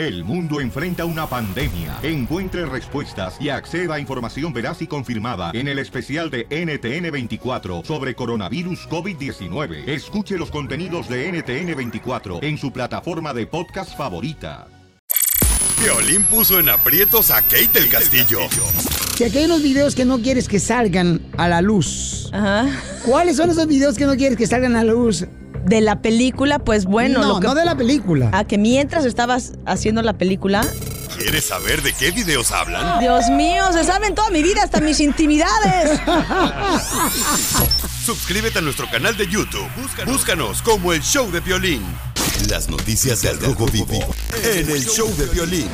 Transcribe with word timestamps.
El 0.00 0.24
mundo 0.24 0.62
enfrenta 0.62 1.04
una 1.04 1.26
pandemia. 1.26 1.98
Encuentre 2.02 2.64
respuestas 2.64 3.36
y 3.38 3.50
acceda 3.50 3.96
a 3.96 4.00
información 4.00 4.50
veraz 4.50 4.80
y 4.80 4.86
confirmada 4.86 5.50
en 5.52 5.68
el 5.68 5.78
especial 5.78 6.30
de 6.30 6.48
NTN24 6.48 7.84
sobre 7.84 8.14
coronavirus 8.14 8.88
COVID-19. 8.88 9.86
Escuche 9.86 10.38
los 10.38 10.50
contenidos 10.50 11.06
de 11.10 11.30
NTN24 11.30 12.42
en 12.42 12.56
su 12.56 12.72
plataforma 12.72 13.34
de 13.34 13.46
podcast 13.46 13.94
favorita. 13.94 14.68
Violín 15.82 16.22
puso 16.22 16.58
en 16.58 16.70
aprietos 16.70 17.30
a 17.30 17.42
Kate 17.42 17.68
del 17.74 17.90
Castillo. 17.90 18.38
Si 19.16 19.24
aquí 19.24 19.36
hay 19.36 19.44
unos 19.44 19.62
videos 19.62 19.94
que 19.94 20.06
no 20.06 20.18
quieres 20.22 20.48
que 20.48 20.60
salgan 20.60 21.20
a 21.36 21.46
la 21.46 21.60
luz. 21.60 22.32
¿Cuáles 23.04 23.36
son 23.36 23.50
esos 23.50 23.66
videos 23.66 23.98
que 23.98 24.06
no 24.06 24.16
quieres 24.16 24.38
que 24.38 24.46
salgan 24.46 24.76
a 24.76 24.82
la 24.82 24.94
luz? 24.94 25.26
De 25.64 25.80
la 25.80 26.00
película, 26.02 26.58
pues 26.58 26.84
bueno. 26.86 27.20
No, 27.20 27.28
lo 27.34 27.40
que- 27.40 27.46
no 27.46 27.54
de 27.54 27.64
la 27.64 27.76
película. 27.76 28.30
A 28.32 28.44
que 28.44 28.58
mientras 28.58 29.04
estabas 29.04 29.52
haciendo 29.66 30.02
la 30.02 30.14
película. 30.14 30.66
¿Quieres 31.18 31.46
saber 31.46 31.82
de 31.82 31.92
qué 31.92 32.10
videos 32.12 32.50
hablan? 32.50 32.98
Dios 33.00 33.28
mío, 33.30 33.64
se 33.72 33.84
saben 33.84 34.14
toda 34.14 34.30
mi 34.30 34.42
vida, 34.42 34.62
hasta 34.62 34.80
mis 34.80 35.00
intimidades. 35.00 36.00
Suscríbete 38.04 38.58
a 38.58 38.62
nuestro 38.62 38.88
canal 38.90 39.16
de 39.16 39.26
YouTube. 39.26 39.68
Búscanos, 40.06 40.62
como 40.62 40.92
el 40.92 41.02
Show 41.02 41.30
de 41.30 41.40
Violín. 41.40 41.82
Las 42.48 42.68
noticias 42.70 43.20
del 43.22 43.38
Rojo 43.38 43.66
Vivo 43.66 43.98
en 44.42 44.70
el 44.70 44.84
Show 44.86 45.14
de 45.16 45.26
Violín. 45.26 45.68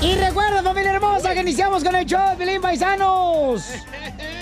Y 0.00 0.14
recuerda, 0.14 0.62
familia 0.62 0.92
hermosa, 0.94 1.34
que 1.34 1.40
iniciamos 1.40 1.84
con 1.84 1.94
el 1.94 2.06
show 2.06 2.30
de 2.30 2.36
Pelín 2.36 2.62
Paisanos. 2.62 3.62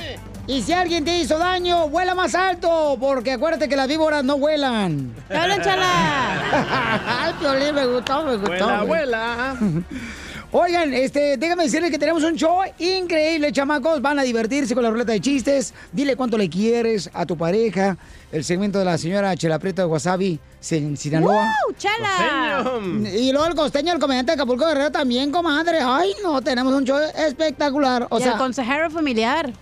Y 0.48 0.62
si 0.62 0.72
alguien 0.72 1.04
te 1.04 1.18
hizo 1.18 1.36
daño, 1.36 1.90
vuela 1.90 2.14
más 2.14 2.34
alto, 2.34 2.96
porque 2.98 3.32
acuérdate 3.32 3.68
que 3.68 3.76
las 3.76 3.86
víboras 3.86 4.24
no 4.24 4.38
vuelan. 4.38 5.14
¡Habla, 5.28 5.60
chala! 5.62 7.02
Ay, 7.26 7.34
Piolín, 7.38 7.74
me 7.74 7.84
gustó, 7.84 8.24
me 8.24 8.36
gustó. 8.36 8.48
Vuela, 8.48 8.76
güey. 8.78 8.88
vuela. 8.88 9.56
Oigan, 10.50 10.94
este, 10.94 11.36
déjame 11.36 11.64
decirles 11.64 11.90
que 11.90 11.98
tenemos 11.98 12.24
un 12.24 12.34
show 12.34 12.60
increíble, 12.78 13.52
chamacos. 13.52 14.00
Van 14.00 14.18
a 14.18 14.22
divertirse 14.22 14.74
con 14.74 14.82
la 14.82 14.88
ruleta 14.88 15.12
de 15.12 15.20
chistes. 15.20 15.74
Dile 15.92 16.16
cuánto 16.16 16.38
le 16.38 16.48
quieres 16.48 17.10
a 17.12 17.26
tu 17.26 17.36
pareja. 17.36 17.98
El 18.32 18.42
segmento 18.42 18.78
de 18.78 18.86
la 18.86 18.96
señora 18.96 19.36
Chela 19.36 19.58
Prieto 19.58 19.82
de 19.82 19.88
Wasabi 19.88 20.40
en 20.70 20.96
Sinaloa. 20.96 21.32
¡Wow, 21.34 21.74
chala! 21.78 22.80
Y 23.16 23.30
luego 23.32 23.46
el 23.46 23.54
costeño, 23.54 23.92
el 23.92 24.00
comediante 24.00 24.32
de 24.32 24.34
Acapulco 24.34 24.66
Guerrero 24.66 24.90
también, 24.90 25.30
comadre. 25.30 25.78
Ay, 25.82 26.12
no, 26.22 26.40
tenemos 26.42 26.72
un 26.74 26.84
show 26.84 26.98
espectacular. 27.16 28.06
O 28.10 28.18
Y 28.18 28.22
sea, 28.22 28.32
el 28.32 28.38
consejero 28.38 28.90
familiar. 28.90 29.52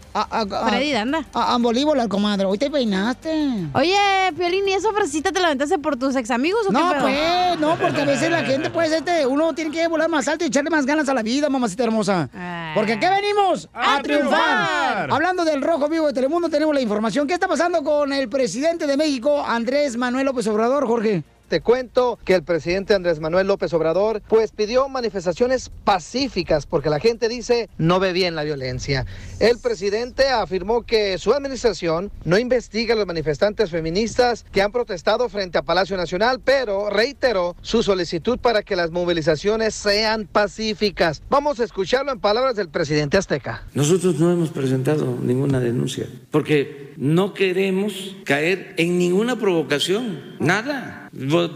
Freddy 0.68 0.92
Danda. 0.92 1.26
A, 1.34 1.54
ambolívola, 1.54 2.08
comadre. 2.08 2.46
Hoy 2.46 2.56
te 2.56 2.70
peinaste. 2.70 3.68
Oye, 3.74 3.94
Piolín, 4.36 4.66
¿y 4.66 4.72
esa 4.72 4.90
frasecita 4.92 5.30
te 5.32 5.40
la 5.40 5.48
aventaste 5.48 5.78
por 5.78 5.96
tus 5.98 6.16
ex 6.16 6.30
amigos 6.30 6.62
o 6.68 6.72
No, 6.72 6.88
qué 6.88 6.94
pedo? 6.94 7.02
pues, 7.02 7.60
no, 7.60 7.76
porque 7.76 8.00
a 8.00 8.04
veces 8.06 8.30
la 8.30 8.42
gente, 8.44 8.70
pues, 8.70 8.90
este, 8.92 9.26
uno 9.26 9.54
tiene 9.54 9.70
que 9.70 9.86
volar 9.88 10.08
más 10.08 10.26
alto 10.28 10.44
y 10.44 10.48
echarle 10.48 10.70
más 10.70 10.86
ganas 10.86 11.08
a 11.10 11.14
la 11.14 11.22
vida, 11.22 11.50
mamacita 11.50 11.84
hermosa. 11.84 12.28
Porque 12.74 12.94
aquí 12.94 13.06
venimos 13.06 13.68
a, 13.74 13.96
¡A 13.96 14.02
triunfar. 14.02 14.30
triunfar! 14.30 15.10
Hablando 15.10 15.44
del 15.44 15.60
Rojo 15.60 15.88
Vivo 15.88 16.06
de 16.06 16.14
Telemundo, 16.14 16.48
tenemos 16.48 16.74
la 16.74 16.80
información. 16.80 17.26
¿Qué 17.26 17.34
está 17.34 17.46
pasando 17.46 17.82
con 17.84 18.12
el 18.12 18.28
presidente 18.30 18.86
de 18.86 18.96
México, 18.96 19.44
Andrés 19.46 19.96
Manuel 19.98 20.24
López 20.26 20.46
Obrador, 20.46 20.85
Jorge? 20.86 21.22
Te 21.48 21.60
cuento 21.60 22.18
que 22.24 22.34
el 22.34 22.42
presidente 22.42 22.92
Andrés 22.92 23.20
Manuel 23.20 23.46
López 23.46 23.72
Obrador 23.72 24.20
pues 24.28 24.50
pidió 24.50 24.88
manifestaciones 24.88 25.70
pacíficas 25.84 26.66
porque 26.66 26.90
la 26.90 26.98
gente 26.98 27.28
dice 27.28 27.68
no 27.78 28.00
ve 28.00 28.12
bien 28.12 28.34
la 28.34 28.42
violencia. 28.42 29.06
El 29.38 29.58
presidente 29.60 30.28
afirmó 30.28 30.82
que 30.82 31.18
su 31.18 31.32
administración 31.32 32.10
no 32.24 32.36
investiga 32.36 32.94
a 32.94 32.96
los 32.96 33.06
manifestantes 33.06 33.70
feministas 33.70 34.44
que 34.50 34.60
han 34.60 34.72
protestado 34.72 35.28
frente 35.28 35.58
a 35.58 35.62
Palacio 35.62 35.96
Nacional, 35.96 36.40
pero 36.44 36.90
reiteró 36.90 37.54
su 37.62 37.84
solicitud 37.84 38.38
para 38.38 38.64
que 38.64 38.74
las 38.74 38.90
movilizaciones 38.90 39.76
sean 39.76 40.26
pacíficas. 40.26 41.22
Vamos 41.30 41.60
a 41.60 41.64
escucharlo 41.64 42.10
en 42.10 42.18
palabras 42.18 42.56
del 42.56 42.70
presidente 42.70 43.18
azteca. 43.18 43.64
Nosotros 43.72 44.18
no 44.18 44.32
hemos 44.32 44.50
presentado 44.50 45.16
ninguna 45.22 45.60
denuncia 45.60 46.06
porque 46.32 46.92
no 46.96 47.34
queremos 47.34 48.16
caer 48.24 48.74
en 48.78 48.98
ninguna 48.98 49.38
provocación, 49.38 50.36
nada. 50.40 51.05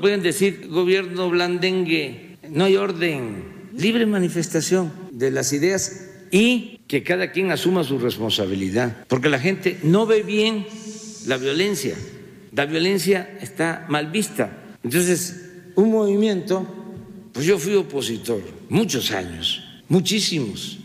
Pueden 0.00 0.22
decir 0.22 0.69
gobierno 0.69 1.28
blandengue, 1.28 2.38
no 2.48 2.65
hay 2.65 2.76
orden, 2.76 3.44
libre 3.76 4.06
manifestación 4.06 4.91
de 5.10 5.31
las 5.31 5.53
ideas 5.53 6.09
y 6.31 6.81
que 6.88 7.03
cada 7.03 7.31
quien 7.31 7.50
asuma 7.50 7.84
su 7.84 7.98
responsabilidad, 7.98 9.04
porque 9.06 9.28
la 9.28 9.38
gente 9.38 9.78
no 9.82 10.06
ve 10.06 10.22
bien 10.22 10.66
la 11.26 11.37
violencia, 11.37 11.94
la 12.53 12.66
violencia 12.66 13.38
está 13.41 13.84
mal 13.88 14.10
vista. 14.10 14.76
Entonces, 14.82 15.50
un 15.77 15.91
movimiento, 15.91 16.66
pues 17.32 17.44
yo 17.44 17.59
fui 17.59 17.75
opositor 17.75 18.41
muchos 18.71 19.10
años, 19.12 19.62
muchísimos, 19.88 20.78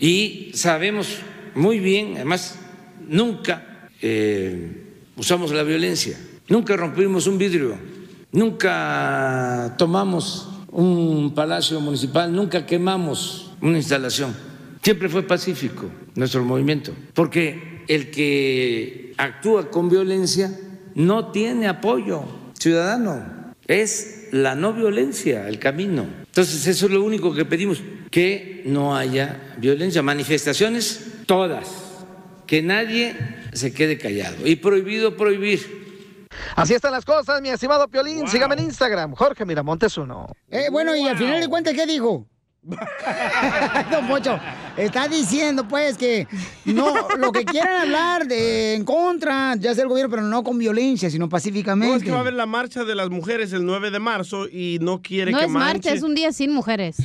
y 0.00 0.52
sabemos 0.54 1.18
muy 1.54 1.80
bien, 1.80 2.14
además, 2.16 2.58
nunca 3.06 3.88
eh, 4.00 4.84
usamos 5.16 5.52
la 5.52 5.62
violencia, 5.62 6.18
nunca 6.48 6.76
rompimos 6.76 7.26
un 7.26 7.38
vidrio, 7.38 7.76
nunca 8.32 9.74
tomamos 9.78 10.48
un 10.70 11.34
palacio 11.34 11.80
municipal, 11.80 12.34
nunca 12.34 12.66
quemamos 12.66 13.52
una 13.60 13.76
instalación. 13.76 14.34
Siempre 14.82 15.08
fue 15.08 15.22
pacífico 15.22 15.88
nuestro 16.14 16.44
movimiento, 16.44 16.92
porque 17.14 17.84
el 17.88 18.10
que 18.10 19.14
actúa 19.16 19.70
con 19.70 19.88
violencia 19.88 20.58
no 20.94 21.30
tiene 21.30 21.68
apoyo 21.68 22.24
ciudadano. 22.58 23.52
Es 23.66 24.28
la 24.32 24.54
no 24.54 24.72
violencia 24.72 25.48
el 25.48 25.58
camino. 25.58 26.06
Entonces 26.26 26.66
eso 26.66 26.86
es 26.86 26.92
lo 26.92 27.04
único 27.04 27.34
que 27.34 27.44
pedimos, 27.44 27.80
que 28.10 28.62
no 28.66 28.96
haya 28.96 29.54
violencia. 29.58 30.02
Manifestaciones 30.02 31.12
todas, 31.26 31.68
que 32.46 32.62
nadie 32.62 33.14
se 33.52 33.72
quede 33.72 33.98
callado. 33.98 34.46
Y 34.46 34.56
prohibido 34.56 35.16
prohibir. 35.16 35.81
Así 36.56 36.74
están 36.74 36.92
las 36.92 37.04
cosas, 37.04 37.40
mi 37.40 37.48
estimado 37.48 37.88
Piolín. 37.88 38.28
Sígame 38.28 38.54
en 38.54 38.64
Instagram, 38.64 39.14
Jorge 39.14 39.44
Miramontes 39.44 39.96
uno. 39.98 40.28
Eh, 40.50 40.68
bueno, 40.70 40.94
y 40.94 41.06
al 41.06 41.16
final 41.16 41.40
de 41.40 41.48
cuentas, 41.48 41.74
¿qué 41.74 41.86
dijo? 41.86 42.26
Don 43.90 44.06
Pocho, 44.06 44.38
está 44.76 45.08
diciendo 45.08 45.66
pues 45.66 45.98
que 45.98 46.28
no, 46.64 47.08
lo 47.18 47.32
que 47.32 47.44
quieran 47.44 47.82
hablar 47.82 48.28
de 48.28 48.74
en 48.74 48.84
contra, 48.84 49.56
ya 49.56 49.74
sea 49.74 49.82
el 49.82 49.88
gobierno, 49.88 50.08
pero 50.08 50.22
no 50.22 50.44
con 50.44 50.58
violencia, 50.58 51.10
sino 51.10 51.28
pacíficamente. 51.28 51.92
No, 51.92 51.96
es 51.96 52.04
que 52.04 52.12
va 52.12 52.18
a 52.18 52.20
haber 52.20 52.34
la 52.34 52.46
marcha 52.46 52.84
de 52.84 52.94
las 52.94 53.10
mujeres 53.10 53.52
el 53.52 53.66
9 53.66 53.90
de 53.90 53.98
marzo 53.98 54.46
y 54.48 54.78
no 54.80 55.02
quiere 55.02 55.32
No 55.32 55.38
que 55.38 55.46
es 55.46 55.50
marcha, 55.50 55.92
es 55.92 56.04
un 56.04 56.14
día 56.14 56.30
sin 56.30 56.52
mujeres. 56.52 56.98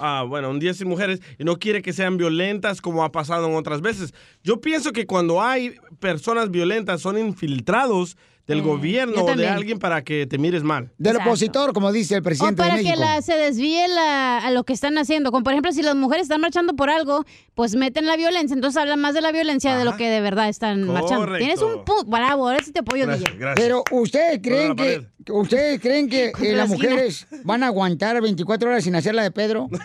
Ah, 0.00 0.24
bueno, 0.26 0.50
un 0.50 0.58
día 0.58 0.74
sin 0.74 0.88
mujeres 0.88 1.20
y 1.38 1.44
no 1.44 1.60
quiere 1.60 1.80
que 1.80 1.92
sean 1.92 2.16
violentas 2.16 2.80
como 2.80 3.04
ha 3.04 3.12
pasado 3.12 3.46
en 3.46 3.54
otras 3.54 3.82
veces. 3.82 4.12
Yo 4.42 4.60
pienso 4.60 4.90
que 4.90 5.06
cuando 5.06 5.40
hay 5.40 5.76
personas 6.00 6.50
violentas 6.50 7.00
son 7.00 7.18
infiltrados 7.18 8.16
del 8.46 8.60
gobierno 8.62 9.14
yo 9.16 9.24
o 9.24 9.34
de 9.36 9.48
alguien 9.48 9.78
para 9.78 10.02
que 10.04 10.26
te 10.26 10.36
mires 10.38 10.62
mal. 10.62 10.90
Del 10.98 11.16
opositor, 11.16 11.72
como 11.72 11.92
dice 11.92 12.14
el 12.14 12.20
O 12.20 12.24
presidente 12.24 12.62
para 12.62 12.76
de 12.76 12.82
que 12.82 12.96
la, 12.96 13.22
se 13.22 13.34
desvíe 13.36 13.88
la- 13.88 14.38
a 14.38 14.50
lo 14.50 14.64
que 14.64 14.72
están 14.74 14.98
haciendo. 14.98 15.30
Como 15.32 15.44
por 15.44 15.52
ejemplo, 15.54 15.72
si 15.72 15.82
las 15.82 15.94
mujeres 15.96 16.24
están 16.24 16.40
marchando 16.42 16.74
por 16.74 16.90
algo, 16.90 17.24
pues 17.54 17.74
meten 17.74 18.06
la 18.06 18.16
violencia. 18.16 18.54
Entonces 18.54 18.80
hablan 18.80 19.00
más 19.00 19.14
de 19.14 19.22
la 19.22 19.32
violencia 19.32 19.76
de 19.78 19.84
lo 19.84 19.96
que 19.96 20.10
de 20.10 20.20
verdad 20.20 20.48
están 20.48 20.84
marchando. 20.84 21.36
Tienes 21.38 21.62
un 21.62 21.84
punto. 21.84 22.04
Bravo, 22.04 22.48
ahora 22.48 22.62
sí 22.62 22.70
te 22.72 22.80
apoyo, 22.80 23.06
DJ. 23.06 23.24
Pero 23.54 23.82
ustedes 23.90 24.40
creen 24.42 24.76
que 24.76 25.06
ustedes 25.30 25.80
creen 25.80 26.08
que 26.08 26.26
eh, 26.26 26.32
la 26.52 26.58
las 26.64 26.68
mujeres 26.68 27.26
van 27.44 27.62
a 27.62 27.68
aguantar 27.68 28.20
24 28.20 28.68
horas 28.68 28.84
sin 28.84 28.94
hacer 28.94 29.14
la 29.14 29.22
de 29.22 29.30
Pedro? 29.30 29.68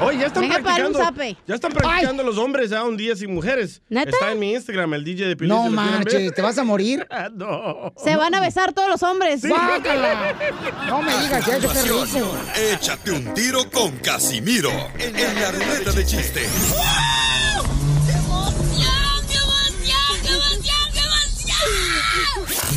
Oye, 0.00 0.18
ya 0.18 0.26
están 0.26 0.42
Venga, 0.42 0.62
para 0.62 0.86
un 0.86 0.92
practicando. 0.92 1.38
Ya 1.46 1.54
están 1.54 1.72
practicando 1.72 2.22
los 2.22 2.38
hombres 2.38 2.70
ya 2.70 2.84
un 2.84 2.96
día 2.96 3.16
sin 3.16 3.34
mujeres. 3.34 3.80
¿Neta? 3.88 4.10
Está 4.10 4.32
en 4.32 4.38
mi 4.38 4.52
Instagram, 4.52 4.94
el 4.94 5.04
DJ 5.04 5.28
de 5.28 5.36
Piolín. 5.36 5.56
No 5.56 5.70
marches, 5.70 6.34
¿te 6.34 6.42
vas 6.42 6.58
a 6.58 6.64
morir? 6.64 7.06
no. 7.34 7.92
Se 7.96 8.16
van 8.16 8.34
a 8.34 8.40
besar 8.40 8.72
todos 8.72 8.88
los 8.88 9.02
hombres. 9.02 9.46
¡Guácala! 9.46 10.34
No 10.86 11.02
me 11.02 11.16
digas 11.22 11.48
eso, 11.48 11.72
qué 11.72 11.82
rico. 11.82 12.36
Échate 12.72 13.10
un 13.10 13.34
tiro 13.34 13.70
con 13.70 13.96
Casimiro 13.98 14.70
en 14.98 15.34
la 15.40 15.52
ruleta 15.52 15.92
de 15.92 16.04
chiste. 16.04 16.46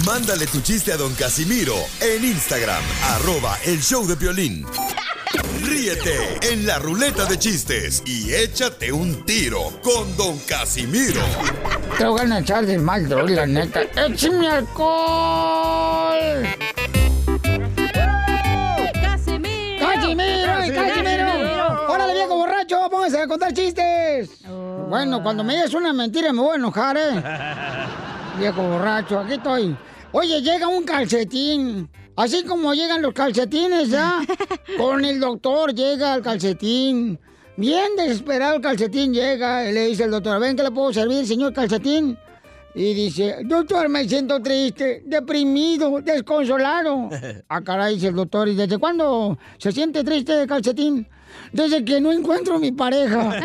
Mándale 0.06 0.48
tu 0.48 0.62
chiste 0.62 0.92
a 0.92 0.98
don 0.98 1.14
Casimiro 1.14 1.76
en 2.02 2.24
Instagram, 2.24 2.82
arroba 3.04 3.58
el 3.66 3.82
show 3.82 4.08
de 4.08 4.16
violín. 4.16 4.66
Ríete 5.62 6.40
en 6.42 6.66
la 6.66 6.80
ruleta 6.80 7.26
de 7.26 7.38
chistes 7.38 8.02
y 8.06 8.34
échate 8.34 8.92
un 8.92 9.24
tiro 9.26 9.72
con 9.84 10.16
don 10.18 10.38
Casimiro. 10.40 11.22
Te 11.98 12.06
voy 12.06 12.22
a 12.22 12.40
echar 12.40 12.66
de 12.66 12.80
mal, 12.80 13.08
droga, 13.08 13.36
la 13.36 13.46
neta. 13.46 13.82
¡Échame 13.96 14.48
alcohol! 14.48 16.18
¡Casimiro! 19.02 19.86
¡Casimiro! 19.86 20.52
ay, 20.52 20.72
¡Casimiro! 20.72 21.88
¡Órale, 21.90 22.14
viejo 22.14 22.36
borracho! 22.36 22.90
¡Póngase 22.90 23.22
a 23.22 23.28
contar 23.28 23.54
chistes! 23.54 24.30
Bueno, 24.90 25.22
cuando 25.22 25.44
me 25.44 25.54
digas 25.54 25.74
una 25.76 25.94
mentira 25.94 26.34
me 26.34 26.42
voy 26.42 26.54
a 26.54 26.56
enojar, 26.56 26.98
¿eh? 26.98 27.24
viejo 28.40 28.64
borracho, 28.64 29.20
aquí 29.20 29.34
estoy. 29.34 29.78
Oye, 30.12 30.42
llega 30.42 30.68
un 30.68 30.84
calcetín 30.84 31.88
Así 32.20 32.44
como 32.44 32.74
llegan 32.74 33.02
los 33.02 33.14
calcetines, 33.14 33.92
¿ya? 33.92 34.20
Con 34.78 35.06
el 35.06 35.22
doctor 35.22 35.74
llega 35.74 36.16
el 36.16 36.22
calcetín. 36.22 37.18
Bien 37.56 37.96
desesperado 37.96 38.56
el 38.56 38.62
calcetín 38.62 39.14
llega 39.14 39.70
y 39.70 39.72
le 39.72 39.86
dice 39.86 40.04
el 40.04 40.12
doctor, 40.12 40.38
ven 40.38 40.58
que 40.58 40.64
le 40.64 40.72
puedo 40.72 40.92
servir, 40.92 41.26
señor 41.26 41.54
calcetín. 41.54 42.20
Y 42.76 42.94
dice, 42.94 43.38
doctor, 43.46 43.88
me 43.88 44.04
siento 44.06 44.42
triste, 44.42 45.02
deprimido, 45.06 46.02
desconsolado. 46.02 47.08
Ah, 47.48 47.62
caray, 47.62 47.96
dice 47.96 48.08
el 48.08 48.16
doctor, 48.16 48.50
¿y 48.50 48.56
desde 48.56 48.78
cuándo 48.78 49.38
se 49.58 49.72
siente 49.72 50.04
triste 50.04 50.46
calcetín? 50.46 51.08
Desde 51.54 51.86
que 51.86 52.02
no 52.02 52.12
encuentro 52.12 52.60
mi 52.60 52.74
pareja. 52.74 53.30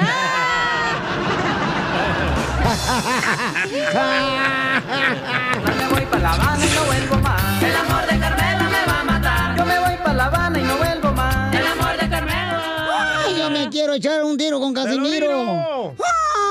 Me 5.79 5.89
voy 5.91 6.07
para 6.07 6.23
La 6.23 6.33
Habana 6.33 6.67
y 6.67 6.71
no 6.75 6.85
vuelvo 6.87 7.24
quiero 13.75 13.93
echar 13.95 14.25
un 14.25 14.39
tiro 14.39 14.61
con 14.61 14.73
Casimiro. 14.73 15.95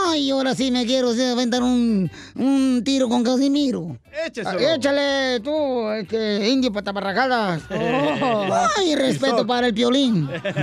Ay, 0.06 0.30
ahora 0.30 0.54
sí 0.54 0.70
me 0.72 0.86
quiero 0.86 1.12
aventar 1.12 1.64
un, 1.64 2.12
un 2.36 2.81
tiro 2.84 3.08
con 3.08 3.24
Casimiro. 3.24 3.98
Écheselo. 4.25 4.60
Ah, 4.60 4.75
Échale 4.75 5.40
tú, 5.40 5.90
este, 5.92 6.50
indio 6.50 6.72
pataparrajadas. 6.72 7.62
Oh. 8.25 8.48
Ay, 8.78 8.96
respeto 8.96 9.46
para 9.48 9.68
el 9.68 9.74
piolín. 9.74 10.28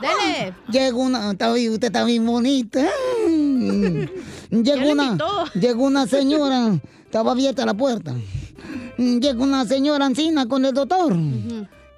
Dele. 0.00 0.54
Llegó 0.70 1.00
una, 1.02 1.32
está 1.32 1.52
bien, 1.52 1.72
usted 1.72 1.86
está 1.86 2.04
bien 2.04 2.26
bonita. 2.26 2.80
Llegó 4.50 4.90
una, 4.90 5.16
llegó 5.54 5.84
una 5.84 6.06
señora, 6.06 6.78
estaba 7.04 7.32
abierta 7.32 7.64
la 7.64 7.74
puerta. 7.74 8.14
Llegó 8.98 9.42
una 9.44 9.64
señora 9.64 10.06
ancina 10.06 10.46
con 10.48 10.64
el 10.64 10.74
doctor. 10.74 11.14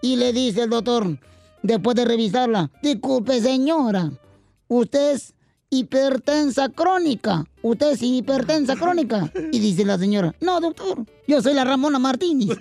Y 0.03 0.17
le 0.17 0.33
dice 0.33 0.63
el 0.63 0.71
doctor, 0.71 1.17
después 1.63 1.97
de 1.97 2.05
revisarla, 2.05 2.71
disculpe 2.83 3.41
señora, 3.41 4.11
usted 4.69 5.13
es 5.13 5.35
hipertensa 5.71 6.69
crónica. 6.69 7.45
Usted 7.63 7.93
es 7.93 8.03
hipertensa 8.03 8.77
crónica. 8.77 9.31
Y 9.53 9.59
dice 9.59 9.85
la 9.85 9.97
señora, 9.99 10.35
no 10.41 10.61
doctor, 10.61 11.05
yo 11.27 11.41
soy 11.41 11.55
la 11.55 11.65
Ramona 11.65 11.99
Martínez. 11.99 12.49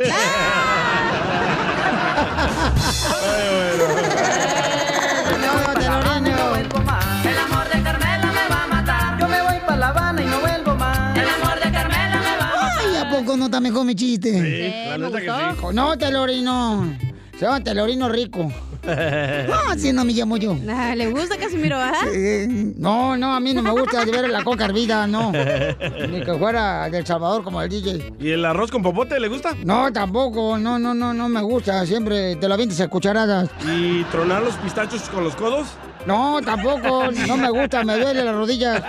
No, 5.42 5.74
te 5.74 5.86
lo 5.86 6.84
más. 6.84 7.26
El 7.26 7.38
amor 7.38 7.66
de 7.66 7.84
Carmela 7.84 8.32
me 8.32 8.50
va 8.50 8.64
a 8.64 8.68
matar. 8.68 9.20
Yo 9.20 9.28
me 9.28 9.42
voy 9.42 9.60
para 9.66 9.78
La 9.78 9.88
Habana 9.90 10.22
y 10.22 10.26
no 10.26 10.40
vuelvo 10.40 10.76
más. 10.76 11.18
El 11.18 11.30
amor 11.30 11.56
de 11.56 11.72
Carmela 11.72 12.22
me 12.22 12.38
va 12.38 12.52
a 12.52 12.56
matar. 12.62 12.80
Ay, 12.80 12.96
¿a 12.98 13.10
poco 13.10 13.38
no 13.38 13.46
está 13.46 13.60
mejor 13.60 13.86
mi 13.86 13.96
chiste? 13.96 14.32
Sí, 14.32 14.90
la 14.90 14.98
neta 14.98 15.20
que 15.20 15.26
sí. 15.26 15.74
No, 15.74 15.98
telorino. 15.98 16.98
Se 17.38 17.46
llama 17.46 17.64
telorino 17.64 18.10
rico. 18.10 18.52
Ah, 19.72 19.76
sí, 19.78 19.94
no 19.94 20.04
me 20.04 20.12
llamo 20.12 20.38
yo. 20.38 20.58
Ah, 20.70 20.94
¿Le 20.96 21.10
gusta 21.10 21.38
Casimiro, 21.38 21.78
ah? 21.78 21.94
Eh, 22.14 22.46
no, 22.78 23.16
no, 23.16 23.34
a 23.34 23.40
mí 23.40 23.54
no 23.54 23.62
me 23.62 23.72
gusta 23.72 24.04
de 24.04 24.12
ver 24.12 24.30
la 24.30 24.44
coca 24.44 24.66
hervida, 24.66 25.08
no. 25.08 25.32
Ni 25.32 26.22
que 26.22 26.36
fuera 26.38 26.90
del 26.90 27.06
Salvador 27.06 27.44
como 27.44 27.62
el 27.62 27.70
DJ. 27.70 28.14
¿Y 28.20 28.32
el 28.32 28.44
arroz 28.44 28.72
con 28.72 28.82
popote 28.82 29.20
le 29.20 29.28
gusta? 29.28 29.56
No, 29.64 29.92
tampoco, 29.94 30.58
no, 30.58 30.78
no, 30.78 30.94
no, 30.94 31.14
no 31.14 31.30
me 31.30 31.42
gusta. 31.42 31.86
Siempre 31.86 32.36
te 32.36 32.48
lo 32.48 32.56
avientes 32.56 32.82
a 32.82 32.88
cucharadas. 32.88 33.50
¿Y 33.66 34.04
tronar 34.06 34.42
los 34.42 34.56
pistachos 34.56 35.04
con 35.10 35.24
los 35.24 35.36
codos? 35.36 35.68
No, 36.06 36.42
tampoco, 36.42 37.12
no 37.28 37.38
me 37.38 37.50
gusta, 37.50 37.84
me 37.84 37.98
duele 37.98 38.24
las 38.24 38.36
rodillas. 38.36 38.82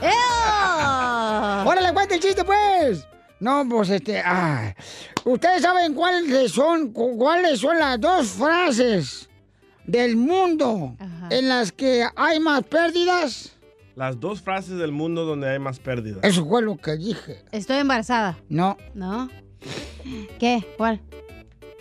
¡Órale, 1.66 1.92
cuenta 1.92 2.14
el 2.14 2.20
chiste, 2.20 2.44
pues! 2.44 3.06
No, 3.40 3.66
pues 3.68 3.88
este, 3.90 4.20
ah, 4.24 4.74
¿ustedes 5.24 5.62
saben 5.62 5.94
cuáles 5.94 6.52
son, 6.52 6.92
cu- 6.92 7.16
cuáles 7.16 7.60
son 7.60 7.78
las 7.78 7.98
dos 8.00 8.28
frases 8.28 9.28
del 9.86 10.16
mundo 10.16 10.94
en 11.30 11.48
las 11.48 11.72
que 11.72 12.06
hay 12.16 12.38
más 12.38 12.62
pérdidas? 12.64 13.56
Las 13.96 14.20
dos 14.20 14.40
frases 14.42 14.76
del 14.78 14.92
mundo 14.92 15.24
donde 15.24 15.48
hay 15.48 15.58
más 15.58 15.78
pérdidas. 15.78 16.20
Eso 16.22 16.44
fue 16.46 16.62
lo 16.62 16.76
que 16.76 16.96
dije. 16.96 17.42
Estoy 17.50 17.78
embarazada. 17.78 18.38
No. 18.48 18.76
¿No? 18.94 19.28
¿Qué? 20.38 20.64
¿Cuál? 20.76 21.00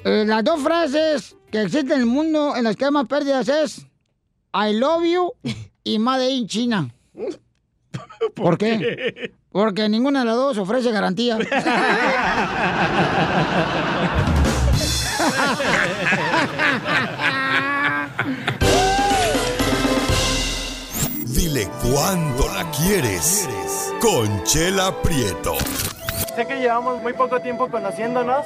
Eh, 0.05 0.23
las 0.25 0.43
dos 0.43 0.61
frases 0.61 1.35
que 1.51 1.61
existen 1.61 1.91
en 1.93 1.99
el 2.01 2.05
mundo 2.05 2.55
en 2.55 2.63
las 2.63 2.75
que 2.75 2.85
hay 2.85 2.91
más 2.91 3.07
pérdidas 3.07 3.47
es 3.49 3.85
I 4.53 4.73
love 4.73 5.03
you 5.03 5.33
y 5.83 5.99
Made 5.99 6.29
in 6.29 6.47
China. 6.47 6.89
¿Por, 8.33 8.57
qué? 8.57 9.33
Porque 9.51 9.89
ninguna 9.89 10.19
de 10.19 10.25
las 10.25 10.35
dos 10.35 10.57
ofrece 10.59 10.91
garantía. 10.91 11.37
Dile 21.25 21.67
cuándo 21.81 22.47
la 22.53 22.69
quieres. 22.71 23.49
Conchela 23.99 25.01
Prieto. 25.01 25.55
Sé 26.35 26.45
que 26.45 26.59
llevamos 26.59 27.01
muy 27.01 27.13
poco 27.13 27.39
tiempo 27.41 27.69
conociéndonos. 27.69 28.45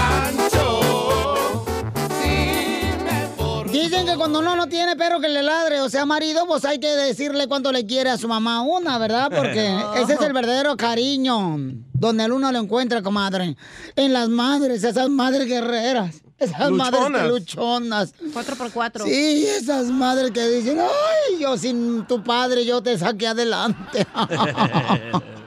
que 4.11 4.17
cuando 4.17 4.39
uno 4.39 4.55
no 4.55 4.67
tiene 4.67 4.95
perro 4.95 5.21
que 5.21 5.29
le 5.29 5.41
ladre, 5.41 5.79
o 5.79 5.89
sea, 5.89 6.05
marido, 6.05 6.45
pues 6.45 6.65
hay 6.65 6.79
que 6.79 6.87
decirle 6.87 7.47
cuánto 7.47 7.71
le 7.71 7.85
quiere 7.85 8.09
a 8.09 8.17
su 8.17 8.27
mamá 8.27 8.61
una, 8.61 8.97
¿verdad? 8.97 9.31
Porque 9.33 9.73
ese 10.01 10.13
es 10.13 10.21
el 10.21 10.33
verdadero 10.33 10.75
cariño, 10.75 11.57
donde 11.93 12.25
el 12.25 12.31
uno 12.33 12.51
lo 12.51 12.59
encuentra, 12.59 13.01
comadre. 13.01 13.55
En 13.95 14.11
las 14.13 14.27
madres, 14.27 14.83
esas 14.83 15.09
madres 15.09 15.47
guerreras. 15.47 16.21
Esas 16.37 16.71
madres 16.71 17.01
Luchonas. 17.01 17.21
que 17.21 17.27
luchonas. 17.27 18.13
Cuatro 18.33 18.55
por 18.55 18.71
cuatro. 18.71 19.05
Sí, 19.05 19.45
esas 19.45 19.85
madres 19.87 20.31
que 20.31 20.47
dicen, 20.47 20.79
ay, 20.79 21.39
yo 21.39 21.55
sin 21.57 22.05
tu 22.07 22.23
padre 22.23 22.65
yo 22.65 22.81
te 22.81 22.97
saqué 22.97 23.27
adelante. 23.27 24.05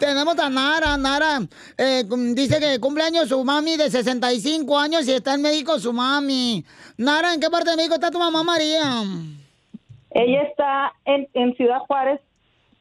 Tenemos 0.00 0.38
a 0.38 0.48
Nara, 0.48 0.96
Nara 0.96 1.40
eh, 1.76 2.04
dice 2.34 2.58
que 2.58 2.80
cumpleaños 2.80 3.28
su 3.28 3.44
mami 3.44 3.76
de 3.76 3.90
65 3.90 4.78
años 4.78 5.06
y 5.06 5.12
está 5.12 5.34
en 5.34 5.42
México 5.42 5.78
su 5.78 5.92
mami. 5.92 6.64
Nara, 6.96 7.34
¿en 7.34 7.40
qué 7.40 7.50
parte 7.50 7.68
de 7.68 7.76
México 7.76 7.96
está 7.96 8.10
tu 8.10 8.18
mamá 8.18 8.42
María? 8.42 9.02
Ella 10.12 10.42
está 10.44 10.94
en, 11.04 11.28
en 11.34 11.54
Ciudad 11.54 11.80
Juárez. 11.80 12.18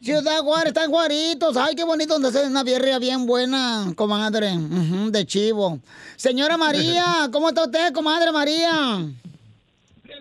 Ciudad 0.01 0.39
Juárez, 0.39 0.67
está 0.67 0.85
en 0.85 0.91
Juaritos. 0.91 1.57
Ay, 1.57 1.75
qué 1.75 1.83
bonito 1.83 2.13
donde 2.13 2.31
se 2.31 2.47
una 2.47 2.63
birria 2.63 2.99
bien 2.99 3.25
buena, 3.25 3.91
comadre, 3.97 4.53
ujú, 4.53 5.11
de 5.11 5.25
chivo. 5.25 5.79
Señora 6.15 6.55
María, 6.55 7.03
¿cómo 7.33 7.49
está 7.49 7.65
usted, 7.65 7.91
comadre 7.91 8.31
María? 8.31 8.71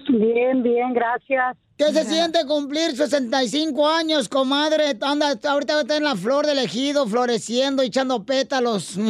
Bien, 0.08 0.64
bien, 0.64 0.92
gracias. 0.92 1.56
¿Qué 1.78 1.92
se 1.92 2.04
siente 2.04 2.44
cumplir 2.44 2.96
65 2.96 3.88
años, 3.88 4.28
comadre? 4.28 4.98
Anda, 5.00 5.38
ahorita 5.48 5.80
está 5.82 5.96
en 5.96 6.02
la 6.02 6.16
flor 6.16 6.44
del 6.44 6.58
ejido, 6.58 7.06
floreciendo, 7.06 7.82
echando 7.82 8.24
pétalos. 8.24 8.98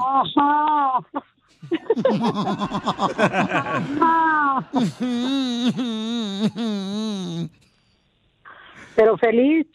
Ajá. 0.00 1.04
Pero 8.94 9.18
feliz 9.18 9.66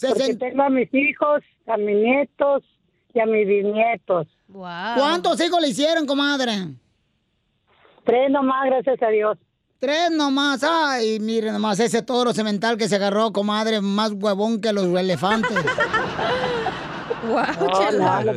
porque 0.00 0.34
tengo 0.36 0.62
a 0.62 0.70
mis 0.70 0.92
hijos, 0.92 1.42
a 1.66 1.76
mis 1.78 1.96
nietos 1.96 2.62
y 3.14 3.20
a 3.20 3.26
mis 3.26 3.46
bisnietos. 3.46 4.26
¿Cuántos 4.52 5.40
hijos 5.40 5.60
le 5.62 5.68
hicieron, 5.68 6.06
comadre? 6.06 6.52
Tres 8.04 8.30
nomás, 8.30 8.66
gracias 8.66 9.02
a 9.02 9.08
Dios. 9.08 9.38
Tres 9.78 10.10
nomás. 10.10 10.62
Ay, 10.64 11.18
miren 11.20 11.52
nomás 11.52 11.78
ese 11.80 12.02
toro 12.02 12.32
cemental 12.32 12.76
que 12.78 12.88
se 12.88 12.96
agarró, 12.96 13.32
comadre, 13.32 13.80
más 13.80 14.12
huevón 14.12 14.60
que 14.60 14.72
los 14.72 14.86
elefantes. 14.86 15.56
No, 17.24 17.90
no, 17.92 18.22
lo, 18.22 18.32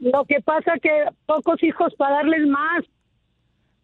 lo 0.00 0.24
que 0.24 0.40
pasa 0.44 0.72
que 0.82 0.90
pocos 1.26 1.62
hijos 1.62 1.92
para 1.96 2.16
darles 2.16 2.46
más. 2.46 2.84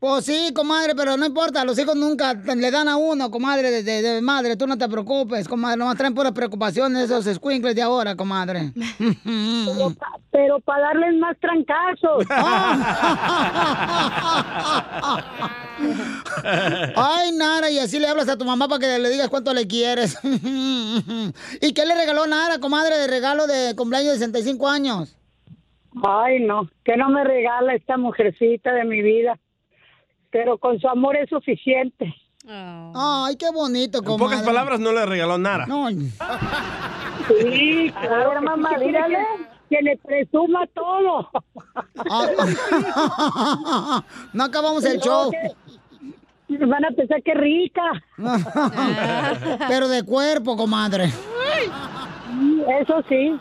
Pues 0.00 0.24
sí, 0.24 0.50
comadre, 0.54 0.94
pero 0.94 1.14
no 1.18 1.26
importa, 1.26 1.62
los 1.62 1.78
hijos 1.78 1.94
nunca 1.94 2.32
le 2.32 2.70
dan 2.70 2.88
a 2.88 2.96
uno, 2.96 3.30
comadre, 3.30 3.70
de, 3.70 3.82
de- 3.82 4.00
de 4.00 4.22
madre, 4.22 4.56
tú 4.56 4.66
no 4.66 4.78
te 4.78 4.88
preocupes, 4.88 5.46
comadre, 5.46 5.76
nomás 5.76 5.98
traen 5.98 6.14
puras 6.14 6.32
preocupaciones 6.32 7.10
esos 7.10 7.26
squinkles 7.36 7.74
de 7.74 7.82
ahora, 7.82 8.16
comadre. 8.16 8.72
Pero, 8.96 9.92
pero 10.30 10.58
para 10.60 10.86
darles 10.86 11.16
más 11.20 11.36
trancazos. 11.38 12.24
Ay, 16.96 17.32
Nara, 17.36 17.70
y 17.70 17.78
así 17.78 17.98
le 17.98 18.08
hablas 18.08 18.28
a 18.28 18.38
tu 18.38 18.44
mamá 18.46 18.68
para 18.68 18.80
que 18.80 18.98
le 18.98 19.10
digas 19.10 19.28
cuánto 19.28 19.52
le 19.52 19.66
quieres. 19.66 20.18
¿Y 21.60 21.72
qué 21.74 21.84
le 21.86 21.94
regaló 21.94 22.26
Nara, 22.26 22.58
comadre, 22.58 22.96
de 22.96 23.06
regalo 23.06 23.46
de 23.46 23.74
cumpleaños 23.76 24.12
de 24.14 24.18
65 24.18 24.68
años? 24.68 25.16
Ay, 26.02 26.40
no, 26.40 26.68
que 26.84 26.96
no 26.96 27.08
me 27.10 27.24
regala 27.24 27.74
esta 27.74 27.96
mujercita 27.96 28.72
de 28.72 28.84
mi 28.84 29.02
vida. 29.02 29.38
Pero 30.30 30.58
con 30.58 30.78
su 30.78 30.88
amor 30.88 31.16
es 31.16 31.28
suficiente. 31.28 32.14
Ay, 32.48 33.36
qué 33.36 33.50
bonito, 33.52 33.98
En 33.98 34.04
comadre. 34.04 34.24
pocas 34.36 34.42
palabras, 34.42 34.80
no 34.80 34.92
le 34.92 35.04
regaló 35.06 35.38
nada. 35.38 35.66
No. 35.66 35.88
Sí, 35.90 37.92
claro, 38.00 38.42
mamá, 38.42 38.78
dígale 38.78 39.18
que 39.68 39.82
le 39.82 39.96
presuma 39.98 40.66
todo. 40.74 41.28
Ah. 41.96 44.02
no 44.32 44.44
acabamos 44.44 44.84
el 44.84 45.00
show. 45.00 45.30
Van 46.48 46.84
a 46.84 46.90
pensar 46.90 47.22
que 47.22 47.34
rica. 47.34 47.82
Pero 49.68 49.88
de 49.88 50.02
cuerpo, 50.02 50.56
comadre. 50.56 51.12
Eso 52.80 53.02
sí. 53.08 53.38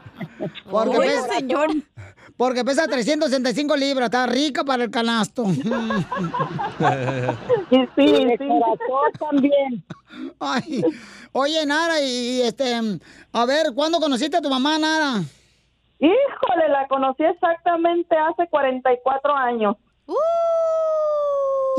Porque 0.70 0.98
Oiga, 0.98 1.12
pesa, 1.24 1.36
señor. 1.40 1.70
Porque 2.40 2.64
pesa 2.64 2.88
365 2.88 3.76
libras, 3.76 4.06
está 4.06 4.26
rica 4.26 4.64
para 4.64 4.86
el 4.86 4.90
canasto. 4.90 5.44
Y 7.72 7.78
sí, 7.96 8.26
de 8.26 8.38
corazón 8.38 9.12
también. 9.20 9.84
Ay, 10.40 10.82
oye, 11.34 11.66
Nara, 11.66 12.02
y 12.02 12.42
este, 12.42 12.74
a 13.34 13.46
ver, 13.46 13.74
¿cuándo 13.76 14.00
conociste 14.00 14.38
a 14.38 14.42
tu 14.42 14.50
mamá, 14.50 14.80
Nara? 14.80 15.22
Híjole, 16.00 16.70
la 16.70 16.88
conocí 16.88 17.24
exactamente 17.24 18.16
hace 18.18 18.48
44 18.50 19.36
años. 19.36 19.76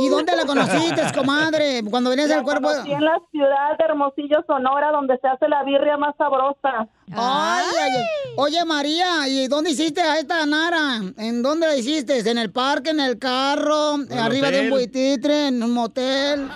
¿Y 0.00 0.09
dónde 0.09 0.37
la 0.37 0.45
conociste, 0.47 1.02
comadre? 1.14 1.83
Cuando 1.90 2.11
venías 2.11 2.28
del 2.28 2.42
cuerpo. 2.42 2.69
conocí 2.69 2.92
en 2.92 3.04
la 3.04 3.19
ciudad 3.30 3.78
de 3.78 3.85
Hermosillo, 3.85 4.45
Sonora, 4.47 4.90
donde 4.92 5.19
se 5.19 5.28
hace 5.28 5.49
la 5.49 5.62
birria 5.64 5.97
más 5.97 6.14
sabrosa. 6.16 6.88
Ay, 7.12 7.64
ay, 7.80 7.90
ay. 7.97 8.04
Oye, 8.37 8.64
María, 8.64 9.28
¿y 9.28 9.49
dónde 9.49 9.71
hiciste 9.71 10.00
a 10.00 10.19
esta 10.19 10.45
Nara? 10.47 11.00
¿En 11.19 11.42
dónde 11.42 11.66
la 11.66 11.76
hiciste? 11.76 12.19
¿En 12.19 12.38
el 12.38 12.50
parque, 12.52 12.90
en 12.90 13.00
el 13.00 13.19
carro, 13.19 13.97
arriba 14.19 14.50
de 14.50 14.62
un 14.62 14.71
buitritre, 14.71 15.49
en 15.49 15.62
un 15.62 15.73
motel? 15.73 16.49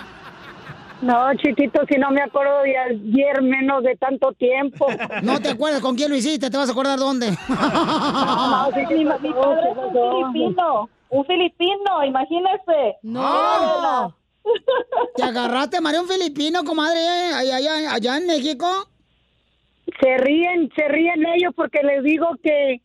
No, 1.01 1.33
chiquito, 1.35 1.81
si 1.87 1.99
no 1.99 2.09
me 2.09 2.21
acuerdo 2.21 2.61
de 2.63 2.77
ayer 2.77 3.41
menos 3.41 3.83
de 3.83 3.95
tanto 3.97 4.31
tiempo. 4.33 4.87
No 5.21 5.39
te 5.39 5.49
acuerdas 5.49 5.81
con 5.81 5.95
quién 5.95 6.09
lo 6.09 6.15
hiciste, 6.15 6.49
te 6.49 6.57
vas 6.57 6.69
a 6.69 6.71
acordar 6.71 6.97
dónde. 6.97 7.27
No, 7.49 8.69
sí, 8.73 8.95
mi, 8.95 9.05
mi 9.05 9.33
padre 9.33 9.71
es 9.71 9.77
un 9.77 10.33
filipino. 10.33 10.89
Un 11.09 11.25
filipino, 11.25 12.03
imagínese. 12.05 12.97
No. 13.03 14.15
¿Te 15.15 15.23
agarraste, 15.23 15.81
María, 15.81 16.01
un 16.01 16.07
filipino, 16.07 16.63
comadre, 16.63 16.99
eh, 16.99 17.33
allá, 17.33 17.55
allá, 17.57 17.93
allá 17.93 18.17
en 18.17 18.27
México? 18.27 18.67
Se 20.01 20.17
ríen, 20.17 20.71
se 20.75 20.87
ríen 20.87 21.25
ellos 21.25 21.53
porque 21.55 21.81
les 21.83 22.03
digo 22.03 22.27
que, 22.43 22.81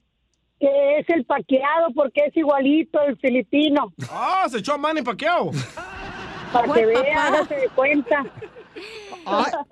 que 0.58 0.98
es 0.98 1.08
el 1.08 1.24
paqueado 1.24 1.88
porque 1.94 2.26
es 2.26 2.36
igualito 2.36 3.00
el 3.02 3.16
filipino. 3.18 3.92
¡Ah! 4.10 4.46
se 4.48 4.58
echó 4.58 4.74
a 4.74 4.78
Manny 4.78 5.02
Pacquiao. 5.02 5.50
Para 6.52 6.72
que 6.72 6.86
vea, 6.86 7.26
hágase 7.26 7.54
de 7.54 7.68
cuenta. 7.68 8.24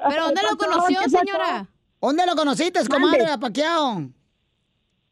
¿Pero 0.08 0.24
dónde 0.24 0.42
lo 0.48 0.56
conoció, 0.56 1.00
señora? 1.08 1.66
¿Dónde 2.00 2.26
lo 2.26 2.36
conociste, 2.36 2.86
comadre, 2.88 3.26
a 3.26 3.38
Paquiao? 3.38 4.08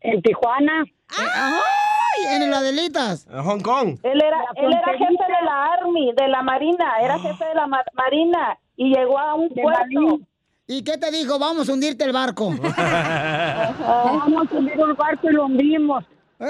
En 0.00 0.23
Tijuana. 0.23 0.85
¡Ay! 2.19 2.37
En 2.37 2.43
el 2.43 2.53
Adelitas. 2.55 3.27
En 3.31 3.43
Hong 3.43 3.61
Kong. 3.61 3.99
Él 4.03 4.23
era, 4.23 4.39
él 4.57 4.73
era 4.73 4.93
jefe 4.99 5.05
de 5.13 5.45
la 5.45 5.65
Army, 5.75 6.13
de 6.17 6.29
la 6.29 6.43
Marina, 6.43 6.85
era 7.03 7.19
jefe 7.19 7.45
de 7.45 7.55
la 7.55 7.67
ma- 7.67 7.85
Marina 7.95 8.59
y 8.77 8.95
llegó 8.95 9.19
a 9.19 9.35
un 9.35 9.49
De 9.49 9.63
puerto. 9.63 10.21
¿Y 10.69 10.83
qué 10.83 10.99
te 10.99 11.11
dijo? 11.13 11.39
Vamos 11.39 11.69
a 11.69 11.73
hundirte 11.73 12.05
el 12.05 12.13
barco. 12.13 12.51
Vamos 12.51 14.47
a 14.47 14.49
subir 14.51 14.73
el 14.73 14.95
barco 14.95 15.31
y 15.31 15.33
lo 15.33 15.45
hundimos. 15.47 16.05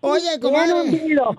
Oye, 0.00 0.38
comadre. 0.40 0.74
hundido. 0.74 1.30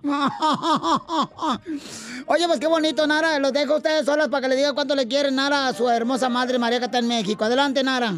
Oye, 2.27 2.47
pues 2.47 2.59
qué 2.59 2.67
bonito, 2.67 3.07
Nara. 3.07 3.39
Los 3.39 3.53
dejo 3.53 3.73
a 3.73 3.77
ustedes 3.77 4.05
solas 4.05 4.27
para 4.27 4.41
que 4.41 4.47
le 4.49 4.55
diga 4.57 4.73
cuánto 4.73 4.95
le 4.95 5.07
quieren, 5.07 5.35
Nara, 5.35 5.67
a 5.67 5.73
su 5.73 5.89
hermosa 5.89 6.27
madre 6.29 6.59
María 6.59 6.79
que 6.79 6.85
está 6.85 6.97
en 6.99 7.07
México. 7.07 7.45
Adelante, 7.45 7.83
Nara. 7.83 8.13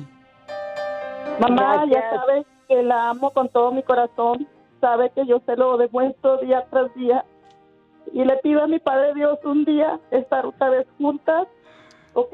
Mamá, 1.39 1.85
ya 1.85 2.09
sabe 2.09 2.45
que 2.67 2.83
la 2.83 3.09
amo 3.09 3.31
con 3.31 3.49
todo 3.49 3.71
mi 3.71 3.83
corazón. 3.83 4.47
Sabe 4.79 5.11
que 5.11 5.25
yo 5.25 5.41
se 5.45 5.55
lo 5.55 5.77
demuestro 5.77 6.37
día 6.37 6.65
tras 6.69 6.93
día. 6.95 7.25
Y 8.13 8.23
le 8.25 8.37
pido 8.37 8.63
a 8.63 8.67
mi 8.67 8.79
Padre 8.79 9.13
Dios 9.13 9.39
un 9.43 9.63
día 9.63 9.99
estar 10.09 10.45
otra 10.45 10.69
vez 10.69 10.87
juntas, 10.97 11.47
¿ok? 12.13 12.33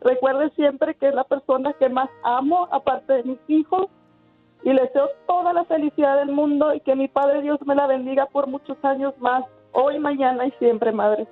Recuerde 0.00 0.50
siempre 0.50 0.94
que 0.94 1.08
es 1.08 1.14
la 1.14 1.24
persona 1.24 1.72
que 1.72 1.88
más 1.88 2.08
amo, 2.22 2.68
aparte 2.70 3.14
de 3.14 3.22
mis 3.24 3.38
hijos. 3.48 3.86
Y 4.62 4.72
le 4.72 4.82
deseo 4.82 5.08
toda 5.26 5.52
la 5.52 5.64
felicidad 5.64 6.16
del 6.16 6.32
mundo 6.32 6.74
y 6.74 6.80
que 6.80 6.96
mi 6.96 7.08
Padre 7.08 7.42
Dios 7.42 7.58
me 7.66 7.74
la 7.74 7.86
bendiga 7.86 8.26
por 8.26 8.46
muchos 8.46 8.76
años 8.84 9.14
más, 9.18 9.44
hoy, 9.72 9.98
mañana 9.98 10.46
y 10.46 10.50
siempre, 10.52 10.92
Madre. 10.92 11.26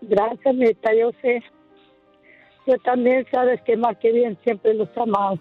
Gracias, 0.00 0.54
neta, 0.54 0.94
yo 0.94 1.10
sé. 1.20 1.42
Yo 2.66 2.78
también 2.78 3.26
sabes 3.30 3.60
que 3.62 3.76
más 3.76 3.96
que 3.98 4.12
bien 4.12 4.38
siempre 4.42 4.74
los 4.74 4.88
amado. 4.96 5.38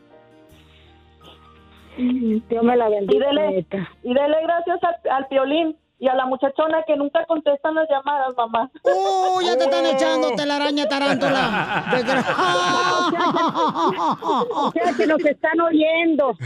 Dios 2.49 2.63
me 2.63 2.77
la 2.77 2.89
Y 3.07 3.17
bendiga, 3.17 3.27
dele, 3.27 3.51
neta. 3.51 3.89
y 4.03 4.13
dele 4.13 4.37
gracias 4.43 4.79
al, 4.83 5.11
al 5.11 5.27
piolín 5.27 5.75
y 5.99 6.07
a 6.07 6.15
la 6.15 6.25
muchachona 6.25 6.77
que 6.87 6.95
nunca 6.95 7.25
contestan 7.27 7.75
las 7.75 7.87
llamadas, 7.89 8.33
mamá. 8.37 8.71
¡Uh, 8.83 9.41
ya 9.41 9.57
te 9.57 9.65
están 9.65 9.85
echando 9.85 10.31
telaraña 10.35 10.87
tarántula! 10.87 11.85
O 14.51 14.71
sea 14.71 14.93
que 14.93 15.07
nos 15.07 15.19
están 15.25 15.59
oyendo. 15.61 16.37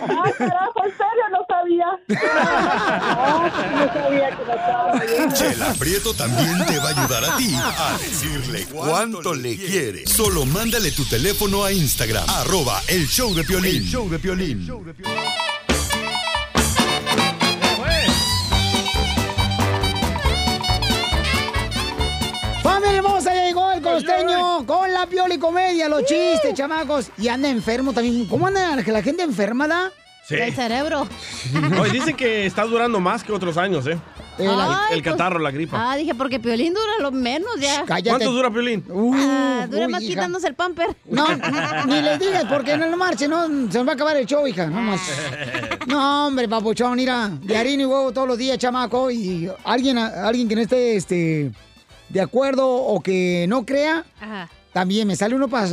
Ah, 0.00 0.32
carajo, 0.36 0.84
en 0.84 0.90
serio, 0.90 1.28
no 1.30 1.46
sabía. 1.48 1.86
No, 3.18 3.86
no 3.86 3.92
sabía 3.92 4.30
que 4.30 4.44
nos 4.44 4.56
estaban 4.56 5.00
oyendo. 5.00 5.34
Chela 5.34 5.74
Prieto 5.78 6.14
también 6.14 6.66
te 6.66 6.78
va 6.78 6.84
a 6.84 6.88
ayudar 6.88 7.24
a 7.24 7.36
ti 7.36 7.54
a 7.54 7.98
decirle 7.98 8.66
cuánto 8.72 9.34
le 9.34 9.56
quiere. 9.56 10.06
Solo 10.06 10.44
mándale 10.44 10.90
tu 10.92 11.04
teléfono 11.04 11.64
a 11.64 11.72
Instagram, 11.72 12.24
arroba 12.28 12.80
el 12.88 13.06
show 13.06 13.34
de 13.34 13.44
Piolín. 13.44 13.76
El 13.76 13.84
show 13.84 14.08
de 14.08 14.18
Piolín. 14.18 14.66
¡Familia 14.66 15.47
hermosa! 23.28 23.34
Ya 23.34 23.46
llegó 23.46 23.72
el 23.72 23.82
costeño 23.82 24.66
con 24.66 24.92
la 24.92 25.06
pioli 25.06 25.38
comedia, 25.38 25.88
los 25.88 26.04
chistes, 26.04 26.54
chamacos. 26.54 27.10
Y 27.18 27.28
anda 27.28 27.48
enfermo 27.48 27.92
también. 27.92 28.26
¿Cómo 28.26 28.46
anda 28.46 28.76
la 28.76 29.02
gente 29.02 29.22
enferma, 29.22 29.66
da? 29.68 29.90
Sí. 30.26 30.36
Del 30.36 30.54
cerebro. 30.54 31.08
Hoy 31.80 31.90
dicen 31.90 32.14
que 32.14 32.44
está 32.44 32.64
durando 32.64 33.00
más 33.00 33.24
que 33.24 33.32
otros 33.32 33.56
años, 33.56 33.86
¿eh? 33.86 33.98
Eh, 34.38 34.46
Ay, 34.46 34.96
el 34.98 35.02
pues- 35.02 35.12
catarro, 35.14 35.38
la 35.38 35.50
gripa. 35.50 35.90
Ah, 35.90 35.96
dije, 35.96 36.14
porque 36.14 36.38
Piolín 36.38 36.74
dura 36.74 36.92
lo 37.00 37.10
menos 37.10 37.50
ya. 37.58 37.82
Cállate. 37.86 38.10
¿Cuánto 38.10 38.32
dura 38.32 38.50
Piolín? 38.50 38.84
Uh, 38.88 39.14
Ah, 39.16 39.66
dura 39.68 39.86
uy, 39.86 39.92
más 39.92 40.02
hija. 40.02 40.10
quitándose 40.10 40.46
el 40.48 40.54
pamper. 40.54 40.94
No, 41.06 41.26
ni 41.86 42.02
le 42.02 42.18
digas 42.18 42.44
porque 42.44 42.76
no, 42.76 42.86
no 42.88 42.96
marche, 42.98 43.26
no, 43.26 43.46
se 43.46 43.78
nos 43.78 43.86
va 43.86 43.92
a 43.92 43.94
acabar 43.94 44.16
el 44.18 44.26
show, 44.26 44.46
hija, 44.46 44.66
no 44.66 44.80
más. 44.82 45.00
No, 45.88 46.26
hombre, 46.26 46.46
papuchón, 46.46 46.96
mira, 46.96 47.30
de 47.42 47.56
harina 47.56 47.82
y 47.84 47.86
huevo 47.86 48.12
todos 48.12 48.28
los 48.28 48.36
días, 48.36 48.58
chamaco, 48.58 49.10
y 49.10 49.50
alguien, 49.64 49.96
alguien 49.96 50.46
que 50.46 50.54
no 50.54 50.60
esté, 50.60 50.96
este, 50.96 51.50
de 52.08 52.20
acuerdo 52.20 52.68
o 52.68 53.00
que 53.00 53.46
no 53.48 53.64
crea, 53.66 54.04
Ajá. 54.20 54.48
también 54.72 55.06
me 55.06 55.16
sale 55.16 55.34
uno 55.34 55.48
para 55.48 55.66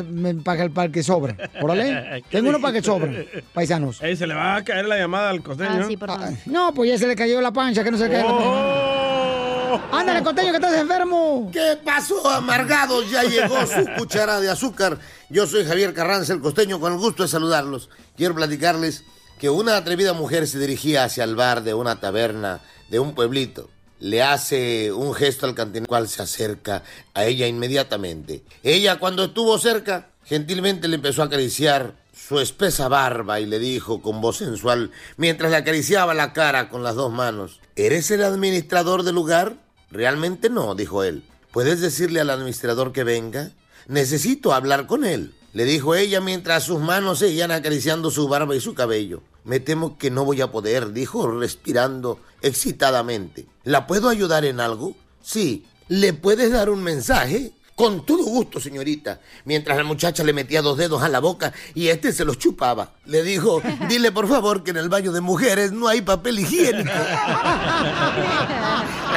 el 0.85 0.91
que 0.91 1.03
sobra, 1.03 1.35
órale. 1.61 2.23
¿Qué 2.29 2.37
Tengo 2.37 2.49
uno 2.49 2.59
para 2.59 2.73
que 2.73 2.81
sobra, 2.81 3.11
paisanos. 3.53 4.01
Ey, 4.01 4.15
se 4.15 4.27
le 4.27 4.33
va 4.33 4.55
a 4.57 4.63
caer 4.63 4.85
la 4.85 4.97
llamada 4.97 5.29
al 5.29 5.41
costeño. 5.43 5.81
Ah, 5.83 5.85
sí, 5.87 5.97
por 5.97 6.09
favor. 6.09 6.29
No, 6.45 6.73
pues 6.73 6.89
ya 6.91 6.97
se 6.97 7.07
le 7.07 7.15
cayó 7.15 7.41
la 7.41 7.51
pancha, 7.51 7.83
que 7.83 7.91
no 7.91 7.97
se 7.97 8.05
le 8.07 8.11
caiga 8.11 8.29
la 8.31 8.37
pancha. 8.37 8.49
Oh. 8.49 9.81
Ándale, 9.91 10.23
costeño, 10.23 10.51
que 10.51 10.57
estás 10.57 10.79
enfermo. 10.79 11.49
¿Qué 11.51 11.77
pasó, 11.83 12.29
amargados? 12.29 13.09
Ya 13.11 13.23
llegó 13.23 13.57
su 13.65 13.85
cuchara 13.97 14.39
de 14.39 14.49
azúcar. 14.49 14.99
Yo 15.29 15.47
soy 15.47 15.65
Javier 15.65 15.93
Carranza, 15.93 16.31
el 16.33 16.39
costeño, 16.39 16.79
con 16.79 16.93
el 16.93 16.99
gusto 16.99 17.23
de 17.23 17.29
saludarlos. 17.29 17.89
Quiero 18.15 18.35
platicarles 18.35 19.03
que 19.39 19.49
una 19.49 19.75
atrevida 19.75 20.13
mujer 20.13 20.47
se 20.47 20.59
dirigía 20.59 21.03
hacia 21.03 21.25
el 21.25 21.35
bar 21.35 21.63
de 21.63 21.73
una 21.73 21.99
taberna 21.99 22.61
de 22.89 22.99
un 22.99 23.15
pueblito. 23.15 23.69
Le 23.99 24.21
hace 24.21 24.91
un 24.91 25.13
gesto 25.13 25.45
al 25.45 25.55
cantinero, 25.55 25.87
cual 25.87 26.07
se 26.07 26.21
acerca 26.21 26.83
a 27.13 27.25
ella 27.25 27.47
inmediatamente. 27.47 28.43
Ella, 28.63 28.99
cuando 28.99 29.25
estuvo 29.25 29.57
cerca, 29.57 30.09
gentilmente 30.25 30.87
le 30.87 30.95
empezó 30.95 31.21
a 31.21 31.25
acariciar 31.25 31.95
su 32.13 32.39
espesa 32.39 32.87
barba 32.87 33.39
y 33.39 33.45
le 33.45 33.59
dijo 33.59 34.01
con 34.01 34.21
voz 34.21 34.37
sensual, 34.37 34.91
mientras 35.17 35.51
le 35.51 35.57
acariciaba 35.57 36.13
la 36.13 36.33
cara 36.33 36.69
con 36.69 36.83
las 36.83 36.95
dos 36.95 37.11
manos, 37.11 37.59
¿Eres 37.77 38.09
el 38.09 38.23
administrador 38.23 39.03
del 39.03 39.15
lugar? 39.15 39.57
Realmente 39.91 40.49
no, 40.49 40.75
dijo 40.75 41.03
él. 41.03 41.23
¿Puedes 41.51 41.81
decirle 41.81 42.21
al 42.21 42.29
administrador 42.29 42.93
que 42.93 43.03
venga? 43.03 43.51
Necesito 43.89 44.53
hablar 44.53 44.87
con 44.87 45.03
él, 45.03 45.33
le 45.51 45.65
dijo 45.65 45.93
ella 45.93 46.21
mientras 46.21 46.63
sus 46.63 46.79
manos 46.79 47.19
seguían 47.19 47.51
acariciando 47.51 48.11
su 48.11 48.29
barba 48.29 48.55
y 48.55 48.61
su 48.61 48.75
cabello. 48.75 49.23
Me 49.43 49.59
temo 49.59 49.97
que 49.97 50.09
no 50.09 50.23
voy 50.23 50.39
a 50.39 50.53
poder, 50.53 50.93
dijo 50.93 51.29
respirando 51.29 52.17
excitadamente. 52.41 53.45
¿La 53.65 53.87
puedo 53.87 54.09
ayudar 54.09 54.45
en 54.45 54.59
algo? 54.59 54.95
Sí. 55.23 55.65
¿Le 55.87 56.13
puedes 56.13 56.51
dar 56.51 56.69
un 56.69 56.83
mensaje? 56.83 57.51
Con 57.75 58.05
todo 58.05 58.23
gusto, 58.23 58.61
señorita. 58.61 59.19
Mientras 59.43 59.75
la 59.75 59.83
muchacha 59.83 60.23
le 60.23 60.31
metía 60.31 60.61
dos 60.61 60.77
dedos 60.77 61.03
a 61.03 61.09
la 61.09 61.19
boca 61.19 61.51
y 61.73 61.89
este 61.89 62.13
se 62.13 62.23
los 62.23 62.37
chupaba. 62.37 62.93
Le 63.05 63.21
dijo, 63.23 63.61
dile 63.89 64.11
por 64.11 64.29
favor 64.29 64.63
que 64.63 64.71
en 64.71 64.77
el 64.77 64.87
baño 64.87 65.11
de 65.11 65.19
mujeres 65.19 65.73
no 65.73 65.87
hay 65.87 66.01
papel 66.01 66.39
higiénico. 66.39 66.91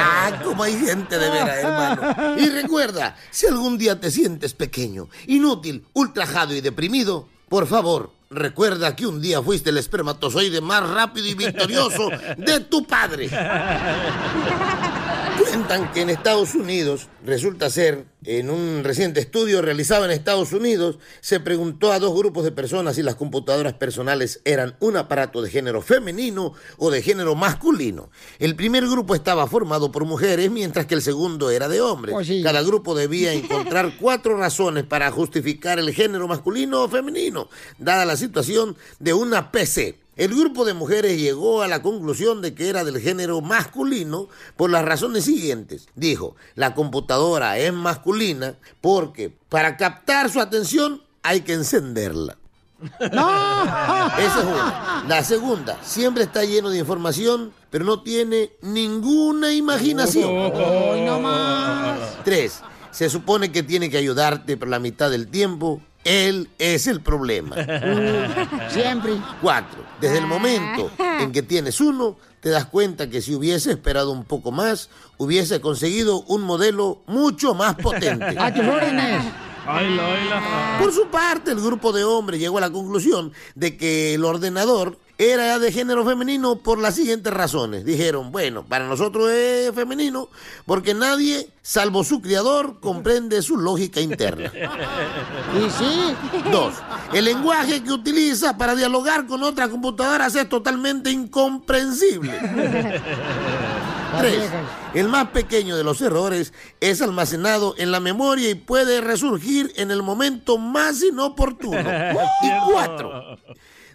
Ah, 0.01 0.39
como 0.45 0.63
hay 0.63 0.79
gente 0.79 1.17
de 1.17 1.29
veras, 1.29 1.57
hermano. 1.57 2.39
Y 2.39 2.47
recuerda, 2.49 3.17
si 3.31 3.47
algún 3.47 3.77
día 3.77 3.99
te 3.99 4.11
sientes 4.11 4.53
pequeño, 4.53 5.09
inútil, 5.27 5.83
ultrajado 5.91 6.55
y 6.55 6.61
deprimido, 6.61 7.27
por 7.49 7.67
favor, 7.67 8.13
recuerda 8.29 8.95
que 8.95 9.07
un 9.07 9.21
día 9.21 9.41
fuiste 9.41 9.71
el 9.71 9.77
espermatozoide 9.77 10.61
más 10.61 10.87
rápido 10.87 11.27
y 11.27 11.33
victorioso 11.33 12.09
de 12.37 12.59
tu 12.61 12.85
padre. 12.85 13.29
Cuentan 15.69 15.93
que 15.93 16.01
en 16.01 16.09
Estados 16.09 16.55
Unidos, 16.55 17.09
resulta 17.23 17.69
ser, 17.69 18.05
en 18.25 18.49
un 18.49 18.83
reciente 18.83 19.19
estudio 19.19 19.61
realizado 19.61 20.03
en 20.03 20.09
Estados 20.09 20.51
Unidos, 20.51 20.97
se 21.21 21.39
preguntó 21.39 21.91
a 21.91 21.99
dos 21.99 22.17
grupos 22.17 22.43
de 22.43 22.51
personas 22.51 22.95
si 22.95 23.03
las 23.03 23.13
computadoras 23.13 23.73
personales 23.73 24.41
eran 24.45 24.75
un 24.79 24.97
aparato 24.97 25.43
de 25.43 25.51
género 25.51 25.83
femenino 25.83 26.53
o 26.79 26.89
de 26.89 27.03
género 27.03 27.35
masculino. 27.35 28.09
El 28.39 28.55
primer 28.55 28.87
grupo 28.87 29.13
estaba 29.13 29.45
formado 29.45 29.91
por 29.91 30.05
mujeres, 30.05 30.49
mientras 30.49 30.87
que 30.87 30.95
el 30.95 31.03
segundo 31.03 31.51
era 31.51 31.67
de 31.67 31.81
hombres. 31.81 32.15
Cada 32.41 32.63
grupo 32.63 32.95
debía 32.95 33.33
encontrar 33.33 33.93
cuatro 33.99 34.37
razones 34.37 34.85
para 34.85 35.11
justificar 35.11 35.77
el 35.77 35.93
género 35.93 36.27
masculino 36.27 36.81
o 36.81 36.89
femenino, 36.89 37.47
dada 37.77 38.05
la 38.05 38.17
situación 38.17 38.75
de 38.97 39.13
una 39.13 39.51
PC. 39.51 39.99
El 40.19 40.35
grupo 40.35 40.65
de 40.65 40.73
mujeres 40.73 41.17
llegó 41.17 41.61
a 41.61 41.69
la 41.69 41.81
conclusión 41.81 42.41
de 42.41 42.53
que 42.53 42.67
era 42.67 42.83
del 42.83 42.99
género 42.99 43.39
masculino 43.39 44.27
por 44.57 44.69
las 44.69 44.83
razones 44.83 45.23
siguientes. 45.23 45.87
Dijo, 45.95 46.35
la 46.55 46.75
computadora 46.75 47.57
es 47.57 47.71
masculina 47.71 48.55
porque 48.81 49.33
para 49.47 49.77
captar 49.77 50.29
su 50.29 50.41
atención 50.41 51.01
hay 51.23 51.39
que 51.39 51.53
encenderla. 51.53 52.37
Esa 52.99 54.17
es 54.17 54.43
una. 54.43 55.05
La 55.07 55.23
segunda, 55.23 55.81
siempre 55.85 56.23
está 56.23 56.43
lleno 56.43 56.69
de 56.69 56.79
información, 56.79 57.53
pero 57.69 57.85
no 57.85 58.03
tiene 58.03 58.51
ninguna 58.61 59.53
imaginación. 59.53 60.33
No 61.05 61.21
más. 61.21 61.97
Tres, 62.25 62.59
se 62.91 63.09
supone 63.09 63.53
que 63.53 63.63
tiene 63.63 63.89
que 63.89 63.95
ayudarte 63.95 64.57
por 64.57 64.67
la 64.67 64.79
mitad 64.79 65.09
del 65.09 65.29
tiempo. 65.29 65.81
Él 66.09 66.49
es 66.57 66.87
el 66.87 67.01
problema. 67.01 67.55
Siempre. 68.69 69.13
Cuatro, 69.43 69.85
desde 70.01 70.17
el 70.17 70.25
momento 70.25 70.89
en 70.97 71.31
que 71.31 71.43
tienes 71.43 71.79
uno, 71.79 72.17
te 72.39 72.49
das 72.49 72.65
cuenta 72.65 73.11
que 73.11 73.21
si 73.21 73.35
hubiese 73.35 73.69
esperado 73.69 74.09
un 74.09 74.23
poco 74.23 74.51
más, 74.51 74.89
hubiese 75.17 75.61
conseguido 75.61 76.21
un 76.21 76.41
modelo 76.41 77.03
mucho 77.05 77.53
más 77.53 77.75
potente. 77.75 78.25
A 78.39 78.51
tus 78.51 78.65
órdenes. 78.65 79.23
Por 80.79 80.91
su 80.91 81.07
parte, 81.11 81.51
el 81.51 81.61
grupo 81.61 81.91
de 81.91 82.03
hombres 82.03 82.39
llegó 82.39 82.57
a 82.57 82.61
la 82.61 82.71
conclusión 82.71 83.31
de 83.53 83.77
que 83.77 84.15
el 84.15 84.25
ordenador 84.25 84.97
era 85.19 85.59
de 85.59 85.71
género 85.73 86.05
femenino 86.05 86.55
por 86.55 86.79
las 86.79 86.95
siguientes 86.95 87.33
razones. 87.33 87.83
Dijeron, 87.83 88.31
bueno, 88.31 88.63
para 88.65 88.87
nosotros 88.87 89.29
es 89.29 89.75
femenino 89.75 90.29
porque 90.65 90.93
nadie, 90.93 91.49
salvo 91.61 92.05
su 92.05 92.21
criador, 92.21 92.79
comprende 92.79 93.41
su 93.41 93.57
lógica 93.57 93.99
interna. 93.99 94.51
Y 95.59 95.69
sí. 95.71 96.15
Dos, 96.51 96.75
el 97.11 97.25
lenguaje 97.25 97.83
que 97.83 97.91
utiliza 97.91 98.55
para 98.57 98.75
dialogar 98.75 99.25
con 99.25 99.43
otras 99.43 99.69
computadoras 99.69 100.35
es 100.35 100.47
totalmente 100.47 101.11
incomprensible. 101.11 102.31
Tres, 104.19 104.49
el 104.93 105.07
más 105.07 105.29
pequeño 105.29 105.75
de 105.75 105.83
los 105.83 106.01
errores 106.01 106.53
es 106.79 107.01
almacenado 107.01 107.75
en 107.77 107.91
la 107.91 107.99
memoria 107.99 108.49
y 108.49 108.55
puede 108.55 109.01
resurgir 109.01 109.73
en 109.75 109.91
el 109.91 110.01
momento 110.01 110.57
más 110.57 111.03
inoportuno. 111.03 111.79
Y 112.41 112.71
cuatro, 112.71 113.37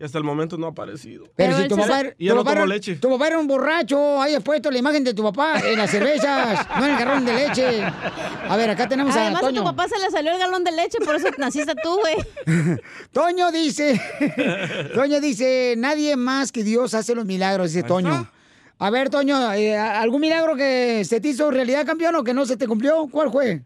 Y 0.00 0.04
hasta 0.04 0.16
el 0.18 0.22
momento 0.22 0.56
no 0.56 0.68
ha 0.68 0.70
aparecido. 0.70 1.26
Pero, 1.34 1.58
si 1.58 1.66
tu 1.66 1.76
papá, 1.76 1.98
era- 2.00 2.14
Y 2.18 2.26
yo 2.26 2.32
tu 2.34 2.36
no 2.38 2.44
papá 2.44 2.54
tomo 2.54 2.64
era- 2.66 2.74
leche. 2.76 2.94
tu 2.96 3.08
papá 3.10 3.26
era 3.26 3.38
un 3.40 3.48
borracho, 3.48 4.22
ahí 4.22 4.32
has 4.32 4.44
puesto 4.44 4.70
la 4.70 4.78
imagen 4.78 5.02
de 5.02 5.12
tu 5.12 5.24
papá 5.24 5.58
en 5.58 5.76
las 5.76 5.90
cervezas, 5.90 6.68
no 6.78 6.86
en 6.86 6.92
el 6.92 6.98
garrón 6.98 7.24
de 7.24 7.32
leche. 7.34 7.82
A 7.82 8.56
ver, 8.56 8.70
acá 8.70 8.88
tenemos 8.88 9.16
Además 9.16 9.42
a 9.42 9.48
a 9.48 9.52
tu 9.52 9.64
papá 9.64 9.88
se 9.88 9.98
le 9.98 10.08
salió 10.10 10.30
el 10.32 10.38
galón 10.38 10.62
de 10.62 10.70
leche, 10.70 10.98
por 11.04 11.16
eso 11.16 11.26
naciste 11.36 11.74
tú, 11.82 11.98
güey. 11.98 12.14
Toño 13.12 13.50
dice, 13.50 14.00
Toño 14.94 15.20
dice, 15.20 15.74
nadie 15.76 16.14
más 16.16 16.52
que 16.52 16.62
Dios 16.62 16.94
hace 16.94 17.16
los 17.16 17.24
milagros, 17.24 17.72
dice 17.72 17.82
Toño. 17.86 18.30
A 18.78 18.90
ver, 18.90 19.10
Toño, 19.10 19.52
eh, 19.54 19.76
¿algún 19.76 20.20
milagro 20.20 20.54
que 20.54 21.02
se 21.04 21.20
te 21.20 21.26
hizo 21.30 21.50
realidad, 21.50 21.84
campeón, 21.84 22.14
o 22.14 22.22
que 22.22 22.32
no 22.34 22.46
se 22.46 22.56
te 22.56 22.68
cumplió? 22.68 23.08
¿Cuál 23.10 23.32
fue? 23.32 23.62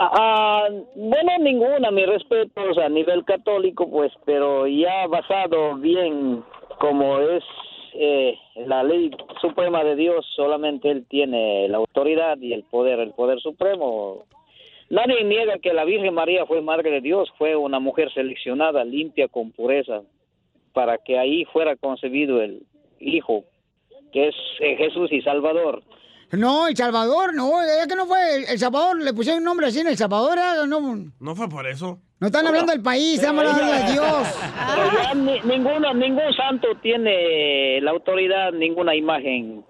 Ah, 0.00 0.68
bueno, 0.94 1.38
ninguna, 1.40 1.90
mis 1.90 2.06
respetos 2.06 2.78
a 2.78 2.88
nivel 2.88 3.24
católico, 3.24 3.90
pues, 3.90 4.12
pero 4.24 4.68
ya 4.68 5.08
basado 5.08 5.74
bien 5.74 6.44
como 6.78 7.18
es 7.18 7.42
eh, 7.94 8.38
la 8.54 8.84
ley 8.84 9.10
suprema 9.40 9.82
de 9.82 9.96
Dios, 9.96 10.24
solamente 10.36 10.88
Él 10.88 11.04
tiene 11.08 11.68
la 11.68 11.78
autoridad 11.78 12.38
y 12.38 12.52
el 12.52 12.62
poder, 12.62 13.00
el 13.00 13.10
poder 13.10 13.40
supremo. 13.40 14.24
Nadie 14.88 15.24
niega 15.24 15.58
que 15.58 15.72
la 15.72 15.84
Virgen 15.84 16.14
María 16.14 16.46
fue 16.46 16.62
Madre 16.62 16.92
de 16.92 17.00
Dios, 17.00 17.28
fue 17.36 17.56
una 17.56 17.80
mujer 17.80 18.12
seleccionada, 18.14 18.84
limpia, 18.84 19.26
con 19.26 19.50
pureza, 19.50 20.02
para 20.74 20.98
que 20.98 21.18
ahí 21.18 21.44
fuera 21.46 21.74
concebido 21.74 22.40
el 22.40 22.62
Hijo, 23.00 23.42
que 24.12 24.28
es 24.28 24.36
eh, 24.60 24.76
Jesús 24.76 25.10
y 25.10 25.22
Salvador. 25.22 25.82
No, 26.32 26.68
El 26.68 26.76
Salvador, 26.76 27.34
no, 27.34 27.62
es 27.62 27.86
que 27.86 27.96
no 27.96 28.06
fue 28.06 28.44
El, 28.52 28.58
Salvador, 28.58 29.00
le 29.02 29.14
pusieron 29.14 29.38
un 29.38 29.44
nombre 29.44 29.66
así 29.68 29.80
en 29.80 29.86
El 29.86 29.96
Salvador, 29.96 30.36
¿eh? 30.38 30.66
no, 30.66 31.10
No 31.20 31.34
fue 31.34 31.48
por 31.48 31.66
eso. 31.66 31.98
no 32.20 32.26
están 32.26 32.46
hablando 32.46 32.72
del 32.72 32.82
país, 32.82 33.14
están 33.18 33.38
hablando 33.38 33.64
de 33.64 33.92
Dios. 33.92 34.28
Pero 34.74 35.02
ya 35.02 35.14
ni- 35.14 35.40
ninguno, 35.40 35.94
ningún 35.94 36.32
santo 36.36 36.68
tiene 36.82 37.80
la 37.80 37.92
autoridad, 37.92 38.52
ninguna 38.52 38.94
imagen 38.94 39.64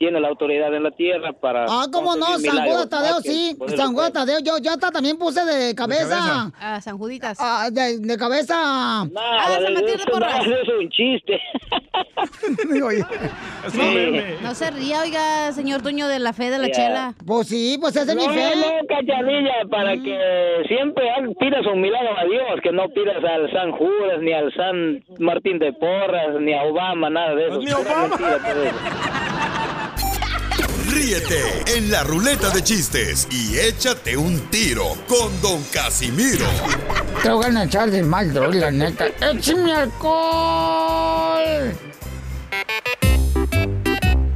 tiene 0.00 0.18
la 0.18 0.28
autoridad 0.28 0.74
en 0.74 0.82
la 0.82 0.90
tierra 0.92 1.34
para. 1.34 1.66
Ah, 1.68 1.84
¿cómo 1.92 2.16
no? 2.16 2.24
San 2.38 2.40
milagros, 2.40 2.88
Tadeo, 2.88 3.20
sí. 3.20 3.54
San 3.76 3.88
supremo. 3.90 4.10
Tadeo, 4.10 4.38
yo, 4.40 4.56
yo 4.56 4.70
hasta 4.70 4.90
también 4.90 5.18
puse 5.18 5.44
de 5.44 5.74
cabeza. 5.74 6.50
A 6.58 6.80
San 6.80 6.96
Juditas. 6.96 7.36
Ah, 7.38 7.68
de, 7.70 7.98
de 7.98 8.16
cabeza. 8.16 8.54
Nada, 9.12 9.44
Ah, 9.46 9.58
de 9.60 9.64
San 9.66 9.74
de 9.74 9.92
eso, 9.92 10.04
Porras. 10.10 10.46
de 10.46 10.54
eso 10.54 10.72
es 10.72 10.80
un 10.80 10.88
chiste. 10.88 11.38
No 14.42 14.54
se 14.54 14.70
ría, 14.70 15.00
oiga, 15.02 15.52
señor 15.52 15.82
Toño, 15.82 16.08
de 16.08 16.18
la 16.18 16.32
fe 16.32 16.50
de 16.50 16.58
la 16.58 16.66
Ya. 16.68 16.72
chela. 16.72 17.14
Pues 17.26 17.48
sí, 17.48 17.76
pues 17.80 17.94
esa 17.96 18.12
es 18.12 18.16
mi 18.16 18.26
No, 18.26 18.32
fe. 18.32 18.56
no, 18.56 18.86
cachanilla, 18.88 19.52
para 19.70 19.96
Mm. 19.96 20.02
que 20.02 20.62
siempre 20.68 21.10
ha- 21.10 21.28
pidas 21.38 21.66
un 21.66 21.80
milagro 21.80 22.18
a 22.18 22.24
Dios, 22.24 22.60
que 22.62 22.72
no 22.72 22.88
pidas 22.88 23.22
al 23.22 23.50
San 23.52 23.72
Judas, 23.72 24.20
ni 24.22 24.32
al 24.32 24.52
San 24.54 25.04
Martín 25.18 25.58
de 25.58 25.72
Porras, 25.74 26.40
ni 26.40 26.54
a 26.54 26.62
Obama, 26.64 27.10
nada 27.10 27.34
de 27.34 27.48
eso. 27.48 27.58
Ni 27.58 27.66
Pura 27.66 27.78
Obama. 27.80 28.08
mentira 28.08 28.38
todo 28.38 28.62
eso. 28.64 28.76
Ríete 31.00 31.42
en 31.78 31.90
la 31.90 32.04
ruleta 32.04 32.50
de 32.50 32.62
chistes 32.62 33.26
y 33.30 33.58
échate 33.58 34.18
un 34.18 34.38
tiro 34.50 34.84
con 35.08 35.40
Don 35.40 35.62
Casimiro. 35.72 36.44
Te 37.22 37.30
voy 37.30 37.56
a 37.56 37.64
echar 37.64 37.90
de 37.90 38.02
mal, 38.02 38.30
droga, 38.34 38.60
la 38.60 38.70
neta. 38.70 39.06
¡Échame 39.06 39.72
alcohol! 39.72 41.72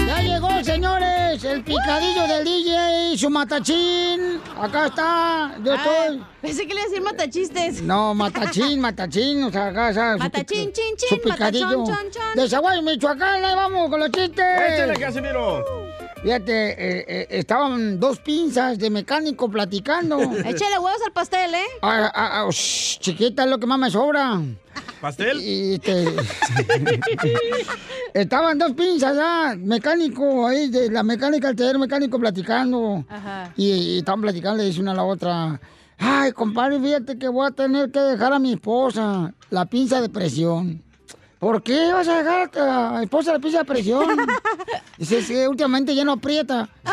Ya 0.06 0.22
llegó, 0.22 0.64
señores, 0.64 1.44
el 1.44 1.62
picadillo 1.62 2.26
del 2.28 2.44
DJ, 2.44 3.18
su 3.18 3.28
matachín. 3.28 4.40
Acá 4.58 4.86
está, 4.86 5.58
yo 5.62 5.74
estoy. 5.74 6.18
Ah, 6.22 6.28
pensé 6.40 6.66
que 6.66 6.72
le 6.72 6.80
iba 6.80 6.80
a 6.80 6.88
decir 6.88 7.02
matachistes. 7.02 7.82
No, 7.82 8.14
matachín, 8.14 8.80
matachín, 8.80 9.42
o 9.42 9.52
sea, 9.52 9.66
acá 9.66 9.90
está. 9.90 10.16
Matachín, 10.16 10.72
chin, 10.72 10.96
chin, 10.96 11.08
su 11.10 11.20
picadillo. 11.20 11.80
matachón, 11.80 12.10
chon, 12.10 12.10
chon. 12.10 12.36
De 12.36 12.48
Zaguay, 12.48 12.80
Michoacán, 12.80 13.44
ahí 13.44 13.54
vamos 13.54 13.90
con 13.90 14.00
los 14.00 14.10
chistes. 14.10 14.38
Échale, 14.38 14.98
Casimiro. 14.98 15.84
Fíjate, 16.24 16.70
eh, 16.70 17.04
eh, 17.06 17.26
estaban 17.28 18.00
dos 18.00 18.18
pinzas 18.18 18.78
de 18.78 18.88
mecánico 18.88 19.50
platicando. 19.50 20.18
Échale 20.46 20.78
huevos 20.78 21.02
al 21.04 21.12
pastel, 21.12 21.54
¿eh? 21.54 21.66
Ah, 21.82 22.10
ah, 22.14 22.40
ah, 22.40 22.48
shh, 22.50 22.98
chiquita, 22.98 23.44
es 23.44 23.50
lo 23.50 23.58
que 23.58 23.66
más 23.66 23.78
me 23.78 23.90
sobra. 23.90 24.40
¿Pastel? 25.02 25.38
Y 25.42 25.74
este, 25.74 26.06
estaban 28.14 28.56
dos 28.56 28.72
pinzas 28.72 29.14
ya, 29.14 29.54
mecánico 29.54 30.46
ahí, 30.46 30.70
de 30.70 30.90
la 30.90 31.02
mecánica, 31.02 31.50
el 31.50 31.56
taller 31.56 31.78
mecánico 31.78 32.18
platicando. 32.18 33.04
Ajá. 33.06 33.52
Y, 33.54 33.70
y 33.72 33.98
estaban 33.98 34.22
platicando, 34.22 34.62
le 34.62 34.64
dice 34.64 34.80
una 34.80 34.92
a 34.92 34.94
la 34.94 35.04
otra. 35.04 35.60
Ay, 35.98 36.32
compadre, 36.32 36.80
fíjate 36.80 37.18
que 37.18 37.28
voy 37.28 37.46
a 37.46 37.50
tener 37.50 37.90
que 37.90 38.00
dejar 38.00 38.32
a 38.32 38.38
mi 38.38 38.54
esposa 38.54 39.34
la 39.50 39.66
pinza 39.66 40.00
de 40.00 40.08
presión. 40.08 40.82
¿Por 41.44 41.62
qué 41.62 41.92
vas 41.92 42.08
a 42.08 42.22
dejar 42.22 42.40
a 42.40 42.48
tu 42.48 43.02
esposa 43.02 43.34
la 43.34 43.38
pinza 43.38 43.58
de 43.58 43.64
presión? 43.66 44.16
Dice, 44.96 45.20
sí, 45.20 45.34
últimamente 45.46 45.94
ya 45.94 46.02
no 46.02 46.12
aprieta. 46.12 46.70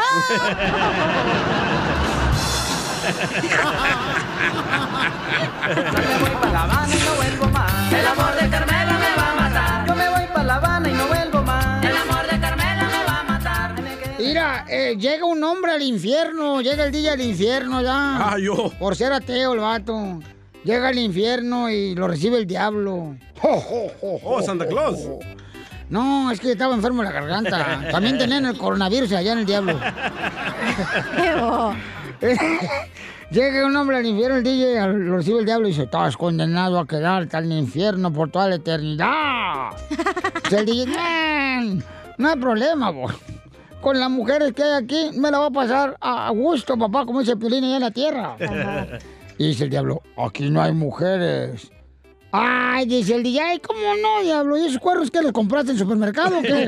Yo 5.71 5.95
me 5.95 6.17
voy 6.19 6.35
para 6.41 6.51
La 6.51 6.63
Habana 6.63 6.93
y 6.93 6.99
no 6.99 7.15
vuelvo 7.15 7.47
más. 7.47 7.93
El 7.93 8.05
amor 8.07 8.35
de 8.35 8.49
Carmela 8.49 8.99
me 8.99 9.15
va 9.15 9.31
a 9.31 9.35
matar. 9.35 9.87
Yo 9.87 9.95
me 9.95 10.09
voy 10.09 10.25
para 10.33 10.43
La 10.43 10.55
Habana 10.55 10.89
y 10.89 10.93
no 10.95 11.07
vuelvo 11.07 11.41
más. 11.43 11.85
El 11.85 11.95
amor 11.95 12.27
de 12.29 12.39
Carmela 12.41 12.89
me 12.89 13.03
va 13.05 13.19
a 13.19 13.23
matar. 13.23 13.75
Mira, 14.19 14.65
eh, 14.67 14.97
llega 14.99 15.23
un 15.23 15.41
hombre 15.45 15.71
al 15.71 15.81
infierno, 15.81 16.59
llega 16.59 16.83
el 16.83 16.91
día 16.91 17.11
del 17.11 17.21
infierno 17.21 17.81
ya. 17.81 18.31
Ah, 18.31 18.37
yo. 18.37 18.69
Por 18.77 18.97
ser 18.97 19.13
ateo 19.13 19.53
el 19.53 19.59
vato. 19.61 20.19
Llega 20.63 20.89
al 20.89 20.99
infierno 20.99 21.69
y 21.69 21.95
lo 21.95 22.07
recibe 22.07 22.37
el 22.37 22.47
diablo. 22.47 23.15
Oh, 24.23 24.41
Santa 24.41 24.67
Claus. 24.67 24.99
No, 25.89 26.31
es 26.31 26.39
que 26.39 26.51
estaba 26.51 26.75
enfermo 26.75 27.03
la 27.03 27.11
garganta. 27.11 27.87
También 27.91 28.17
tenían 28.17 28.45
el 28.45 28.57
coronavirus 28.57 29.11
allá 29.13 29.33
en 29.33 29.39
el 29.39 29.45
diablo. 29.45 29.73
Llega 33.31 33.65
un 33.65 33.75
hombre 33.75 33.97
al 33.97 34.05
infierno, 34.05 34.37
el 34.37 34.43
DJ 34.43 34.87
lo 34.87 35.17
recibe 35.17 35.39
el 35.39 35.45
diablo 35.45 35.67
y 35.67 35.71
dice, 35.71 35.83
estás 35.83 36.17
condenado 36.17 36.79
a 36.79 36.85
quedarte 36.85 37.37
al 37.37 37.51
infierno 37.51 38.11
por 38.11 38.29
toda 38.29 38.49
la 38.49 38.55
eternidad. 38.55 39.69
Dice 40.43 40.59
el 40.59 40.65
DJ, 40.65 40.85
"Man, 40.87 41.83
no 42.17 42.29
hay 42.29 42.35
problema, 42.35 42.89
bo. 42.89 43.07
Con 43.79 43.99
las 43.99 44.09
mujeres 44.09 44.53
que 44.53 44.63
hay 44.63 44.83
aquí, 44.83 45.11
me 45.17 45.31
la 45.31 45.39
va 45.39 45.45
a 45.47 45.51
pasar 45.51 45.97
a 46.01 46.27
a 46.27 46.29
gusto, 46.31 46.77
papá, 46.77 47.05
como 47.05 47.21
dice 47.21 47.37
Piolín 47.37 47.63
allá 47.63 47.75
en 47.77 47.81
la 47.81 47.91
tierra. 47.91 48.35
Y 49.41 49.47
dice 49.47 49.63
el 49.63 49.71
diablo, 49.71 50.03
aquí 50.17 50.51
no 50.51 50.61
hay 50.61 50.71
mujeres. 50.71 51.71
Ay, 52.31 52.85
dice 52.85 53.15
el 53.15 53.23
DJ, 53.23 53.41
ay, 53.41 53.59
¿cómo 53.59 53.79
no, 53.99 54.21
diablo? 54.21 54.55
¿Y 54.55 54.67
esos 54.67 54.79
cuernos 54.79 55.09
que 55.09 55.19
los 55.19 55.31
compraste 55.31 55.71
en 55.71 55.77
el 55.77 55.81
supermercado 55.81 56.37
o 56.37 56.41
qué? 56.43 56.67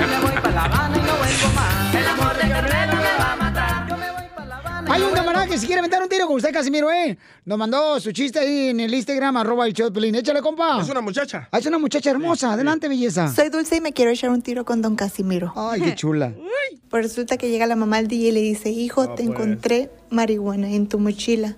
Yo 0.00 0.08
me 0.08 0.20
voy 0.22 0.32
para 0.42 0.54
La 0.56 0.64
Habana 0.64 0.96
y 0.96 1.00
no 1.02 1.16
vuelvo 1.18 1.52
más. 1.54 1.75
Hay 4.88 5.02
un 5.02 5.12
camarada 5.12 5.46
que 5.46 5.58
si 5.58 5.66
quiere 5.66 5.80
aventar 5.80 6.02
un 6.02 6.08
tiro 6.08 6.26
con 6.26 6.36
usted, 6.36 6.52
Casimiro, 6.52 6.90
¿eh? 6.90 7.18
Nos 7.44 7.58
mandó 7.58 7.98
su 8.00 8.12
chiste 8.12 8.38
ahí 8.38 8.68
en 8.68 8.80
el 8.80 8.94
Instagram, 8.94 9.36
arroba 9.36 9.66
el 9.66 9.72
show. 9.72 9.90
Échale, 9.94 10.40
compa. 10.40 10.80
Es 10.80 10.88
una 10.88 11.00
muchacha. 11.00 11.48
Ah, 11.50 11.58
Es 11.58 11.66
una 11.66 11.78
muchacha 11.78 12.10
hermosa. 12.10 12.52
Adelante, 12.52 12.88
belleza. 12.88 13.32
Soy 13.32 13.48
Dulce 13.48 13.76
y 13.76 13.80
me 13.80 13.92
quiero 13.92 14.10
echar 14.10 14.30
un 14.30 14.42
tiro 14.42 14.64
con 14.64 14.82
don 14.82 14.94
Casimiro. 14.96 15.52
Ay, 15.56 15.80
qué 15.80 15.94
chula. 15.94 16.32
Pues 16.88 17.02
resulta 17.02 17.36
que 17.36 17.50
llega 17.50 17.66
la 17.66 17.74
mamá 17.74 17.96
al 17.96 18.06
DJ 18.06 18.28
y 18.28 18.32
le 18.32 18.40
dice, 18.40 18.70
hijo, 18.70 19.08
te 19.14 19.24
encontré 19.24 19.90
marihuana 20.08 20.70
en 20.70 20.88
tu 20.88 21.00
mochila. 21.00 21.56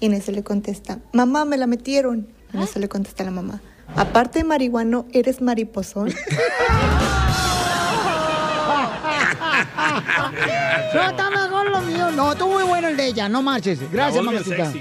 Y 0.00 0.06
en 0.06 0.14
eso 0.14 0.32
le 0.32 0.42
contesta, 0.42 0.98
mamá, 1.12 1.44
me 1.44 1.58
la 1.58 1.66
metieron. 1.66 2.26
Y 2.52 2.56
en 2.56 2.62
eso 2.62 2.78
le 2.78 2.88
contesta 2.88 3.22
la 3.22 3.30
mamá, 3.30 3.60
aparte 3.96 4.38
de 4.38 4.44
marihuano, 4.44 5.04
¿eres 5.12 5.42
mariposón? 5.42 6.10
No, 10.94 11.41
No, 12.16 12.32
estuvo 12.32 12.54
muy 12.54 12.64
bueno 12.64 12.88
el 12.88 12.96
de 12.96 13.06
ella, 13.06 13.28
no 13.28 13.42
marches. 13.42 13.78
Gracias, 13.90 14.22
mamacita. 14.22 14.72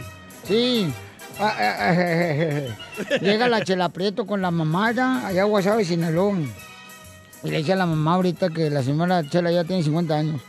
Sí. 0.43 0.93
Ah, 1.39 1.53
ah, 1.57 1.75
ah, 1.79 1.93
eh, 1.93 2.73
eh, 3.09 3.19
Llega 3.21 3.47
la 3.47 3.63
chela 3.63 3.89
Prieto 3.89 4.25
con 4.27 4.41
la 4.41 4.51
mamada 4.51 5.25
allá 5.27 5.41
a 5.43 5.45
Guasave, 5.45 5.85
Sinaloa. 5.85 6.35
Y 7.43 7.49
le 7.49 7.57
dice 7.59 7.73
a 7.73 7.77
la 7.77 7.85
mamá 7.85 8.15
ahorita 8.15 8.49
que 8.49 8.69
la 8.69 8.83
señora 8.83 9.27
Chela 9.27 9.51
ya 9.51 9.63
tiene 9.63 9.81
50 9.81 10.13
años. 10.15 10.41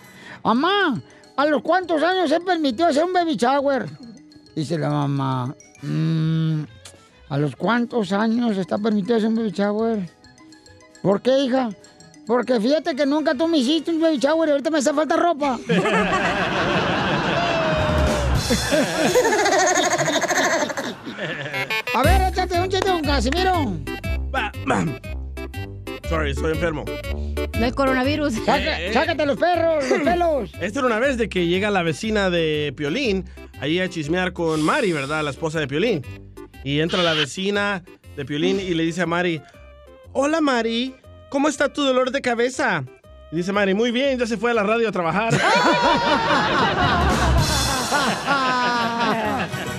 Mamá, 0.45 1.01
¿a 1.37 1.47
los 1.47 1.63
cuántos 1.63 2.03
años 2.03 2.29
se 2.29 2.41
permitió 2.41 2.87
hacer 2.87 3.05
un 3.05 3.13
baby 3.13 3.37
shower? 3.37 3.87
Dice 4.55 4.77
la 4.77 4.91
mamá, 4.91 5.55
"Mm, 5.83 6.65
¿a 7.31 7.39
los 7.39 7.57
cuántos 7.57 8.13
años 8.13 8.59
está 8.59 8.77
permitido 8.77 9.17
hacer 9.17 9.29
un 9.29 9.37
baby 9.37 9.53
shower? 9.53 10.11
¿Por 11.01 11.23
qué, 11.23 11.39
hija? 11.39 11.71
Porque 12.27 12.61
fíjate 12.61 12.95
que 12.95 13.05
nunca 13.07 13.35
tú 13.35 13.49
me 13.49 13.59
hiciste 13.59 13.91
un 13.91 14.01
baby 14.01 14.19
shower 14.19 14.49
y 14.49 14.53
ahorita 14.53 14.71
me 14.71 14.79
hace 14.79 14.93
falta 14.93 15.17
ropa. 15.17 15.59
A 21.95 22.03
ver, 22.03 22.33
échate 22.33 22.59
un 22.61 22.69
chiste 22.69 22.87
con 22.91 23.03
Casimiro. 23.03 23.77
Sorry, 26.09 26.31
estoy 26.33 26.53
enfermo. 26.53 26.85
Del 27.59 27.75
coronavirus. 27.75 28.35
Saca- 28.45 28.93
sácate 28.93 29.27
los 29.27 29.39
perros, 29.39 29.89
los 29.89 30.01
pelos. 30.05 30.51
Esta 30.61 30.79
era 30.81 30.87
una 30.87 30.99
vez 30.99 31.17
de 31.19 31.29
que 31.29 31.47
llega 31.47 31.71
la 31.71 31.83
vecina 31.83 32.31
de 32.31 32.73
Piolín 32.77 33.25
ahí 33.61 33.81
a 33.81 33.89
chismear 33.89 34.33
con 34.33 34.63
Mari, 34.63 34.93
¿verdad? 34.93 35.23
La 35.23 35.31
esposa 35.31 35.61
de 35.61 35.69
Piolín. 35.69 36.03
Y 36.65 36.81
entra 36.81 37.03
la 37.03 37.13
vecina 37.15 37.83
de 38.17 38.25
Piolín 38.25 38.61
y 38.61 38.75
le 38.75 38.85
dice 38.85 39.03
a 39.03 39.07
Mari, 39.07 39.41
hola 40.13 40.41
Mari, 40.41 40.95
¿cómo 41.33 41.49
está 41.49 41.69
tu 41.73 41.83
dolor 41.83 42.11
de 42.13 42.21
cabeza? 42.21 42.85
Y 43.33 43.37
dice 43.37 43.51
Mari, 43.53 43.73
muy 43.73 43.91
bien, 43.91 44.19
ya 44.19 44.27
se 44.27 44.37
fue 44.37 44.51
a 44.51 44.55
la 44.55 44.63
radio 44.63 44.89
a 44.91 44.93
trabajar. 44.93 45.33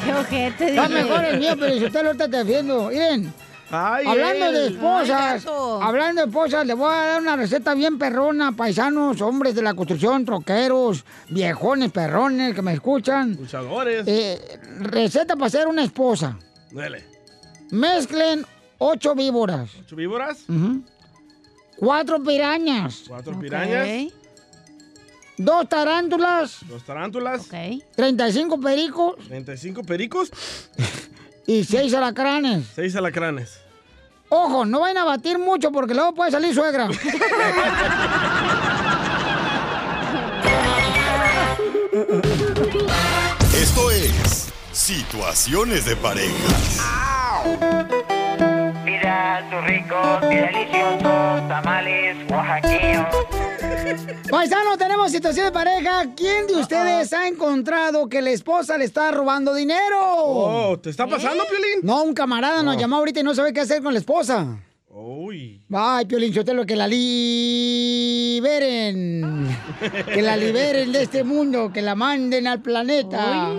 Qué 0.03 0.13
ojete, 0.13 0.69
Está 0.69 0.89
mejor 0.89 1.23
el 1.25 1.39
mío, 1.39 1.53
pero 1.59 1.77
si 1.77 1.85
usted 1.85 2.03
lo 2.03 2.11
está 2.11 2.27
defiendo. 2.27 2.87
Miren, 2.89 3.33
Ay, 3.71 4.05
hablando 4.05 4.45
él. 4.47 4.53
de 4.53 4.67
esposas, 4.67 5.45
hablando 5.81 6.21
de 6.21 6.27
esposas, 6.27 6.65
le 6.65 6.73
voy 6.73 6.91
a 6.93 6.97
dar 6.97 7.21
una 7.21 7.35
receta 7.35 7.73
bien 7.73 7.97
perrona, 7.97 8.51
paisanos, 8.51 9.21
hombres 9.21 9.55
de 9.55 9.61
la 9.61 9.73
construcción, 9.73 10.25
troqueros, 10.25 11.05
viejones, 11.29 11.91
perrones 11.91 12.53
que 12.53 12.61
me 12.61 12.73
escuchan. 12.73 13.35
Luchadores. 13.39 14.03
Eh, 14.07 14.59
receta 14.79 15.35
para 15.35 15.47
hacer 15.47 15.67
una 15.67 15.83
esposa. 15.83 16.37
Dale. 16.71 17.05
Mezclen 17.71 18.45
ocho 18.79 19.15
víboras, 19.15 19.69
¿Ocho 19.85 19.95
víboras? 19.95 20.43
ujú, 20.49 20.83
cuatro 21.77 22.21
pirañas, 22.23 23.03
Cuatro 23.07 23.39
pirañas. 23.39 24.11
dos 25.37 25.67
tarántulas, 25.69 26.59
Dos 26.67 26.83
tarántulas. 26.83 27.47
35 27.95 28.59
pericos 28.59 29.15
35 29.27 29.83
pericos. 29.83 30.31
y 31.47 31.63
seis 31.63 31.93
alacranes. 31.93 32.65
Seis 32.75 32.95
alacranes. 32.95 33.59
Ojo, 34.29 34.65
no 34.65 34.79
vayan 34.79 34.97
a 34.97 35.03
batir 35.03 35.37
mucho 35.37 35.71
porque 35.71 35.93
luego 35.93 36.13
puede 36.15 36.31
salir 36.31 36.53
suegra. 36.55 36.89
Esto 43.55 43.89
es 43.91 44.49
Situaciones 44.71 45.85
de 45.85 45.95
parejas. 45.95 46.79
Ricos 49.61 50.23
y 50.31 50.35
deliciosos 50.35 51.47
tamales 51.47 52.17
oaxaqueños. 52.31 53.05
Paisano, 54.29 54.77
tenemos 54.77 55.11
situación 55.11 55.45
de 55.47 55.51
pareja. 55.51 56.05
¿Quién 56.15 56.47
de 56.47 56.55
ustedes 56.55 57.13
ha 57.13 57.27
encontrado 57.27 58.07
que 58.09 58.21
la 58.21 58.31
esposa 58.31 58.77
le 58.77 58.85
está 58.85 59.11
robando 59.11 59.53
dinero? 59.53 59.99
Oh, 60.01 60.79
¿te 60.79 60.89
está 60.89 61.05
pasando, 61.07 61.43
Piolín? 61.49 61.79
No, 61.83 62.03
un 62.03 62.13
camarada 62.13 62.63
nos 62.63 62.75
No. 62.75 62.81
llamó 62.81 62.95
ahorita 62.97 63.19
y 63.19 63.23
no 63.23 63.35
sabe 63.35 63.53
qué 63.53 63.59
hacer 63.61 63.83
con 63.83 63.93
la 63.93 63.99
esposa. 63.99 64.57
Uy. 64.89 65.61
Ay, 65.71 66.05
Piolín, 66.05 66.33
lo 66.55 66.65
que 66.65 66.75
la 66.75 66.87
liberen. 68.33 69.13
Que 70.13 70.21
la 70.21 70.37
liberen 70.37 70.91
de 70.93 71.03
este 71.03 71.23
mundo, 71.23 71.71
que 71.73 71.81
la 71.81 71.93
manden 71.95 72.47
al 72.47 72.61
planeta. 72.61 73.53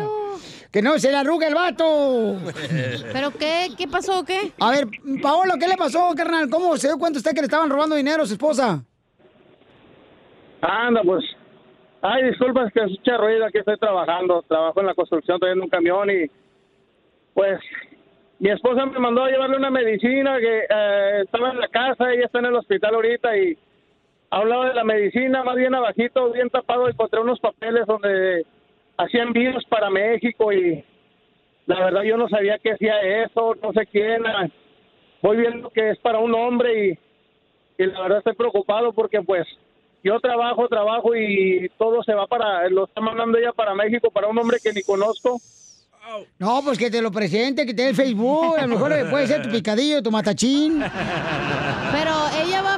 Que 0.75 0.83
no 0.83 0.99
se 0.99 1.13
le 1.13 1.19
arrugue 1.19 1.47
el 1.47 1.55
vato. 1.55 2.35
¿Pero 3.13 3.31
qué? 3.39 3.69
¿Qué 3.79 3.87
pasó 3.87 4.25
qué? 4.25 4.51
A 4.59 4.73
ver, 4.73 4.89
Paolo, 5.23 5.55
¿qué 5.57 5.69
le 5.69 5.77
pasó, 5.77 6.13
carnal? 6.17 6.51
¿Cómo 6.51 6.77
se 6.77 6.89
dio 6.89 6.99
cuenta 6.99 7.19
usted 7.19 7.31
que 7.31 7.43
le 7.43 7.47
estaban 7.47 7.71
robando 7.71 7.95
dinero 7.95 8.25
a 8.25 8.27
su 8.27 8.33
esposa? 8.33 8.83
Anda, 10.63 11.03
pues. 11.05 11.25
Ay, 12.03 12.25
disculpas 12.25 12.73
que 12.73 12.81
escucha 12.81 13.17
ruido, 13.19 13.47
aquí 13.47 13.59
estoy 13.59 13.79
trabajando. 13.79 14.43
Trabajo 14.49 14.81
en 14.81 14.87
la 14.87 14.95
construcción, 14.95 15.37
estoy 15.37 15.53
en 15.53 15.61
un 15.61 15.69
camión 15.69 16.11
y. 16.11 16.29
Pues. 17.35 17.61
Mi 18.41 18.51
esposa 18.51 18.85
me 18.85 18.99
mandó 18.99 19.23
a 19.23 19.31
llevarle 19.31 19.57
una 19.57 19.71
medicina 19.71 20.41
que 20.41 20.67
eh, 20.69 21.21
estaba 21.23 21.51
en 21.51 21.61
la 21.61 21.69
casa, 21.69 22.13
ella 22.13 22.27
está 22.27 22.41
en 22.41 22.47
el 22.47 22.57
hospital 22.57 22.97
ahorita 22.97 23.37
y. 23.37 23.57
Hablaba 24.29 24.71
de 24.71 24.75
la 24.75 24.83
medicina, 24.83 25.45
más 25.45 25.55
bien 25.55 25.73
abajito, 25.73 26.33
bien 26.33 26.51
tapado, 26.51 26.89
encontré 26.89 27.21
unos 27.21 27.39
papeles 27.39 27.87
donde 27.87 28.45
hacían 28.97 29.29
envíos 29.29 29.65
para 29.69 29.91
México 29.91 30.53
y. 30.53 30.85
La 31.67 31.83
verdad 31.83 32.03
yo 32.03 32.19
no 32.19 32.29
sabía 32.29 32.59
que 32.59 32.73
hacía 32.73 33.01
eso, 33.25 33.55
no 33.63 33.73
sé 33.73 33.87
quién. 33.87 34.27
ah, 34.27 34.47
Voy 35.23 35.39
viendo 35.39 35.71
que 35.71 35.91
es 35.91 35.99
para 35.99 36.19
un 36.19 36.35
hombre 36.35 36.89
y 36.89 36.99
y 37.77 37.87
la 37.87 38.03
verdad 38.03 38.19
estoy 38.19 38.35
preocupado 38.35 38.93
porque 38.93 39.21
pues 39.23 39.47
yo 40.03 40.21
trabajo, 40.21 40.69
trabajo 40.69 41.17
y 41.17 41.71
todo 41.79 42.03
se 42.05 42.15
va 42.15 42.27
para, 42.27 42.69
lo 42.69 42.85
está 42.85 43.01
mandando 43.01 43.39
ella 43.39 43.53
para 43.53 43.75
México, 43.75 44.11
para 44.11 44.29
un 44.29 44.39
hombre 44.39 44.59
que 44.63 44.73
ni 44.73 44.83
conozco. 44.83 45.41
No, 46.39 46.61
pues 46.63 46.79
que 46.79 46.91
te 46.91 47.01
lo 47.01 47.11
presente, 47.11 47.65
que 47.65 47.73
te 47.73 47.83
dé 47.83 47.89
el 47.89 47.97
Facebook. 47.97 48.59
A 48.59 48.63
lo 48.67 48.69
mejor 48.69 48.93
puede 49.11 49.27
ser 49.27 49.43
tu 49.43 49.51
picadillo, 49.51 50.03
tu 50.03 50.11
matachín. 50.11 50.81
¿Pero 50.81 52.13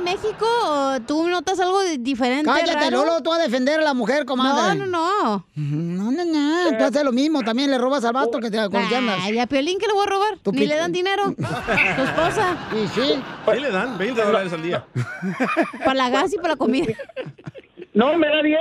México 0.06 0.46
o 0.64 1.00
tú 1.00 1.28
notas 1.28 1.58
algo 1.58 1.80
diferente? 1.98 2.48
Cállate, 2.48 2.90
raro? 2.90 3.04
Lolo, 3.04 3.22
tú 3.22 3.32
a 3.32 3.38
defender 3.38 3.80
a 3.80 3.82
la 3.82 3.92
mujer, 3.92 4.24
comadre. 4.24 4.78
No, 4.78 4.86
no, 4.86 4.86
no. 4.86 5.46
No, 5.56 6.10
no, 6.12 6.24
no. 6.24 6.78
Tú 6.78 6.84
haces 6.84 7.02
lo 7.02 7.10
mismo, 7.10 7.42
también 7.42 7.70
le 7.72 7.76
robas 7.76 8.04
al 8.04 8.12
vato 8.12 8.38
que 8.38 8.48
te 8.48 8.58
andas. 8.60 9.18
Ay, 9.22 9.36
a 9.40 9.46
Piolín 9.48 9.78
que 9.80 9.88
le 9.88 9.92
voy 9.94 10.06
a 10.06 10.10
robar. 10.10 10.38
Ni 10.52 10.66
le 10.66 10.76
dan 10.76 10.92
dinero. 10.92 11.34
Tu 11.36 12.02
esposa. 12.02 12.56
Sí, 12.72 12.88
sí. 12.94 13.22
Sí 13.52 13.60
le 13.60 13.70
dan 13.70 13.98
20 13.98 14.22
dólares 14.22 14.52
al 14.52 14.62
día. 14.62 14.86
Para 15.80 15.94
la 15.94 16.10
gas 16.10 16.32
y 16.32 16.36
para 16.36 16.50
la 16.50 16.56
comida. 16.56 16.86
No, 17.92 18.16
me 18.16 18.28
da 18.28 18.42
10. 18.42 18.58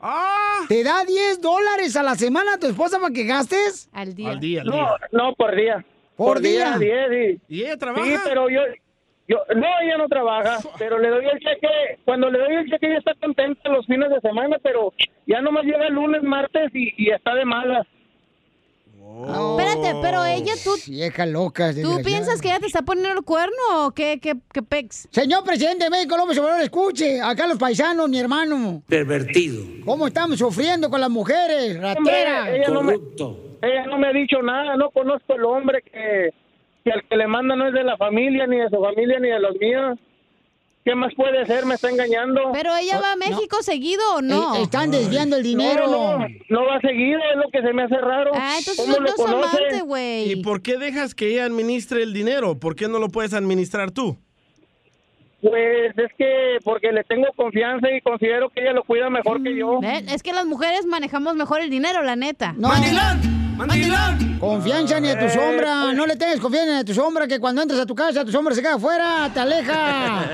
¡Ah! 0.00 0.64
¿Te 0.68 0.84
da 0.84 1.02
10 1.04 1.40
dólares 1.40 1.96
a 1.96 2.02
la 2.02 2.14
semana 2.14 2.54
a 2.54 2.58
tu 2.58 2.66
esposa 2.66 2.98
para 3.00 3.12
que 3.14 3.24
gastes? 3.24 3.88
Al 3.92 4.08
Al 4.08 4.14
día, 4.14 4.30
al 4.60 4.66
No, 4.66 4.72
día. 4.72 4.88
no, 5.12 5.32
por 5.34 5.56
día. 5.56 5.84
¿Por 6.16 6.40
día? 6.40 6.76
10 6.78 7.40
y... 7.48 7.54
¿Y 7.56 7.62
ella 7.62 7.78
trabaja? 7.78 8.04
Sí, 8.04 8.16
pero 8.24 8.50
yo, 8.50 8.60
yo, 9.28 9.38
no, 9.56 9.66
ella 9.82 9.96
no 9.98 10.08
trabaja, 10.08 10.58
pero 10.78 10.98
le 10.98 11.08
doy 11.08 11.24
el 11.26 11.38
cheque, 11.40 11.98
cuando 12.04 12.30
le 12.30 12.38
doy 12.38 12.54
el 12.56 12.70
cheque 12.70 12.86
ella 12.86 12.98
está 12.98 13.14
contenta 13.20 13.68
los 13.70 13.86
fines 13.86 14.10
de 14.10 14.20
semana, 14.20 14.58
pero 14.62 14.92
ya 15.26 15.40
nomás 15.40 15.64
llega 15.64 15.86
el 15.86 15.94
lunes, 15.94 16.22
martes 16.22 16.70
y, 16.74 16.92
y 16.96 17.10
está 17.10 17.34
de 17.34 17.44
malas. 17.44 17.86
Espérate, 19.16 19.94
pero 20.02 20.24
ella, 20.24 20.54
tú, 20.64 20.70
Vieja 20.88 21.26
loca. 21.26 21.72
¿tú 21.72 22.00
piensas 22.02 22.40
que 22.40 22.48
ella 22.48 22.58
te 22.58 22.66
está 22.66 22.82
poniendo 22.82 23.12
el 23.18 23.24
cuerno 23.24 23.52
o 23.86 23.90
qué, 23.92 24.18
qué, 24.20 24.34
qué 24.52 24.62
pex? 24.62 25.08
Señor 25.10 25.44
presidente 25.44 25.84
de 25.84 25.90
México, 25.90 26.16
López 26.16 26.38
Obrador, 26.38 26.62
escuche. 26.62 27.20
Acá 27.20 27.46
los 27.46 27.58
paisanos, 27.58 28.08
mi 28.08 28.18
hermano. 28.18 28.82
Pervertido. 28.88 29.62
¿Cómo 29.84 30.06
estamos 30.08 30.38
sufriendo 30.38 30.90
con 30.90 31.00
las 31.00 31.10
mujeres? 31.10 31.78
Rateras. 31.80 31.96
Hombre, 31.98 32.56
ella 32.56 32.68
no 32.70 32.82
me- 32.82 32.94
Corrupto. 32.94 33.38
Ella 33.62 33.86
no 33.86 33.98
me 33.98 34.08
ha 34.08 34.12
dicho 34.12 34.42
nada, 34.42 34.76
no 34.76 34.90
conozco 34.90 35.34
el 35.34 35.44
hombre 35.44 35.82
que, 35.82 36.30
que 36.84 36.92
al 36.92 37.02
que 37.08 37.16
le 37.16 37.26
manda 37.26 37.56
no 37.56 37.66
es 37.66 37.72
de 37.72 37.82
la 37.82 37.96
familia, 37.96 38.46
ni 38.46 38.58
de 38.58 38.68
su 38.68 38.80
familia, 38.80 39.18
ni 39.18 39.28
de 39.28 39.40
los 39.40 39.56
míos. 39.56 39.98
¿Qué 40.84 40.94
más 40.94 41.14
puede 41.14 41.46
ser? 41.46 41.64
¿Me 41.64 41.76
está 41.76 41.88
engañando? 41.88 42.50
¿Pero 42.52 42.76
ella 42.76 43.00
va 43.00 43.12
a 43.12 43.16
México 43.16 43.62
seguido 43.62 44.02
o 44.16 44.20
no? 44.20 44.56
Eh, 44.56 44.62
están 44.62 44.90
desviando 44.90 45.36
el 45.36 45.42
dinero. 45.42 45.86
No, 45.86 46.18
no, 46.18 46.26
no 46.50 46.66
va 46.66 46.78
seguido, 46.80 47.18
es 47.32 47.36
lo 47.36 47.50
que 47.50 47.62
se 47.62 47.72
me 47.72 47.84
hace 47.84 47.96
raro. 47.96 48.32
Ah, 48.34 48.56
entonces 48.58 48.84
¿Cómo 48.84 48.94
son 48.94 49.04
lo 49.04 49.10
dos 49.10 49.26
amantes, 49.26 49.82
güey. 49.82 50.30
¿Y 50.30 50.42
por 50.42 50.60
qué 50.60 50.76
dejas 50.76 51.14
que 51.14 51.28
ella 51.28 51.46
administre 51.46 52.02
el 52.02 52.12
dinero? 52.12 52.60
¿Por 52.60 52.76
qué 52.76 52.86
no 52.86 52.98
lo 52.98 53.08
puedes 53.08 53.32
administrar 53.32 53.92
tú? 53.92 54.18
Pues 55.40 55.96
es 55.96 56.10
que 56.18 56.58
porque 56.64 56.92
le 56.92 57.02
tengo 57.04 57.28
confianza 57.34 57.90
y 57.90 58.02
considero 58.02 58.50
que 58.50 58.60
ella 58.60 58.72
lo 58.72 58.82
cuida 58.84 59.08
mejor 59.08 59.42
que 59.42 59.56
yo. 59.56 59.80
Es 59.82 60.22
que 60.22 60.34
las 60.34 60.44
mujeres 60.44 60.84
manejamos 60.84 61.34
mejor 61.34 61.62
el 61.62 61.70
dinero, 61.70 62.02
la 62.02 62.16
neta. 62.16 62.54
No. 62.58 62.68
Confianza 64.40 65.00
ni 65.00 65.08
a 65.08 65.18
tu 65.18 65.28
sombra. 65.28 65.92
No 65.92 66.06
le 66.06 66.16
tengas 66.16 66.40
confianza 66.40 66.72
ni 66.72 66.80
a 66.80 66.84
tu 66.84 66.94
sombra 66.94 67.26
que 67.26 67.38
cuando 67.38 67.62
entras 67.62 67.80
a 67.80 67.86
tu 67.86 67.94
casa 67.94 68.24
tu 68.24 68.32
sombra 68.32 68.54
se 68.54 68.62
queda 68.62 68.74
afuera, 68.74 69.30
te 69.32 69.40
aleja. 69.40 70.28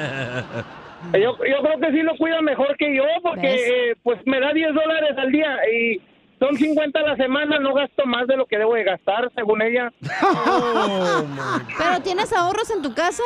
Yo, 1.15 1.35
yo 1.39 1.63
creo 1.63 1.81
que 1.81 1.91
sí 1.93 2.03
lo 2.03 2.15
cuida 2.19 2.43
mejor 2.43 2.77
que 2.77 2.95
yo 2.95 3.05
porque 3.23 3.55
eh, 3.55 3.97
pues 4.03 4.21
me 4.27 4.39
da 4.39 4.53
10 4.53 4.75
dólares 4.75 5.17
al 5.17 5.33
día 5.33 5.57
y 5.73 5.99
son 6.39 6.55
50 6.57 6.99
a 6.99 7.03
la 7.03 7.17
semana, 7.17 7.59
no 7.59 7.73
gasto 7.73 8.05
más 8.05 8.27
de 8.27 8.37
lo 8.37 8.45
que 8.45 8.59
debo 8.59 8.75
de 8.75 8.85
gastar, 8.85 9.31
según 9.35 9.63
ella. 9.63 9.91
¿Pero 11.79 12.01
tienes 12.05 12.31
ahorros 12.35 12.71
en 12.71 12.83
tu 12.83 12.93
casa? 12.95 13.23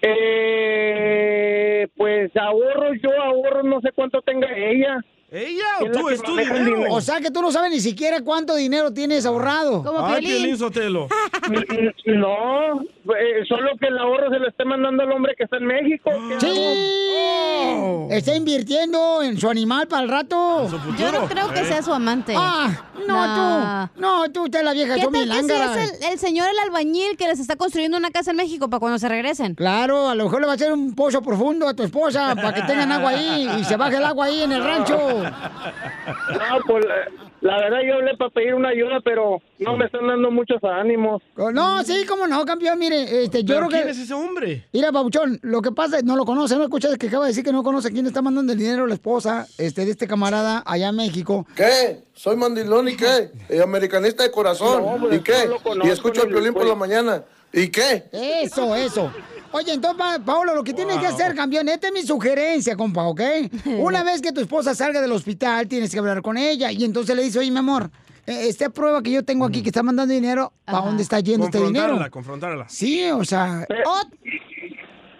Eh, 0.00 1.88
pues 1.96 2.30
ahorro 2.36 2.94
yo, 2.94 3.10
ahorro 3.20 3.64
no 3.64 3.80
sé 3.80 3.90
cuánto 3.92 4.22
tenga 4.22 4.48
ella. 4.56 5.00
¿Ella 5.30 5.64
o 5.82 5.90
tú? 5.90 6.08
¿Es 6.08 6.22
tu 6.22 6.34
dinero? 6.36 6.84
O 6.90 7.00
sea 7.02 7.20
que 7.20 7.30
tú 7.30 7.42
no 7.42 7.52
sabes 7.52 7.70
ni 7.70 7.80
siquiera 7.80 8.22
cuánto 8.22 8.54
dinero 8.54 8.92
tienes 8.94 9.26
ahorrado. 9.26 9.84
Ay, 10.06 10.24
Piolín 10.24 10.56
Sotelo. 10.56 11.08
No, 12.06 12.80
eh, 12.80 13.44
solo 13.48 13.70
que 13.80 13.86
el 13.86 13.98
ahorro 13.98 14.30
se 14.30 14.38
lo 14.38 14.48
esté 14.48 14.64
mandando 14.64 15.02
al 15.02 15.12
hombre 15.12 15.34
que 15.36 15.44
está 15.44 15.56
en 15.58 15.66
México. 15.66 16.10
¿Qué 16.40 16.40
¡Sí! 16.40 18.08
Está 18.10 18.34
invirtiendo 18.34 19.22
en 19.22 19.38
su 19.38 19.48
animal 19.48 19.86
para 19.88 20.02
el 20.02 20.08
rato. 20.08 20.68
Yo 20.98 21.12
no 21.12 21.26
creo 21.26 21.52
que 21.52 21.64
sea 21.64 21.82
su 21.82 21.92
amante. 21.92 22.34
Ah, 22.36 22.70
no, 23.06 23.88
tú. 23.94 24.00
No, 24.00 24.30
tú, 24.32 24.44
usted 24.44 24.60
es 24.60 24.64
la 24.64 24.72
vieja. 24.72 24.94
¿Qué 24.94 25.02
tal 25.02 25.12
que 25.12 25.18
si 25.18 25.24
milángaras. 25.26 25.76
es 25.76 26.02
el, 26.02 26.12
el 26.12 26.18
señor 26.18 26.48
el 26.48 26.58
albañil 26.58 27.16
que 27.16 27.28
les 27.28 27.38
está 27.38 27.56
construyendo 27.56 27.96
una 27.96 28.10
casa 28.10 28.30
en 28.30 28.38
México 28.38 28.68
para 28.68 28.80
cuando 28.80 28.98
se 28.98 29.08
regresen? 29.08 29.54
Claro, 29.54 30.08
a 30.08 30.14
lo 30.14 30.24
mejor 30.24 30.40
le 30.40 30.46
va 30.46 30.52
a 30.52 30.56
hacer 30.56 30.72
un 30.72 30.94
pozo 30.94 31.22
profundo 31.22 31.68
a 31.68 31.74
tu 31.74 31.82
esposa 31.82 32.34
para 32.34 32.54
que 32.54 32.62
tengan 32.62 32.90
agua 32.92 33.10
ahí 33.10 33.48
y 33.60 33.64
se 33.64 33.76
baje 33.76 33.96
el 33.96 34.04
agua 34.04 34.26
ahí 34.26 34.42
en 34.42 34.52
el 34.52 34.64
rancho. 34.64 35.17
No, 35.22 36.60
pues 36.66 36.84
la, 36.84 36.94
la 37.40 37.58
verdad 37.58 37.78
yo 37.86 37.94
hablé 37.94 38.16
para 38.16 38.30
pedir 38.30 38.54
una 38.54 38.70
ayuda, 38.70 39.00
pero 39.04 39.40
no 39.58 39.76
me 39.76 39.86
están 39.86 40.06
dando 40.06 40.30
muchos 40.30 40.62
ánimos. 40.62 41.22
No, 41.36 41.82
sí, 41.84 42.04
cómo 42.08 42.26
no, 42.26 42.44
campeón, 42.44 42.78
mire, 42.78 43.24
este, 43.24 43.44
yo 43.44 43.54
¿Pero 43.54 43.66
creo 43.66 43.68
que... 43.68 43.76
quién 43.76 43.88
es 43.88 43.98
ese 43.98 44.14
hombre? 44.14 44.66
Mira, 44.72 44.92
Pabuchón, 44.92 45.38
lo 45.42 45.62
que 45.62 45.72
pasa, 45.72 45.98
no 46.02 46.16
lo 46.16 46.24
conoce, 46.24 46.56
no 46.56 46.64
escuchas 46.64 46.96
que 46.98 47.08
acaba 47.08 47.24
de 47.24 47.30
decir 47.30 47.44
que 47.44 47.52
no 47.52 47.62
conoce 47.62 47.90
quién 47.92 48.06
está 48.06 48.22
mandando 48.22 48.52
el 48.52 48.58
dinero 48.58 48.84
a 48.84 48.88
la 48.88 48.94
esposa 48.94 49.46
este, 49.58 49.84
de 49.84 49.92
este 49.92 50.06
camarada 50.06 50.62
allá 50.66 50.88
en 50.88 50.96
México. 50.96 51.46
¿Qué? 51.54 52.02
Soy 52.14 52.36
mandilón 52.36 52.88
y 52.88 52.96
qué? 52.96 53.30
Eh, 53.48 53.62
americanista 53.62 54.22
de 54.22 54.30
corazón. 54.30 54.82
No, 54.82 54.88
hombre, 54.88 55.16
¿Y 55.16 55.20
qué? 55.20 55.44
no 55.44 55.50
lo 55.52 55.58
conozco, 55.60 55.86
y 55.86 55.90
escucho 55.90 56.22
el 56.24 56.28
violín 56.28 56.54
por 56.54 56.66
la 56.66 56.74
mañana. 56.74 57.22
¿Y 57.52 57.68
qué? 57.68 58.04
Eso, 58.12 58.74
eso. 58.74 59.12
Oye, 59.52 59.72
entonces, 59.72 59.98
Pa- 59.98 60.18
Paolo, 60.24 60.54
lo 60.54 60.62
que 60.64 60.74
tienes 60.74 60.98
que 60.98 61.06
hacer, 61.06 61.34
campeón, 61.34 61.68
esta 61.68 61.88
es 61.88 61.92
mi 61.92 62.02
sugerencia, 62.02 62.76
compa, 62.76 63.04
¿ok? 63.04 63.20
Una 63.78 64.04
vez 64.04 64.20
que 64.20 64.32
tu 64.32 64.40
esposa 64.40 64.74
salga 64.74 65.00
del 65.00 65.12
hospital, 65.12 65.66
tienes 65.68 65.90
que 65.90 65.98
hablar 65.98 66.22
con 66.22 66.36
ella. 66.36 66.70
Y 66.70 66.84
entonces 66.84 67.16
le 67.16 67.22
dice, 67.22 67.38
oye, 67.38 67.50
mi 67.50 67.58
amor, 67.58 67.90
eh, 68.26 68.48
esta 68.48 68.68
prueba 68.68 69.02
que 69.02 69.10
yo 69.10 69.24
tengo 69.24 69.46
aquí 69.46 69.62
que 69.62 69.70
está 69.70 69.82
mandando 69.82 70.12
dinero, 70.12 70.52
¿a 70.66 70.80
dónde 70.82 71.02
está 71.02 71.20
yendo 71.20 71.46
este 71.46 71.58
dinero? 71.58 71.86
Confrontarla, 72.10 72.10
confrontarla. 72.10 72.68
Sí, 72.68 73.10
o 73.10 73.24
sea... 73.24 73.66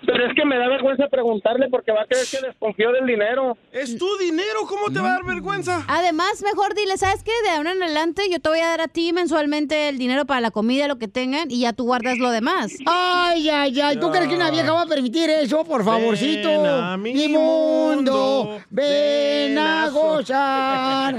Pero 0.09 0.27
es 0.27 0.35
que 0.35 0.43
me 0.47 0.57
da 0.57 0.69
vergüenza 0.69 1.07
preguntarle 1.09 1.69
porque 1.69 1.93
va 1.93 2.01
a 2.01 2.07
creer 2.07 2.25
que 2.31 2.41
desconfío 2.41 2.93
del 2.93 3.05
dinero. 3.05 3.59
Es 3.73 3.99
tu 3.99 4.09
dinero, 4.17 4.61
¿cómo 4.67 4.91
te 4.91 5.01
va 5.01 5.09
a 5.09 5.13
dar 5.17 5.25
vergüenza? 5.25 5.85
Además, 5.87 6.43
mejor 6.43 6.75
dile, 6.75 6.97
¿sabes 6.97 7.23
qué? 7.23 7.33
De 7.45 7.51
ahora 7.51 7.73
en 7.73 7.83
adelante 7.83 8.23
yo 8.31 8.41
te 8.41 8.49
voy 8.49 8.61
a 8.61 8.69
dar 8.69 8.81
a 8.81 8.89
ti 8.89 9.13
mensualmente 9.13 9.91
el 9.91 9.99
dinero 9.99 10.25
para 10.25 10.41
la 10.41 10.51
comida, 10.51 10.89
lo 10.89 10.97
que 10.97 11.09
tengan, 11.09 11.51
y 11.51 11.61
ya 11.61 11.75
tú 11.75 11.85
guardas 11.85 12.17
lo 12.17 12.31
demás. 12.31 12.73
Ay, 12.87 13.51
ay, 13.51 13.79
ay, 13.83 14.01
¿tú 14.01 14.11
crees 14.11 14.29
que 14.29 14.35
una 14.35 14.51
vieja 14.51 14.73
va 14.73 14.83
a 14.83 14.87
permitir 14.87 15.29
eso? 15.29 15.63
Por 15.65 15.85
favorcito. 15.85 16.49
Ven 16.49 16.67
a 16.67 16.97
mi 16.97 17.13
mi 17.13 17.29
mundo, 17.29 18.59
ven 18.71 19.59
a 19.59 19.91
gozar. 19.91 21.17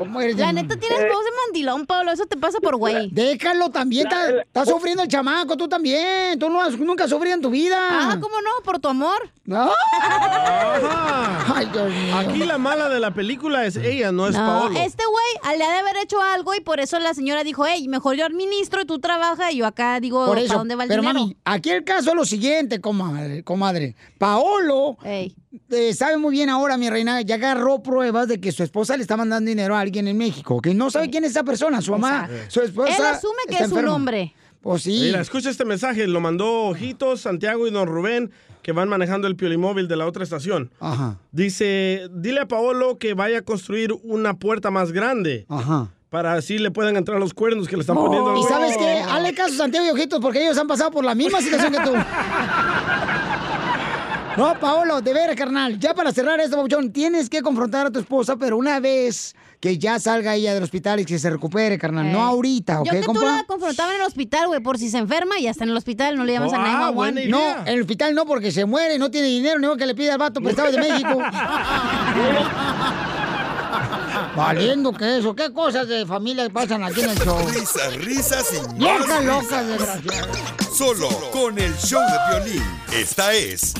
¿Cómo 0.00 0.18
eres? 0.18 0.38
La 0.38 0.50
neta 0.50 0.78
tienes 0.78 0.98
voz 0.98 1.24
de 1.24 1.30
mandilón, 1.44 1.84
Pablo, 1.84 2.10
eso 2.10 2.24
te 2.24 2.38
pasa 2.38 2.58
por 2.58 2.76
güey. 2.76 3.10
Déjalo 3.10 3.68
también, 3.68 4.06
está, 4.06 4.30
está 4.40 4.64
sufriendo 4.64 5.02
el 5.02 5.08
chamaco, 5.10 5.58
tú 5.58 5.68
también. 5.68 6.38
Tú 6.38 6.48
no 6.48 6.58
has, 6.62 6.78
nunca 6.78 7.04
has 7.04 7.10
sufrido 7.10 7.34
en 7.34 7.42
tu 7.42 7.50
vida. 7.50 7.76
Ah, 7.78 8.16
¿cómo 8.18 8.36
no? 8.40 8.48
Por 8.64 8.78
tu 8.78 8.88
amor. 8.88 9.30
No. 9.44 9.70
Ajá. 10.00 11.44
Ay, 11.54 11.66
Dios 11.70 11.90
mío. 11.92 12.16
Aquí 12.16 12.38
la 12.44 12.56
mala 12.56 12.88
de 12.88 12.98
la 12.98 13.12
película 13.12 13.66
es 13.66 13.76
ella, 13.76 14.10
no 14.10 14.26
es 14.26 14.34
No, 14.34 14.38
Paolo. 14.46 14.78
este 14.78 15.02
güey 15.04 15.58
le 15.58 15.64
ha 15.64 15.70
de 15.72 15.78
haber 15.80 15.96
hecho 15.98 16.20
algo 16.22 16.54
y 16.54 16.60
por 16.60 16.80
eso 16.80 16.98
la 16.98 17.12
señora 17.12 17.44
dijo, 17.44 17.66
hey, 17.66 17.86
mejor 17.88 18.16
yo 18.16 18.24
administro 18.24 18.80
y 18.80 18.86
tú 18.86 19.00
trabajas 19.00 19.52
y 19.52 19.58
yo 19.58 19.66
acá 19.66 20.00
digo, 20.00 20.20
Por 20.24 20.36
¿para 20.36 20.40
eso, 20.46 20.54
dónde 20.54 20.76
va 20.76 20.84
el 20.84 20.88
pero 20.88 21.02
dinero? 21.02 21.20
mami, 21.20 21.36
aquí 21.44 21.70
el 21.70 21.84
caso 21.84 22.10
es 22.10 22.16
lo 22.16 22.24
siguiente, 22.24 22.80
comadre. 22.80 23.42
comadre. 23.44 23.96
Paolo 24.18 24.96
eh, 25.70 25.94
sabe 25.94 26.16
muy 26.16 26.32
bien 26.32 26.48
ahora, 26.48 26.76
mi 26.76 26.88
reina, 26.90 27.20
ya 27.22 27.34
agarró 27.36 27.82
pruebas 27.82 28.28
de 28.28 28.40
que 28.40 28.52
su 28.52 28.62
esposa 28.62 28.96
le 28.96 29.02
está 29.02 29.16
mandando 29.16 29.48
dinero 29.48 29.76
a 29.76 29.80
alguien 29.80 30.06
en 30.06 30.16
México, 30.16 30.60
que 30.60 30.74
no 30.74 30.90
sabe 30.90 31.10
quién 31.10 31.24
es 31.24 31.32
esa 31.32 31.44
persona, 31.44 31.80
su 31.80 31.92
mamá, 31.92 32.28
su 32.48 32.60
esposa. 32.60 32.96
Él 32.96 33.04
asume 33.04 33.42
que 33.48 33.64
es 33.64 33.72
un 33.72 33.88
hombre. 33.88 34.34
Pues 34.60 34.82
sí. 34.82 35.00
Mira, 35.06 35.20
escucha 35.20 35.48
este 35.48 35.64
mensaje, 35.64 36.06
lo 36.06 36.20
mandó 36.20 36.64
Ojitos, 36.66 37.22
Santiago 37.22 37.66
y 37.66 37.70
Don 37.70 37.88
Rubén, 37.88 38.30
que 38.62 38.72
van 38.72 38.88
manejando 38.90 39.26
el 39.26 39.34
piolimóvil 39.34 39.88
de 39.88 39.96
la 39.96 40.06
otra 40.06 40.22
estación. 40.22 40.70
Ajá. 40.80 41.18
Dice, 41.32 42.08
dile 42.12 42.40
a 42.40 42.48
Paolo 42.48 42.98
que 42.98 43.14
vaya 43.14 43.38
a 43.38 43.42
construir 43.42 43.94
una 44.02 44.34
puerta 44.34 44.70
más 44.70 44.92
grande. 44.92 45.46
Ajá. 45.48 45.88
Para 46.10 46.34
así 46.34 46.58
le 46.58 46.70
puedan 46.70 46.96
entrar 46.96 47.18
los 47.18 47.32
cuernos 47.32 47.68
que 47.68 47.76
le 47.76 47.82
están 47.82 47.96
poniendo. 47.96 48.30
al 48.32 48.38
Y 48.38 48.42
sabes 48.42 48.76
qué, 48.76 48.98
hazle 48.98 49.32
caso 49.32 49.54
a 49.54 49.56
Santiago 49.56 49.86
y 49.86 49.90
Ojitos, 49.90 50.20
porque 50.20 50.42
ellos 50.42 50.58
han 50.58 50.66
pasado 50.66 50.90
por 50.90 51.04
la 51.04 51.14
misma 51.14 51.40
situación 51.40 51.72
que 51.72 51.78
tú. 51.78 51.92
No, 54.36 54.58
Paolo, 54.60 55.00
de 55.00 55.12
veras, 55.12 55.36
carnal. 55.36 55.78
Ya 55.78 55.92
para 55.94 56.12
cerrar 56.12 56.38
esto, 56.40 56.56
Pabuchón, 56.56 56.92
tienes 56.92 57.28
que 57.28 57.42
confrontar 57.42 57.86
a 57.86 57.90
tu 57.90 57.98
esposa, 57.98 58.36
pero 58.36 58.56
una 58.56 58.78
vez 58.80 59.34
que 59.60 59.76
ya 59.76 59.98
salga 59.98 60.34
ella 60.36 60.54
del 60.54 60.62
hospital 60.62 61.00
y 61.00 61.04
que 61.04 61.18
se 61.18 61.28
recupere, 61.28 61.78
carnal. 61.78 62.10
No 62.10 62.22
ahorita, 62.22 62.80
¿ok, 62.80 62.86
Yo 62.86 62.92
que 62.92 63.00
tú 63.06 63.12
la 63.20 63.44
confrontaba 63.46 63.90
en 63.94 64.00
el 64.00 64.06
hospital, 64.06 64.46
güey, 64.46 64.60
por 64.60 64.78
si 64.78 64.88
se 64.88 64.98
enferma 64.98 65.38
y 65.38 65.48
hasta 65.48 65.64
en 65.64 65.70
el 65.70 65.76
hospital 65.76 66.16
no 66.16 66.24
le 66.24 66.32
llamas 66.34 66.52
a 66.52 66.56
Ah, 66.56 66.90
911. 66.94 67.28
No, 67.28 67.60
en 67.66 67.74
el 67.74 67.80
hospital 67.82 68.14
no, 68.14 68.24
porque 68.24 68.50
se 68.52 68.64
muere, 68.64 68.98
no 68.98 69.10
tiene 69.10 69.26
dinero, 69.28 69.58
ni 69.58 69.66
modo 69.66 69.76
que 69.76 69.84
le 69.86 69.94
pida 69.94 70.12
al 70.14 70.18
vato 70.18 70.40
prestado 70.44 70.70
de 70.72 70.78
México. 70.78 71.18
Valiendo 74.36 74.92
que 74.92 75.18
eso, 75.18 75.34
qué 75.34 75.52
cosas 75.52 75.88
de 75.88 76.06
familia 76.06 76.48
pasan 76.50 76.82
aquí 76.84 77.00
en 77.02 77.10
el 77.10 77.18
show. 77.18 77.36
Risas, 77.48 77.96
risas 77.96 78.46
y 78.54 78.60
más 78.80 79.00
Loca, 79.00 79.18
risas. 79.20 79.24
loca, 79.24 79.62
desgraciada. 79.64 80.28
Solo 80.72 81.08
con 81.32 81.58
el 81.58 81.74
show 81.76 82.00
de 82.00 82.38
violín. 82.46 82.64
Esta 82.92 83.32
es 83.34 83.74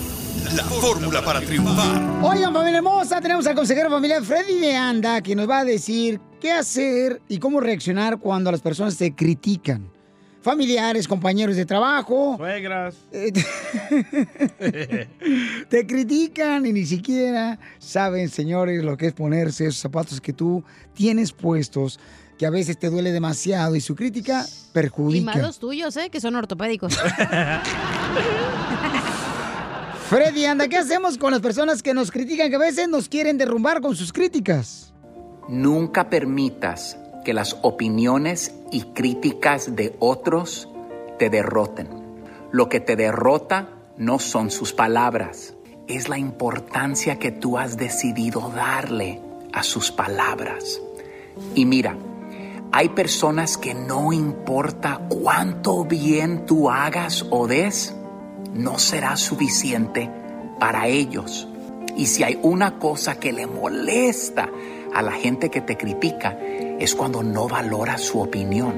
la 0.55 0.64
fórmula 0.64 1.22
para 1.24 1.40
triunfar. 1.40 2.00
Oigan, 2.22 2.53
familia 2.53 2.79
hermosa, 2.79 3.20
tenemos 3.20 3.46
al 3.46 3.55
consejero 3.55 3.90
familiar 3.90 4.22
Freddy 4.24 4.59
de 4.59 4.76
Anda 4.76 5.20
que 5.20 5.35
nos 5.37 5.48
va 5.48 5.61
a 5.61 5.64
decir 5.64 6.20
qué 6.40 6.53
hacer 6.53 7.20
y 7.29 7.38
cómo 7.38 7.61
reaccionar 7.61 8.18
cuando 8.18 8.50
las 8.50 8.61
personas 8.61 8.96
te 8.96 9.14
critican. 9.14 9.90
Familiares, 10.42 11.07
compañeros 11.07 11.55
de 11.57 11.66
trabajo, 11.66 12.37
Suegras. 12.38 12.94
te 15.68 15.87
critican 15.87 16.64
y 16.64 16.72
ni 16.72 16.87
siquiera 16.87 17.59
saben, 17.79 18.31
señores, 18.31 18.83
lo 18.83 18.96
que 18.96 19.09
es 19.09 19.12
ponerse 19.12 19.66
esos 19.66 19.81
zapatos 19.81 20.18
que 20.20 20.33
tú 20.33 20.64
tienes 20.94 21.33
puestos, 21.33 22.00
que 22.38 22.46
a 22.46 22.50
veces 22.50 22.79
te 22.79 22.88
duele 22.88 23.12
demasiado 23.12 23.76
y 23.76 23.83
su 23.83 23.94
crítica 23.94 24.46
Y 24.48 24.72
perjudica. 24.72 25.26
más 25.26 25.37
los 25.42 25.59
tuyos, 25.59 25.94
¿eh? 25.98 26.09
Que 26.09 26.22
son 26.22 26.35
ortopédicos. 26.37 26.98
Freddy, 30.11 30.44
anda, 30.44 30.66
¿qué 30.66 30.77
hacemos 30.77 31.16
con 31.16 31.31
las 31.31 31.40
personas 31.40 31.85
que 31.85 31.94
nos 31.94 32.11
critican, 32.11 32.51
que 32.51 32.57
a 32.57 32.59
veces 32.59 32.88
nos 32.88 33.09
quieren 33.09 33.38
derrumbar 33.38 33.81
con 33.81 33.94
sus 33.94 34.12
críticas? 34.12 34.92
Nunca 35.49 36.11
permitas 36.11 36.99
que 37.25 37.33
las 37.33 37.57
opiniones 37.62 38.53
y 38.73 38.83
críticas 38.92 39.77
de 39.77 39.94
otros 40.01 40.68
te 41.20 41.31
derroten. 41.31 41.88
Lo 42.51 42.68
que 42.68 42.81
te 42.81 42.96
derrota 42.96 43.68
no 43.99 44.18
son 44.18 44.51
sus 44.51 44.73
palabras, 44.73 45.55
es 45.87 46.09
la 46.09 46.18
importancia 46.18 47.20
que 47.20 47.31
tú 47.31 47.57
has 47.57 47.77
decidido 47.77 48.51
darle 48.53 49.20
a 49.53 49.62
sus 49.62 49.92
palabras. 49.92 50.81
Y 51.55 51.66
mira, 51.66 51.96
hay 52.73 52.88
personas 52.88 53.57
que 53.57 53.75
no 53.75 54.12
importa 54.12 55.03
cuánto 55.09 55.85
bien 55.85 56.46
tú 56.46 56.68
hagas 56.68 57.25
o 57.31 57.46
des, 57.46 57.94
no 58.54 58.78
será 58.78 59.16
suficiente 59.16 60.10
para 60.58 60.86
ellos. 60.86 61.48
Y 61.96 62.06
si 62.06 62.22
hay 62.22 62.38
una 62.42 62.78
cosa 62.78 63.18
que 63.18 63.32
le 63.32 63.46
molesta 63.46 64.48
a 64.94 65.02
la 65.02 65.12
gente 65.12 65.50
que 65.50 65.60
te 65.60 65.76
critica, 65.76 66.38
es 66.78 66.94
cuando 66.94 67.22
no 67.22 67.48
valora 67.48 67.98
su 67.98 68.20
opinión. 68.20 68.74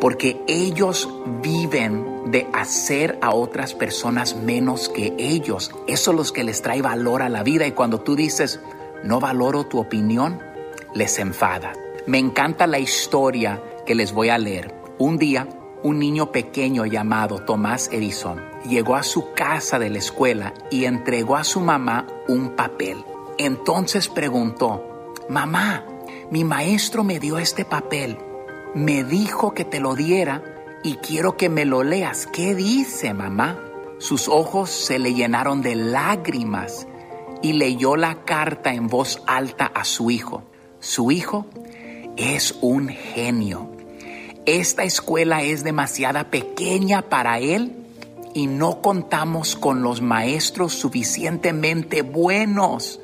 Porque 0.00 0.40
ellos 0.46 1.08
viven 1.42 2.30
de 2.30 2.46
hacer 2.52 3.18
a 3.20 3.34
otras 3.34 3.74
personas 3.74 4.36
menos 4.36 4.88
que 4.88 5.14
ellos. 5.18 5.72
Eso 5.88 6.10
es 6.12 6.16
lo 6.16 6.32
que 6.32 6.44
les 6.44 6.62
trae 6.62 6.82
valor 6.82 7.22
a 7.22 7.28
la 7.28 7.42
vida. 7.42 7.66
Y 7.66 7.72
cuando 7.72 8.00
tú 8.00 8.14
dices, 8.14 8.60
no 9.02 9.18
valoro 9.18 9.66
tu 9.66 9.78
opinión, 9.78 10.40
les 10.94 11.18
enfada. 11.18 11.72
Me 12.06 12.18
encanta 12.18 12.66
la 12.66 12.78
historia 12.78 13.60
que 13.84 13.94
les 13.94 14.12
voy 14.12 14.28
a 14.28 14.38
leer. 14.38 14.74
Un 14.98 15.18
día, 15.18 15.48
un 15.82 15.98
niño 15.98 16.32
pequeño 16.32 16.86
llamado 16.86 17.44
Tomás 17.44 17.88
Edison 17.92 18.40
llegó 18.68 18.96
a 18.96 19.02
su 19.02 19.32
casa 19.32 19.78
de 19.78 19.90
la 19.90 19.98
escuela 19.98 20.54
y 20.70 20.84
entregó 20.84 21.36
a 21.36 21.44
su 21.44 21.60
mamá 21.60 22.06
un 22.28 22.50
papel. 22.50 23.04
Entonces 23.38 24.08
preguntó, 24.08 25.14
mamá, 25.28 25.84
mi 26.30 26.44
maestro 26.44 27.04
me 27.04 27.20
dio 27.20 27.38
este 27.38 27.64
papel, 27.64 28.18
me 28.74 29.04
dijo 29.04 29.54
que 29.54 29.64
te 29.64 29.80
lo 29.80 29.94
diera 29.94 30.42
y 30.82 30.96
quiero 30.96 31.36
que 31.36 31.48
me 31.48 31.64
lo 31.64 31.82
leas. 31.82 32.26
¿Qué 32.26 32.54
dice, 32.54 33.14
mamá? 33.14 33.58
Sus 33.98 34.28
ojos 34.28 34.70
se 34.70 34.98
le 34.98 35.14
llenaron 35.14 35.62
de 35.62 35.74
lágrimas 35.74 36.86
y 37.42 37.52
leyó 37.52 37.96
la 37.96 38.24
carta 38.24 38.74
en 38.74 38.88
voz 38.88 39.22
alta 39.26 39.66
a 39.66 39.84
su 39.84 40.10
hijo. 40.10 40.44
Su 40.80 41.10
hijo 41.10 41.46
es 42.16 42.56
un 42.60 42.88
genio. 42.88 43.77
Esta 44.48 44.84
escuela 44.84 45.42
es 45.42 45.62
demasiada 45.62 46.30
pequeña 46.30 47.02
para 47.02 47.38
él 47.38 47.84
y 48.32 48.46
no 48.46 48.80
contamos 48.80 49.54
con 49.54 49.82
los 49.82 50.00
maestros 50.00 50.72
suficientemente 50.72 52.00
buenos 52.00 52.98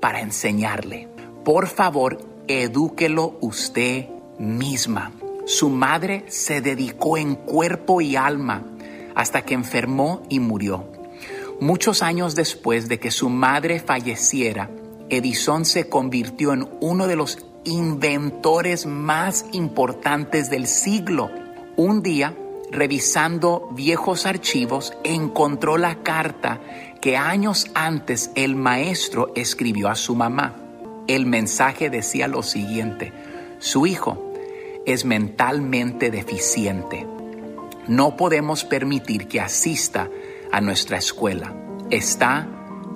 para 0.00 0.22
enseñarle. 0.22 1.06
Por 1.44 1.66
favor, 1.66 2.24
edúquelo 2.48 3.36
usted 3.42 4.06
misma. 4.38 5.12
Su 5.44 5.68
madre 5.68 6.24
se 6.28 6.62
dedicó 6.62 7.18
en 7.18 7.34
cuerpo 7.34 8.00
y 8.00 8.16
alma 8.16 8.64
hasta 9.14 9.42
que 9.42 9.52
enfermó 9.52 10.22
y 10.30 10.40
murió. 10.40 10.86
Muchos 11.60 12.02
años 12.02 12.34
después 12.34 12.88
de 12.88 12.98
que 12.98 13.10
su 13.10 13.28
madre 13.28 13.80
falleciera, 13.80 14.70
Edison 15.10 15.66
se 15.66 15.90
convirtió 15.90 16.54
en 16.54 16.66
uno 16.80 17.06
de 17.06 17.16
los 17.16 17.36
inventores 17.66 18.86
más 18.86 19.44
importantes 19.52 20.48
del 20.48 20.66
siglo. 20.66 21.30
Un 21.76 22.02
día, 22.02 22.34
revisando 22.70 23.68
viejos 23.72 24.24
archivos, 24.24 24.96
encontró 25.04 25.76
la 25.76 26.02
carta 26.02 26.60
que 27.00 27.16
años 27.16 27.66
antes 27.74 28.30
el 28.34 28.56
maestro 28.56 29.32
escribió 29.34 29.88
a 29.88 29.96
su 29.96 30.14
mamá. 30.14 30.56
El 31.06 31.26
mensaje 31.26 31.90
decía 31.90 32.28
lo 32.28 32.42
siguiente, 32.42 33.12
su 33.58 33.86
hijo 33.86 34.32
es 34.86 35.04
mentalmente 35.04 36.10
deficiente. 36.10 37.06
No 37.88 38.16
podemos 38.16 38.64
permitir 38.64 39.28
que 39.28 39.40
asista 39.40 40.08
a 40.50 40.60
nuestra 40.60 40.98
escuela. 40.98 41.54
Está 41.90 42.48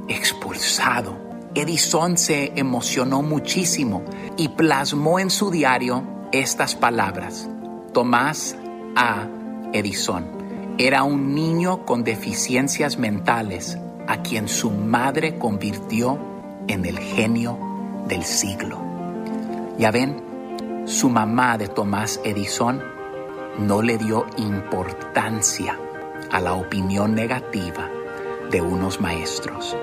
expulsado. 0.08 1.29
Edison 1.54 2.16
se 2.16 2.52
emocionó 2.54 3.22
muchísimo 3.22 4.04
y 4.36 4.48
plasmó 4.50 5.18
en 5.18 5.30
su 5.30 5.50
diario 5.50 6.04
estas 6.30 6.76
palabras. 6.76 7.48
Tomás 7.92 8.56
A. 8.94 9.26
Edison 9.72 10.26
era 10.78 11.02
un 11.02 11.34
niño 11.34 11.84
con 11.84 12.04
deficiencias 12.04 12.98
mentales 12.98 13.76
a 14.06 14.22
quien 14.22 14.48
su 14.48 14.70
madre 14.70 15.38
convirtió 15.38 16.18
en 16.68 16.86
el 16.86 16.98
genio 16.98 17.58
del 18.06 18.22
siglo. 18.22 18.78
Ya 19.76 19.90
ven, 19.90 20.84
su 20.86 21.08
mamá 21.08 21.58
de 21.58 21.66
Tomás 21.66 22.20
Edison 22.24 22.80
no 23.58 23.82
le 23.82 23.98
dio 23.98 24.26
importancia 24.36 25.76
a 26.30 26.40
la 26.40 26.54
opinión 26.54 27.14
negativa 27.14 27.90
de 28.50 28.60
unos 28.60 29.00
maestros. 29.00 29.76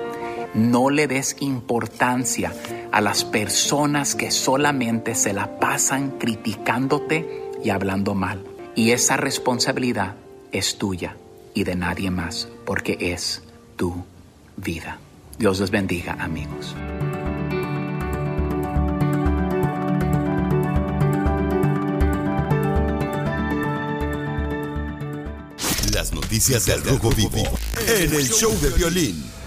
No 0.58 0.90
le 0.90 1.06
des 1.06 1.36
importancia 1.38 2.52
a 2.90 3.00
las 3.00 3.24
personas 3.24 4.16
que 4.16 4.32
solamente 4.32 5.14
se 5.14 5.32
la 5.32 5.60
pasan 5.60 6.18
criticándote 6.18 7.52
y 7.62 7.70
hablando 7.70 8.16
mal. 8.16 8.44
Y 8.74 8.90
esa 8.90 9.16
responsabilidad 9.16 10.16
es 10.50 10.76
tuya 10.76 11.16
y 11.54 11.62
de 11.62 11.76
nadie 11.76 12.10
más, 12.10 12.48
porque 12.66 12.98
es 12.98 13.42
tu 13.76 14.04
vida. 14.56 14.98
Dios 15.38 15.60
los 15.60 15.70
bendiga, 15.70 16.14
amigos. 16.14 16.74
Las 25.94 26.12
noticias 26.12 26.66
del 26.66 26.82
Rojo 26.82 27.10
Vivo 27.10 27.44
en 27.86 28.12
el 28.12 28.28
show 28.28 28.52
de 28.60 28.70
violín. 28.70 29.37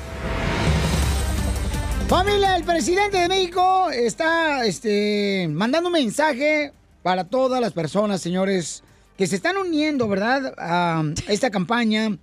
Familia, 2.11 2.57
el 2.57 2.65
presidente 2.65 3.19
de 3.19 3.29
México 3.29 3.89
está 3.89 4.65
este, 4.65 5.47
mandando 5.49 5.87
un 5.87 5.93
mensaje 5.93 6.73
para 7.03 7.23
todas 7.23 7.61
las 7.61 7.71
personas, 7.71 8.19
señores, 8.19 8.83
que 9.17 9.27
se 9.27 9.37
están 9.37 9.55
uniendo, 9.55 10.09
¿verdad?, 10.09 10.53
a 10.57 11.05
esta 11.29 11.49
campaña 11.49 12.17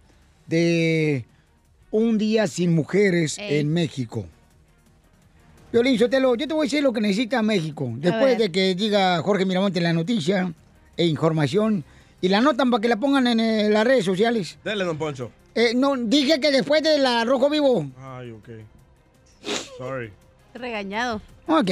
de 0.47 1.25
Un 1.91 2.19
Día 2.19 2.47
Sin 2.49 2.75
Mujeres 2.75 3.39
Ey. 3.39 3.61
en 3.61 3.73
México. 3.73 4.27
Violín, 5.73 5.99
Sotelo, 5.99 6.35
yo 6.35 6.47
te 6.47 6.53
voy 6.53 6.65
a 6.65 6.67
decir 6.67 6.83
lo 6.83 6.93
que 6.93 7.01
necesita 7.01 7.41
México. 7.41 7.91
Después 7.97 8.37
de 8.37 8.53
que 8.53 8.75
diga 8.75 9.23
Jorge 9.23 9.47
Miramonte 9.47 9.81
la 9.81 9.95
noticia 9.95 10.53
e 10.99 11.07
información 11.07 11.83
y 12.21 12.29
la 12.29 12.39
anotan 12.39 12.71
para 12.71 12.83
que 12.83 12.89
la 12.89 12.97
pongan 12.97 13.27
en 13.27 13.41
eh, 13.41 13.71
las 13.71 13.87
redes 13.87 14.05
sociales. 14.05 14.59
Dale, 14.63 14.85
don 14.85 14.99
Poncho. 14.99 15.31
Eh, 15.55 15.73
no, 15.75 15.97
dije 15.97 16.39
que 16.41 16.51
después 16.51 16.83
de 16.83 16.99
la 16.99 17.25
Rojo 17.25 17.49
Vivo. 17.49 17.87
Ay, 17.99 18.33
ok. 18.33 18.49
Sorry. 19.77 20.13
Regañado. 20.55 21.21
Ok, 21.47 21.71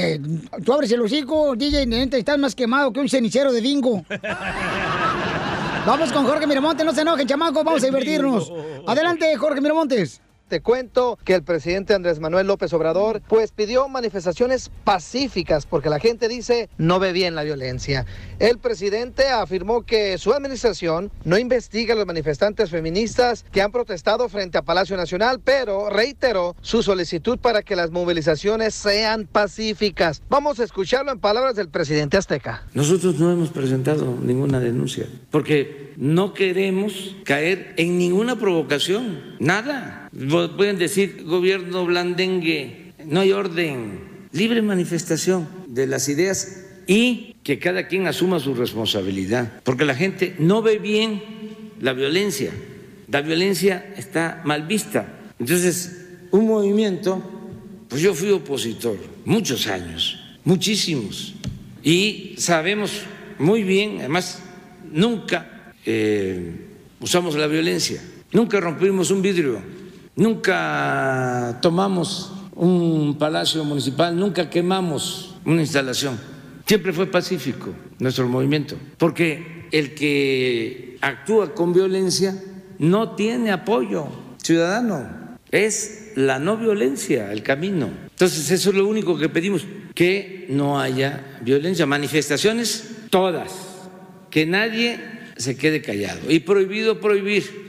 tú 0.65 0.73
abres 0.73 0.91
el 0.91 1.01
hocico, 1.01 1.55
DJ, 1.55 1.85
neta, 1.85 2.17
estás 2.17 2.37
más 2.37 2.55
quemado 2.55 2.91
que 2.91 2.99
un 2.99 3.09
cenicero 3.09 3.51
de 3.51 3.61
bingo. 3.61 4.03
Vamos 5.85 6.11
con 6.11 6.25
Jorge 6.25 6.47
Miramontes, 6.47 6.85
no 6.85 6.93
se 6.93 7.01
enojen, 7.01 7.25
chamacos, 7.25 7.63
vamos 7.63 7.81
a 7.81 7.85
divertirnos. 7.85 8.51
Adelante, 8.85 9.33
Jorge 9.37 9.61
Miramontes. 9.61 10.19
Te 10.47 10.61
cuento 10.61 11.19
que 11.25 11.35
el 11.35 11.43
presidente 11.43 11.93
Andrés 11.93 12.21
Manuel 12.21 12.47
López 12.47 12.71
Obrador 12.71 13.21
pues 13.27 13.51
pidió 13.51 13.89
manifestaciones 13.89 14.71
pacíficas 14.85 15.65
porque 15.65 15.89
la 15.89 15.99
gente 15.99 16.29
dice 16.29 16.69
no 16.77 16.99
ve 16.99 17.11
bien 17.11 17.35
la 17.35 17.43
violencia. 17.43 18.05
El 18.39 18.57
presidente 18.57 19.27
afirmó 19.27 19.81
que 19.81 20.17
su 20.17 20.31
administración 20.31 21.11
no 21.25 21.37
investiga 21.37 21.93
a 21.93 21.97
los 21.97 22.05
manifestantes 22.05 22.69
feministas 22.69 23.43
que 23.51 23.61
han 23.61 23.73
protestado 23.73 24.29
frente 24.29 24.57
a 24.57 24.61
Palacio 24.61 24.95
Nacional, 24.95 25.41
pero 25.43 25.89
reiteró 25.89 26.55
su 26.61 26.81
solicitud 26.81 27.37
para 27.39 27.61
que 27.61 27.75
las 27.75 27.91
movilizaciones 27.91 28.73
sean 28.73 29.25
pacíficas. 29.25 30.21
Vamos 30.29 30.61
a 30.61 30.63
escucharlo 30.63 31.11
en 31.11 31.19
palabras 31.19 31.55
del 31.55 31.67
presidente 31.67 32.15
azteca. 32.15 32.63
Nosotros 32.73 33.19
no 33.19 33.33
hemos 33.33 33.49
presentado 33.49 34.17
ninguna 34.23 34.61
denuncia 34.61 35.07
porque 35.29 35.93
no 35.97 36.33
queremos 36.33 37.17
caer 37.25 37.73
en 37.75 37.97
ninguna 37.97 38.37
provocación, 38.37 39.35
nada. 39.39 40.06
Pueden 40.17 40.79
decir 40.79 41.23
gobierno 41.25 41.85
blandengue, 41.85 42.93
no 43.05 43.19
hay 43.19 43.33
orden, 43.33 43.99
libre 44.31 44.63
manifestación 44.63 45.47
de 45.67 45.85
las 45.85 46.09
ideas 46.09 46.63
y 46.87 47.35
que 47.43 47.59
cada 47.59 47.87
quien 47.87 48.07
asuma 48.07 48.39
su 48.39 48.55
responsabilidad, 48.55 49.61
porque 49.63 49.85
la 49.85 49.93
gente 49.93 50.35
no 50.39 50.63
ve 50.63 50.79
bien 50.79 51.21
la 51.79 51.93
violencia, 51.93 52.51
la 53.11 53.21
violencia 53.21 53.93
está 53.95 54.41
mal 54.43 54.65
vista. 54.65 55.19
Entonces, 55.37 56.07
un 56.31 56.47
movimiento, 56.47 57.21
pues 57.87 58.01
yo 58.01 58.15
fui 58.15 58.31
opositor 58.31 58.97
muchos 59.23 59.67
años, 59.67 60.19
muchísimos, 60.43 61.35
y 61.83 62.33
sabemos 62.39 63.03
muy 63.37 63.61
bien, 63.61 63.99
además, 63.99 64.41
nunca 64.91 65.73
eh, 65.85 66.53
usamos 66.99 67.35
la 67.35 67.45
violencia, 67.45 68.01
nunca 68.31 68.59
rompimos 68.59 69.11
un 69.11 69.21
vidrio, 69.21 69.76
nunca 70.17 71.59
tomamos 71.61 72.33
un 72.53 73.17
palacio 73.17 73.63
municipal, 73.63 74.17
nunca 74.17 74.49
quemamos 74.49 75.35
una 75.45 75.61
instalación. 75.61 76.19
Siempre 76.65 76.91
fue 76.91 77.05
pacífico 77.09 77.73
nuestro 77.99 78.27
movimiento, 78.27 78.75
porque 78.97 79.67
el 79.71 79.93
que 79.95 80.97
actúa 81.01 81.53
con 81.53 81.71
violencia 81.71 82.35
no 82.79 83.15
tiene 83.15 83.51
apoyo 83.51 84.07
ciudadano. 84.41 85.37
Es 85.49 86.11
la 86.15 86.39
no 86.39 86.57
violencia 86.57 87.31
el 87.31 87.41
camino. 87.41 87.89
Entonces 88.09 88.51
eso 88.51 88.71
es 88.71 88.75
lo 88.75 88.87
único 88.87 89.17
que 89.17 89.29
pedimos, 89.29 89.65
que 89.93 90.45
no 90.49 90.79
haya 90.79 91.39
violencia. 91.41 91.85
Manifestaciones 91.85 92.97
todas, 93.09 93.53
que 94.29 94.45
nadie 94.45 94.99
se 95.37 95.55
quede 95.55 95.81
callado. 95.81 96.29
Y 96.29 96.39
prohibido 96.39 96.99
prohibir. 96.99 97.66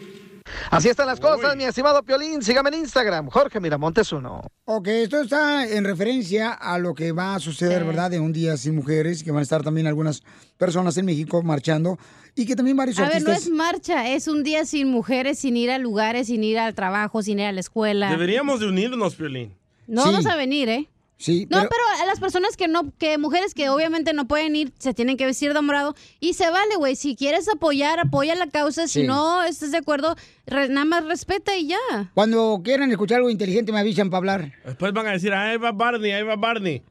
Así 0.71 0.89
están 0.89 1.07
las 1.07 1.19
cosas, 1.19 1.57
mi 1.57 1.64
estimado 1.64 2.03
Piolín. 2.03 2.43
Sígame 2.43 2.69
en 2.69 2.81
Instagram, 2.81 3.29
Jorge 3.31 3.59
Miramontes 3.59 4.12
uno. 4.12 4.43
Ok, 4.66 4.89
esto 4.89 5.21
está 5.21 5.66
en 5.66 5.85
referencia 5.85 6.53
a 6.53 6.79
lo 6.79 6.95
que 6.95 7.12
va 7.12 7.35
a 7.35 7.41
suceder, 7.41 7.85
¿verdad? 7.85 8.11
De 8.11 8.21
un 8.21 8.33
día 8.33 8.57
sin 8.57 8.77
mujeres, 8.77 9.25
que 9.25 9.31
van 9.31 9.41
a 9.41 9.43
estar 9.43 9.62
también 9.62 9.87
algunas 9.87 10.23
personas 10.59 10.97
en 10.99 11.07
México 11.07 11.43
marchando 11.43 11.99
y 12.35 12.45
que 12.45 12.55
también 12.55 12.77
varios 12.77 12.99
A 12.99 13.09
ver, 13.09 13.23
no 13.23 13.31
artistas... 13.31 13.43
es 13.45 13.51
marcha, 13.51 14.09
es 14.09 14.29
un 14.29 14.43
día 14.43 14.66
sin 14.66 14.89
mujeres, 14.89 15.39
sin 15.39 15.57
ir 15.57 15.71
a 15.71 15.79
lugares, 15.79 16.27
sin 16.27 16.45
ir 16.45 16.59
al 16.59 16.75
trabajo, 16.75 17.23
sin 17.23 17.39
ir 17.39 17.47
a 17.47 17.53
la 17.53 17.61
escuela. 17.61 18.11
Deberíamos 18.11 18.61
de 18.61 18.69
unirnos, 18.69 19.14
Piolín. 19.14 19.55
No 19.87 20.05
vamos 20.05 20.27
a 20.27 20.37
venir, 20.37 20.69
¿eh? 20.69 20.89
Sí, 21.21 21.49
No, 21.51 21.59
pero... 21.59 21.83
a 22.03 22.07
las 22.07 22.21
personas 22.21 22.57
que 22.57 22.69
no, 22.69 22.93
que 22.97 23.19
mujeres 23.19 23.53
que 23.53 23.69
obviamente 23.71 24.12
no 24.12 24.29
pueden 24.29 24.55
ir, 24.55 24.73
se 24.79 24.95
tienen 24.95 25.16
que 25.16 25.27
vestir 25.27 25.53
de 25.53 25.61
morado. 25.61 25.97
Y 26.21 26.35
se 26.35 26.49
vale, 26.49 26.77
güey. 26.77 26.95
Si 26.95 27.16
quieres 27.16 27.49
apoyar, 27.49 27.99
apoya 27.99 28.37
la 28.37 28.47
causa. 28.47 28.87
Si 28.87 29.01
Sí. 29.01 29.07
no 29.07 29.43
estás 29.43 29.73
de 29.73 29.79
acuerdo, 29.79 30.14
re- 30.47 30.69
nada 30.69 30.85
más 30.85 31.05
respeta 31.07 31.57
y 31.57 31.66
ya. 31.66 32.12
Cuando 32.14 32.61
quieran 32.62 32.91
escuchar 32.93 33.16
algo 33.19 33.31
inteligente 33.31 33.73
me 33.73 33.81
avisan 33.81 34.11
para 34.11 34.19
hablar. 34.19 34.53
Después 34.64 34.93
van 34.93 35.09
a 35.09 35.11
decir, 35.12 35.35
ahí 35.35 35.57
va 35.57 35.73
Barney, 35.73 36.12
ahí 36.12 36.23
va 36.23 36.37
Barney. 36.37 36.83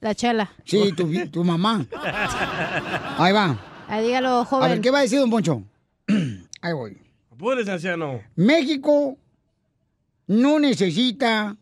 La 0.00 0.14
chela. 0.14 0.50
Sí, 0.64 0.92
tu, 0.96 1.10
tu 1.30 1.44
mamá. 1.44 1.86
Ahí 3.18 3.32
va. 3.32 3.58
Ah, 3.88 4.00
dígalo, 4.00 4.44
joven. 4.44 4.64
A 4.64 4.68
ver, 4.68 4.80
¿qué 4.80 4.90
va 4.90 4.98
a 4.98 5.02
decir 5.02 5.18
don 5.18 5.30
Poncho? 5.30 5.62
Ahí 6.62 6.72
voy. 6.72 6.98
Apúrese, 7.32 7.70
anciano. 7.72 8.20
México 8.36 9.16
no 10.26 10.58
necesita 10.60 11.56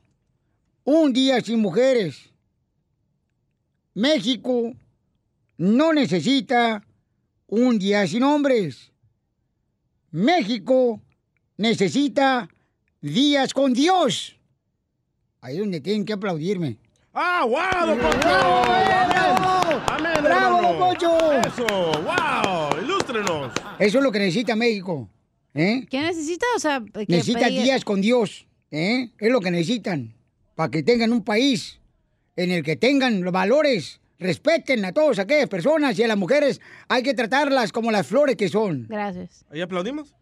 un 0.84 1.12
día 1.12 1.40
sin 1.40 1.60
mujeres. 1.60 2.30
México 3.94 4.74
no 5.56 5.92
necesita 5.92 6.84
un 7.46 7.78
día 7.78 8.06
sin 8.06 8.22
hombres. 8.22 8.90
México 10.10 11.00
necesita 11.56 12.48
días 13.00 13.52
con 13.52 13.72
Dios. 13.72 14.36
Ahí 15.40 15.54
es 15.54 15.60
donde 15.60 15.80
tienen 15.80 16.04
que 16.04 16.12
aplaudirme. 16.14 16.78
¡Ah, 17.12 17.44
wow, 17.44 17.86
don 17.86 17.98
Poncho! 17.98 18.18
¡Bravo! 18.18 19.82
¡Amén, 19.86 20.12
¡Bravo, 20.22 20.62
don 20.62 20.78
Poncho! 20.78 21.32
¡Eso! 21.42 21.66
¡Wow! 22.02 22.82
¡Ilústrenos! 22.82 23.52
Eso 23.78 23.98
es 23.98 24.04
lo 24.04 24.10
que 24.10 24.18
necesita 24.18 24.56
México. 24.56 25.08
¿eh? 25.54 25.86
¿Qué 25.88 26.00
necesita? 26.00 26.46
O 26.56 26.58
sea, 26.58 26.80
Necesita 27.06 27.40
pedir- 27.46 27.62
días 27.62 27.84
con 27.84 28.00
Dios. 28.00 28.46
¿eh? 28.72 29.10
Es 29.18 29.30
lo 29.30 29.40
que 29.40 29.50
necesitan. 29.52 30.12
Para 30.54 30.70
que 30.70 30.82
tengan 30.82 31.12
un 31.12 31.24
país 31.24 31.80
en 32.36 32.50
el 32.50 32.62
que 32.62 32.76
tengan 32.76 33.22
los 33.22 33.32
valores. 33.32 34.00
Respeten 34.18 34.84
a 34.84 34.92
todas 34.92 35.18
aquellas 35.18 35.48
personas 35.48 35.98
y 35.98 36.02
a 36.04 36.08
las 36.08 36.16
mujeres 36.16 36.60
hay 36.88 37.02
que 37.02 37.14
tratarlas 37.14 37.72
como 37.72 37.90
las 37.90 38.06
flores 38.06 38.36
que 38.36 38.48
son. 38.48 38.86
Gracias. 38.88 39.44
¿Ahí 39.50 39.60
aplaudimos? 39.60 40.14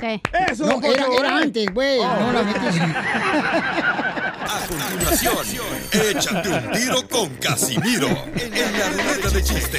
Sí. 0.00 0.22
¡Eso, 0.50 0.66
No, 0.66 0.80
era, 0.86 1.06
era 1.18 1.36
antes, 1.38 1.66
güey. 1.74 1.98
Oh. 1.98 2.20
No 2.20 2.32
la 2.32 2.42
metí. 2.44 2.60
A 4.50 4.66
continuación, 4.66 5.66
échate 5.92 6.48
un 6.48 6.72
tiro 6.72 7.08
con 7.08 7.28
Casimiro 7.36 8.08
en 8.34 8.50
la 8.78 8.88
ruleta 8.90 9.30
de 9.30 9.42
chiste. 9.42 9.78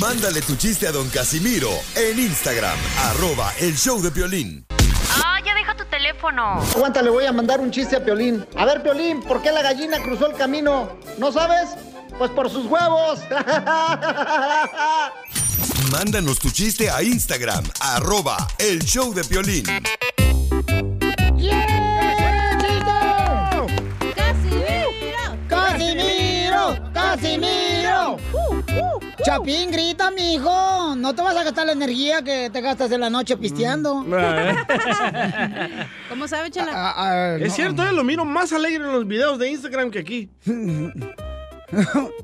Mándale 0.00 0.40
tu 0.40 0.56
chiste 0.56 0.86
a 0.86 0.92
don 0.92 1.10
Casimiro 1.10 1.68
en 1.94 2.18
Instagram, 2.18 2.78
arroba 3.10 3.52
el 3.60 3.76
show 3.76 4.00
de 4.00 4.08
violín. 4.08 4.64
Ah, 5.22 5.38
ya 5.44 5.54
deja 5.54 5.76
tu 5.76 5.84
teléfono. 5.84 6.62
Aguanta, 6.74 7.02
le 7.02 7.10
voy 7.10 7.26
a 7.26 7.32
mandar 7.32 7.60
un 7.60 7.70
chiste 7.70 7.96
a 7.96 8.02
Piolín. 8.02 8.46
A 8.56 8.64
ver, 8.64 8.82
Piolín, 8.82 9.20
¿por 9.20 9.42
qué 9.42 9.52
la 9.52 9.60
gallina 9.60 10.02
cruzó 10.02 10.26
el 10.26 10.36
camino? 10.36 10.96
¿No 11.18 11.30
sabes? 11.30 11.68
Pues 12.16 12.30
por 12.30 12.48
sus 12.48 12.64
huevos. 12.64 13.20
Mándanos 15.92 16.38
tu 16.38 16.50
chiste 16.50 16.88
a 16.88 17.02
Instagram, 17.02 17.64
arroba 17.80 18.38
el 18.58 18.82
show 18.82 19.12
de 19.12 19.22
violín. 19.24 19.66
Chapín, 29.24 29.70
grita, 29.70 30.10
mijo. 30.10 30.94
No 30.96 31.14
te 31.14 31.22
vas 31.22 31.36
a 31.36 31.44
gastar 31.44 31.66
la 31.66 31.72
energía 31.72 32.22
que 32.22 32.50
te 32.50 32.60
gastas 32.60 32.90
en 32.92 33.00
la 33.00 33.10
noche 33.10 33.36
pisteando. 33.36 34.04
¿Cómo 36.08 36.26
sabe, 36.28 36.50
Chela? 36.50 36.70
Ah, 36.74 37.36
es 37.40 37.52
cierto, 37.54 37.82
eh, 37.86 37.92
lo 37.92 38.02
miro 38.04 38.24
más 38.24 38.52
alegre 38.52 38.84
en 38.84 38.92
los 38.92 39.06
videos 39.06 39.38
de 39.38 39.50
Instagram 39.50 39.90
que 39.90 39.98
aquí. 40.00 40.30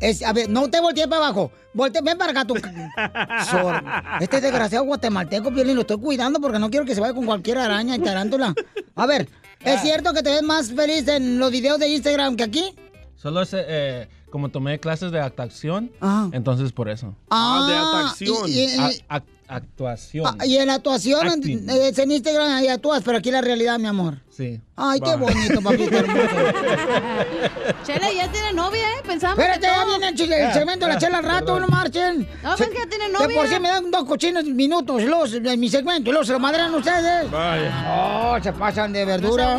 Es- 0.00 0.22
a 0.22 0.32
ver, 0.32 0.48
no 0.48 0.68
te 0.70 0.80
voltees 0.80 1.06
para 1.06 1.24
abajo. 1.26 1.52
Volte, 1.72 2.00
ven 2.02 2.16
para 2.18 2.32
acá 2.32 2.44
tú. 2.44 2.54
Sor- 3.50 3.82
Este 4.20 4.40
desgraciado 4.40 4.84
guatemalteco, 4.84 5.52
Piolín, 5.52 5.74
lo 5.76 5.82
estoy 5.82 5.98
cuidando 5.98 6.40
porque 6.40 6.58
no 6.58 6.70
quiero 6.70 6.86
que 6.86 6.94
se 6.94 7.00
vaya 7.00 7.14
con 7.14 7.26
cualquier 7.26 7.58
araña 7.58 7.96
y 7.96 8.00
tarántula. 8.00 8.54
A 8.94 9.06
ver, 9.06 9.28
¿es 9.60 9.80
cierto 9.82 10.12
que 10.14 10.22
te 10.22 10.30
ves 10.30 10.42
más 10.42 10.72
feliz 10.72 11.06
en 11.08 11.38
los 11.38 11.50
videos 11.50 11.78
de 11.78 11.88
Instagram 11.88 12.36
que 12.36 12.44
aquí? 12.44 12.74
Solo 13.14 13.42
es, 13.42 13.50
eh, 13.54 14.08
como 14.36 14.50
tomé 14.50 14.78
clases 14.78 15.10
de 15.12 15.18
actuación, 15.18 15.90
entonces 16.30 16.70
por 16.70 16.90
eso. 16.90 17.14
Ah, 17.30 18.12
y- 18.50 18.60
y- 18.60 18.78
A- 19.08 19.16
ac- 19.16 19.24
actuación. 19.48 20.36
Ah, 20.38 20.44
y 20.44 20.56
en 20.58 20.68
actuación, 20.68 21.26
Acting. 21.26 21.70
es 21.70 21.98
en 21.98 22.10
Instagram 22.10 22.52
ahí 22.52 22.68
actúas, 22.68 23.02
pero 23.02 23.16
aquí 23.16 23.30
la 23.30 23.40
realidad, 23.40 23.78
mi 23.78 23.86
amor. 23.86 24.18
Sí. 24.36 24.60
Ay, 24.76 25.00
qué 25.00 25.10
Va. 25.12 25.16
bonito, 25.16 25.62
papito 25.62 25.96
hermoso. 25.96 26.36
Chela 27.84 28.12
ya 28.12 28.30
tiene 28.30 28.52
novia, 28.52 28.82
¿eh? 28.82 29.02
Pensamos. 29.06 29.38
Espérate, 29.38 29.66
ya 29.66 29.84
viene 29.86 30.08
el, 30.08 30.32
el 30.32 30.52
segmento 30.52 30.86
de 30.86 30.92
la 30.92 30.98
chela 30.98 31.18
al 31.18 31.24
rato, 31.24 31.58
no 31.58 31.68
marchen. 31.68 32.28
No, 32.42 32.54
pues 32.54 32.68
que 32.68 32.76
ya 32.76 32.86
tiene 32.86 33.06
De 33.06 33.12
novia. 33.12 33.36
por 33.40 33.48
sí 33.48 33.58
me 33.60 33.68
dan 33.68 33.90
dos 33.90 34.04
cochinos 34.04 34.44
minutos 34.44 35.02
los, 35.04 35.30
de 35.42 35.56
mi 35.56 35.70
segmento 35.70 36.10
y 36.10 36.12
luego 36.12 36.26
se 36.26 36.32
lo 36.32 36.38
madrean 36.38 36.74
ustedes. 36.74 37.30
Vaya. 37.30 37.84
Oh, 37.88 38.38
se 38.42 38.52
pasan 38.52 38.92
de 38.92 39.06
verdura. 39.06 39.58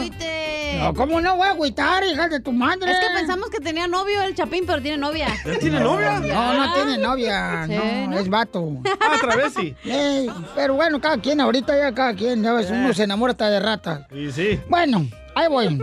No 0.79 0.93
¿cómo 0.93 1.21
no 1.21 1.37
voy 1.37 1.47
a 1.47 1.51
agüitar, 1.51 2.03
hija 2.03 2.27
de 2.27 2.39
tu 2.39 2.51
madre? 2.51 2.91
Es 2.91 2.99
que 2.99 3.07
pensamos 3.15 3.49
que 3.49 3.59
tenía 3.59 3.87
novio 3.87 4.21
el 4.23 4.35
Chapín, 4.35 4.65
pero 4.67 4.81
tiene 4.81 4.97
novia. 4.97 5.27
¿Ya 5.45 5.57
tiene 5.59 5.79
novia? 5.79 6.19
No, 6.19 6.53
no 6.53 6.73
tiene 6.73 6.97
novia, 6.97 7.65
Sí, 7.67 7.73
no, 7.73 8.07
¿no? 8.11 8.19
es 8.19 8.29
vato. 8.29 8.67
Ah, 9.09 9.15
travesti. 9.21 9.73
Ey, 9.85 10.29
pero 10.53 10.73
bueno, 10.73 10.99
cada 10.99 11.17
quien, 11.17 11.39
ahorita 11.39 11.77
ya 11.77 11.93
cada 11.93 12.13
quien, 12.13 12.43
ya 12.43 12.51
ves, 12.51 12.69
uno 12.69 12.93
se 12.93 13.03
enamora 13.03 13.31
hasta 13.31 13.49
de 13.49 13.59
rata. 13.61 14.05
Y 14.11 14.29
sí. 14.33 14.59
Bueno, 14.69 15.07
ahí 15.35 15.47
voy. 15.47 15.81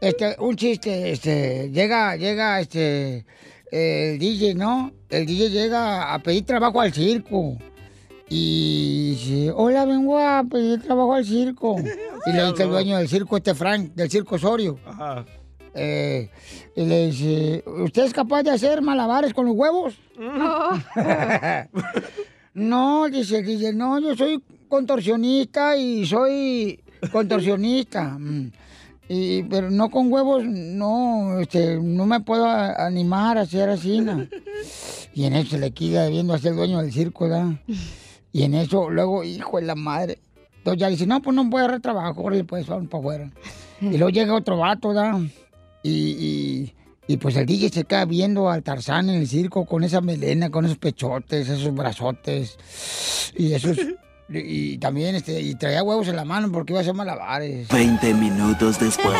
Este, 0.00 0.36
un 0.38 0.56
chiste, 0.56 1.12
este, 1.12 1.70
llega, 1.70 2.16
llega, 2.16 2.60
este, 2.60 3.26
el 3.70 4.18
DJ, 4.18 4.54
¿no? 4.54 4.92
El 5.10 5.26
DJ 5.26 5.50
llega 5.50 6.14
a 6.14 6.22
pedir 6.22 6.44
trabajo 6.44 6.80
al 6.80 6.92
circo. 6.92 7.58
Y 8.28 9.10
dice, 9.10 9.52
hola, 9.54 9.84
vengo 9.84 10.18
a 10.18 10.42
pedir 10.44 10.82
trabajo 10.82 11.14
al 11.14 11.24
circo. 11.24 11.76
Y 12.24 12.32
le 12.32 12.46
dice 12.46 12.62
el 12.62 12.70
dueño 12.70 12.98
del 12.98 13.08
circo, 13.08 13.36
este 13.36 13.52
Frank, 13.52 13.94
del 13.94 14.08
circo 14.08 14.36
Osorio. 14.36 14.78
Ajá. 14.86 15.24
eh, 15.74 16.30
y 16.76 16.84
le 16.84 17.08
dice, 17.08 17.64
¿usted 17.66 18.04
es 18.04 18.12
capaz 18.12 18.44
de 18.44 18.52
hacer 18.52 18.80
malabares 18.80 19.34
con 19.34 19.46
los 19.46 19.56
huevos? 19.56 19.98
no, 22.54 23.08
dice 23.08 23.38
el 23.38 23.44
DJ, 23.44 23.72
no, 23.72 23.98
yo 23.98 24.14
soy 24.14 24.40
contorsionista 24.68 25.76
y 25.76 26.06
soy 26.06 26.80
contorsionista. 27.10 28.16
Mm. 28.18 28.52
Y, 29.08 29.42
pero 29.44 29.70
no 29.70 29.90
con 29.90 30.10
huevos, 30.12 30.44
no, 30.44 31.40
este, 31.40 31.76
no 31.82 32.06
me 32.06 32.20
puedo 32.20 32.46
a- 32.46 32.86
animar 32.86 33.36
a 33.36 33.42
hacer 33.42 33.68
así. 33.68 34.00
Y 35.14 35.24
en 35.24 35.34
eso 35.34 35.58
le 35.58 35.72
queda 35.72 36.08
viendo 36.08 36.32
hacia 36.34 36.50
el 36.50 36.56
dueño 36.56 36.80
del 36.80 36.92
circo, 36.92 37.24
¿verdad? 37.28 37.52
Y 38.32 38.44
en 38.44 38.54
eso, 38.54 38.88
luego, 38.88 39.24
hijo 39.24 39.58
de 39.58 39.64
la 39.66 39.74
madre. 39.74 40.18
Entonces 40.58 40.80
ya 40.80 40.88
dice, 40.88 41.06
no, 41.06 41.20
pues 41.20 41.34
no 41.34 41.50
puedo 41.50 41.64
agarrar 41.64 41.82
trabajo, 41.82 42.22
órale, 42.22 42.44
pues 42.44 42.66
vamos 42.66 42.88
para 42.88 43.00
afuera. 43.00 43.30
Y 43.80 43.98
luego 43.98 44.10
llega 44.10 44.34
otro 44.34 44.56
vato, 44.56 44.88
¿verdad? 44.88 45.18
Y, 45.82 45.90
y, 45.90 46.74
y, 47.08 47.16
pues 47.16 47.36
el 47.36 47.44
DJ 47.44 47.68
se 47.70 47.84
queda 47.84 48.04
viendo 48.04 48.48
al 48.48 48.62
Tarzán 48.62 49.10
en 49.10 49.16
el 49.16 49.26
circo 49.28 49.66
con 49.66 49.82
esa 49.82 50.00
melena, 50.00 50.48
con 50.50 50.64
esos 50.64 50.78
pechotes, 50.78 51.48
esos 51.48 51.74
brazotes. 51.74 52.56
Y 53.36 53.52
esos. 53.52 53.76
Y, 54.34 54.78
también 54.78 55.14
este, 55.14 55.40
y 55.40 55.54
traía 55.54 55.82
huevos 55.82 56.08
en 56.08 56.16
la 56.16 56.24
mano 56.24 56.50
porque 56.50 56.72
iba 56.72 56.80
a 56.80 56.82
hacer 56.82 56.94
malabares. 56.94 57.68
20 57.68 58.14
minutos 58.14 58.78
después. 58.78 59.16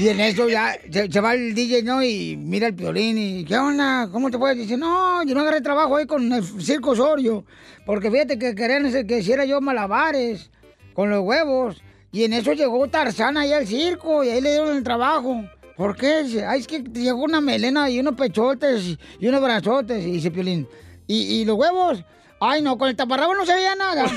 Y 0.00 0.08
en 0.08 0.18
eso 0.18 0.48
ya 0.48 0.78
se, 0.90 1.12
se 1.12 1.20
va 1.20 1.34
el 1.34 1.54
DJ, 1.54 1.82
¿no? 1.82 2.02
Y 2.02 2.34
mira 2.34 2.68
el 2.68 2.74
piolín 2.74 3.18
y, 3.18 3.44
¿qué 3.44 3.58
onda? 3.58 4.08
¿Cómo 4.10 4.30
te 4.30 4.38
puedes? 4.38 4.56
Dice, 4.56 4.78
no, 4.78 5.22
yo 5.24 5.34
no 5.34 5.42
agarré 5.42 5.60
trabajo 5.60 5.94
ahí 5.94 6.06
con 6.06 6.32
el 6.32 6.42
Circo 6.42 6.92
Osorio. 6.92 7.44
Porque 7.84 8.10
fíjate 8.10 8.38
que 8.38 8.54
querían 8.54 9.06
que 9.06 9.18
hiciera 9.18 9.44
yo 9.44 9.60
malabares 9.60 10.50
con 10.94 11.10
los 11.10 11.20
huevos. 11.20 11.82
Y 12.12 12.24
en 12.24 12.32
eso 12.32 12.54
llegó 12.54 12.88
Tarzán 12.88 13.36
ahí 13.36 13.52
al 13.52 13.66
circo 13.66 14.24
y 14.24 14.30
ahí 14.30 14.40
le 14.40 14.52
dieron 14.52 14.74
el 14.74 14.82
trabajo. 14.82 15.44
¿Por 15.80 15.96
qué? 15.96 16.44
Ay, 16.46 16.60
es 16.60 16.66
que 16.66 16.80
llegó 16.80 17.24
una 17.24 17.40
melena 17.40 17.88
y 17.88 17.98
unos 18.00 18.14
pechotes 18.14 18.98
y 19.18 19.26
unos 19.26 19.40
brazotes. 19.40 20.04
Y 20.04 20.10
dice 20.10 20.30
Piolín, 20.30 20.68
¿y, 21.06 21.40
y 21.40 21.46
los 21.46 21.56
huevos? 21.56 22.04
Ay, 22.38 22.60
no, 22.60 22.76
con 22.76 22.90
el 22.90 22.96
taparrabo 22.96 23.34
no 23.34 23.46
se 23.46 23.54
veía 23.54 23.74
nada. 23.74 24.04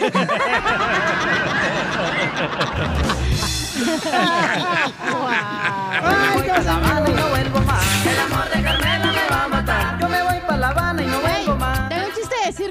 Ay, 6.03 6.41
y 7.07 7.13
no 7.13 7.29
vuelvo 7.29 7.61
más. 7.61 8.32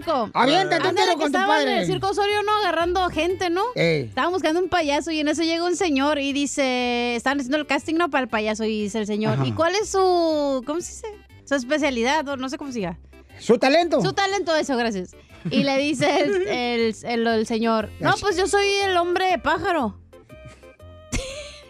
Circo. 0.05 0.31
Aviéntate 0.35 0.89
un 0.89 0.95
tiro 0.95 1.17
con 1.17 1.27
tu 1.33 1.39
padre. 1.39 1.73
en 1.73 1.79
el 1.81 1.87
circo 1.87 2.09
Osorio, 2.09 2.43
¿no? 2.43 2.57
Agarrando 2.59 3.09
gente, 3.11 3.51
¿no? 3.51 3.63
Ey. 3.75 4.03
Estaban 4.05 4.33
buscando 4.33 4.61
un 4.61 4.69
payaso 4.69 5.11
y 5.11 5.21
en 5.21 5.29
eso 5.29 5.43
llega 5.43 5.65
un 5.65 5.77
señor 5.77 6.19
y 6.19 6.33
dice... 6.33 7.17
Estaban 7.17 7.39
haciendo 7.41 7.57
el 7.59 7.67
casting, 7.67 7.95
¿no? 7.95 8.11
Para 8.11 8.25
el 8.25 8.29
payaso 8.29 8.65
y 8.65 8.83
dice 8.83 8.99
el 8.99 9.07
señor. 9.07 9.35
Ajá. 9.35 9.47
¿Y 9.47 9.53
cuál 9.53 9.75
es 9.75 9.89
su... 9.91 10.63
¿Cómo 10.67 10.81
se 10.81 10.93
dice? 10.93 11.07
Su 11.45 11.55
especialidad, 11.55 12.27
o 12.29 12.37
no 12.37 12.49
sé 12.49 12.59
cómo 12.59 12.73
se 12.73 12.79
diga. 12.79 12.99
Su 13.39 13.59
talento. 13.59 14.01
Su 14.03 14.13
talento, 14.13 14.55
eso, 14.55 14.77
gracias. 14.77 15.17
Y 15.51 15.65
le 15.65 15.77
dice 15.79 16.21
el, 16.21 16.47
el- 16.49 16.95
el- 17.03 17.27
el 17.27 17.47
señor, 17.47 17.91
no, 17.99 18.15
pues 18.21 18.37
yo 18.37 18.47
soy 18.47 18.67
el 18.85 18.97
hombre 18.97 19.39
pájaro. 19.43 19.99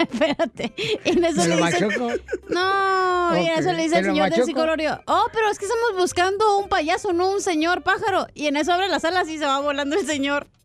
Espérate. 0.11 0.72
Y 0.76 1.11
en 1.11 1.24
eso 1.24 1.42
¿Me 1.42 1.48
le 1.48 1.57
lo 1.57 1.66
dice... 1.66 1.88
No, 2.48 3.36
y 3.36 3.46
en 3.46 3.59
eso 3.59 3.72
le 3.72 3.82
dice 3.82 3.94
¿te 3.94 4.00
el 4.00 4.07
señor 4.07 4.30
del 4.30 4.44
psicolorio, 4.44 5.00
oh, 5.07 5.26
pero 5.32 5.48
es 5.50 5.59
que 5.59 5.64
estamos 5.66 5.96
buscando 5.96 6.59
un 6.59 6.68
payaso, 6.68 7.12
no 7.12 7.30
un 7.30 7.40
señor 7.40 7.82
pájaro. 7.82 8.26
Y 8.34 8.46
en 8.46 8.57
eso 8.57 8.72
abre 8.72 8.88
las 8.88 9.05
alas 9.05 9.28
y 9.28 9.38
se 9.38 9.46
va 9.46 9.61
volando 9.61 9.96
el 9.96 10.07
señor. 10.07 10.48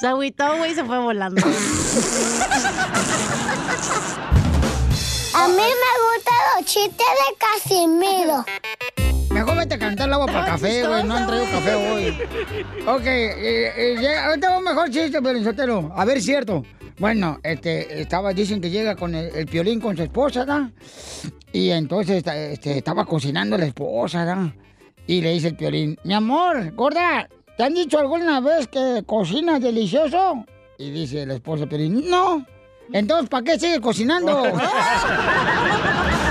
Se 0.00 0.06
agüitó, 0.06 0.56
güey, 0.56 0.72
y 0.72 0.74
se 0.74 0.84
fue 0.84 0.98
volando. 0.98 1.40
A 5.34 5.48
mí 5.48 5.54
me 5.56 5.62
gustan 5.62 6.34
los 6.56 6.66
chistes 6.66 6.96
de 6.96 7.36
Casimiro. 7.38 8.44
Mejor 9.32 9.56
vete 9.56 9.74
a 9.74 9.78
cantar 9.78 10.08
el 10.08 10.14
agua 10.14 10.26
para 10.26 10.44
café, 10.44 10.86
güey. 10.86 11.04
No 11.04 11.14
han 11.14 11.26
traído 11.26 11.46
café 11.46 11.74
hoy. 11.74 12.08
Ok, 12.86 13.06
eh, 13.06 13.96
eh, 13.96 14.16
ahorita 14.18 14.50
va 14.50 14.58
un 14.58 14.64
mejor 14.64 14.90
chiste, 14.90 15.22
Pelizotelo. 15.22 15.90
A 15.96 16.04
ver, 16.04 16.20
cierto. 16.20 16.64
Bueno, 16.98 17.38
este, 17.42 18.00
estaba, 18.02 18.32
dicen 18.32 18.60
que 18.60 18.70
llega 18.70 18.94
con 18.94 19.14
el, 19.14 19.34
el 19.34 19.46
piolín 19.46 19.80
con 19.80 19.96
su 19.96 20.02
esposa, 20.02 20.44
¿da? 20.44 20.70
Y 21.52 21.70
entonces 21.70 22.22
este, 22.26 22.78
estaba 22.78 23.04
cocinando 23.04 23.56
la 23.56 23.66
esposa, 23.66 24.24
¿da? 24.24 24.54
Y 25.06 25.20
le 25.20 25.32
dice 25.32 25.48
el 25.48 25.56
piolín, 25.56 25.98
mi 26.04 26.14
amor, 26.14 26.72
gorda, 26.74 27.28
¿te 27.56 27.64
han 27.64 27.74
dicho 27.74 27.98
alguna 27.98 28.40
vez 28.40 28.68
que 28.68 29.02
cocinas 29.04 29.60
delicioso? 29.60 30.44
Y 30.78 30.90
dice 30.90 31.26
la 31.26 31.34
esposa 31.34 31.66
piolín, 31.66 32.08
no. 32.08 32.46
Entonces, 32.92 33.28
¿para 33.28 33.44
qué 33.44 33.58
sigue 33.58 33.80
cocinando? 33.80 34.42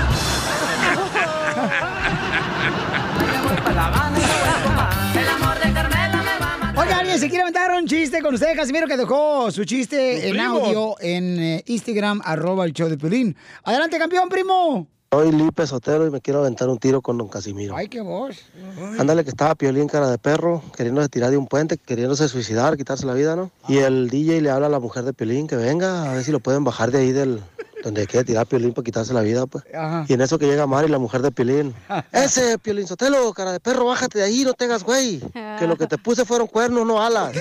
Alguien 7.12 7.28
se 7.28 7.28
quiere 7.28 7.42
aventar 7.42 7.70
un 7.72 7.86
chiste 7.86 8.22
con 8.22 8.32
usted, 8.32 8.56
Casimiro, 8.56 8.86
que 8.86 8.96
dejó 8.96 9.50
su 9.50 9.66
chiste 9.66 10.28
en 10.28 10.30
primo. 10.30 10.64
audio 10.64 10.94
en 10.98 11.38
eh, 11.38 11.64
Instagram, 11.66 12.22
arroba 12.24 12.64
el 12.64 12.72
show 12.72 12.88
de 12.88 12.96
Pelín. 12.96 13.36
Adelante, 13.64 13.98
campeón, 13.98 14.30
primo. 14.30 14.88
Soy 15.12 15.30
Lipe 15.30 15.66
Sotero 15.66 16.06
y 16.06 16.10
me 16.10 16.22
quiero 16.22 16.40
aventar 16.40 16.70
un 16.70 16.78
tiro 16.78 17.02
con 17.02 17.18
don 17.18 17.28
Casimiro. 17.28 17.76
Ay, 17.76 17.88
qué 17.88 18.00
voz. 18.00 18.38
Ándale 18.98 19.24
que 19.24 19.28
estaba 19.28 19.54
Piolín 19.54 19.88
cara 19.88 20.10
de 20.10 20.16
perro, 20.16 20.62
queriéndose 20.74 21.10
tirar 21.10 21.30
de 21.30 21.36
un 21.36 21.46
puente, 21.46 21.76
queriéndose 21.76 22.30
suicidar, 22.30 22.78
quitarse 22.78 23.04
la 23.04 23.12
vida, 23.12 23.36
¿no? 23.36 23.50
Y 23.68 23.76
el 23.76 24.08
DJ 24.08 24.40
le 24.40 24.48
habla 24.48 24.68
a 24.68 24.70
la 24.70 24.80
mujer 24.80 25.04
de 25.04 25.12
Piolín 25.12 25.48
que 25.48 25.56
venga, 25.56 26.10
a 26.10 26.14
ver 26.14 26.24
si 26.24 26.32
lo 26.32 26.40
pueden 26.40 26.64
bajar 26.64 26.92
de 26.92 27.00
ahí 27.00 27.12
del 27.12 27.42
donde 27.82 28.06
quiere 28.06 28.24
tirar 28.24 28.46
Piolín 28.46 28.72
para 28.72 28.84
quitarse 28.84 29.12
la 29.12 29.20
vida, 29.20 29.46
pues. 29.46 29.64
Ajá. 29.74 30.04
Y 30.08 30.12
en 30.12 30.20
eso 30.20 30.38
que 30.38 30.46
llega 30.46 30.66
Mari, 30.66 30.88
la 30.88 30.98
mujer 30.98 31.22
de 31.22 31.30
Piolín. 31.30 31.74
Ese 32.12 32.58
Piolín 32.58 32.86
Sotelo, 32.86 33.32
cara 33.32 33.52
de 33.52 33.60
perro, 33.60 33.86
bájate 33.86 34.18
de 34.18 34.24
ahí, 34.24 34.44
no 34.44 34.54
te 34.54 34.64
hagas 34.64 34.84
güey. 34.84 35.20
Que 35.58 35.66
lo 35.66 35.76
que 35.76 35.86
te 35.86 35.98
puse 35.98 36.24
fueron 36.24 36.46
cuernos, 36.46 36.86
no 36.86 37.02
alas. 37.02 37.32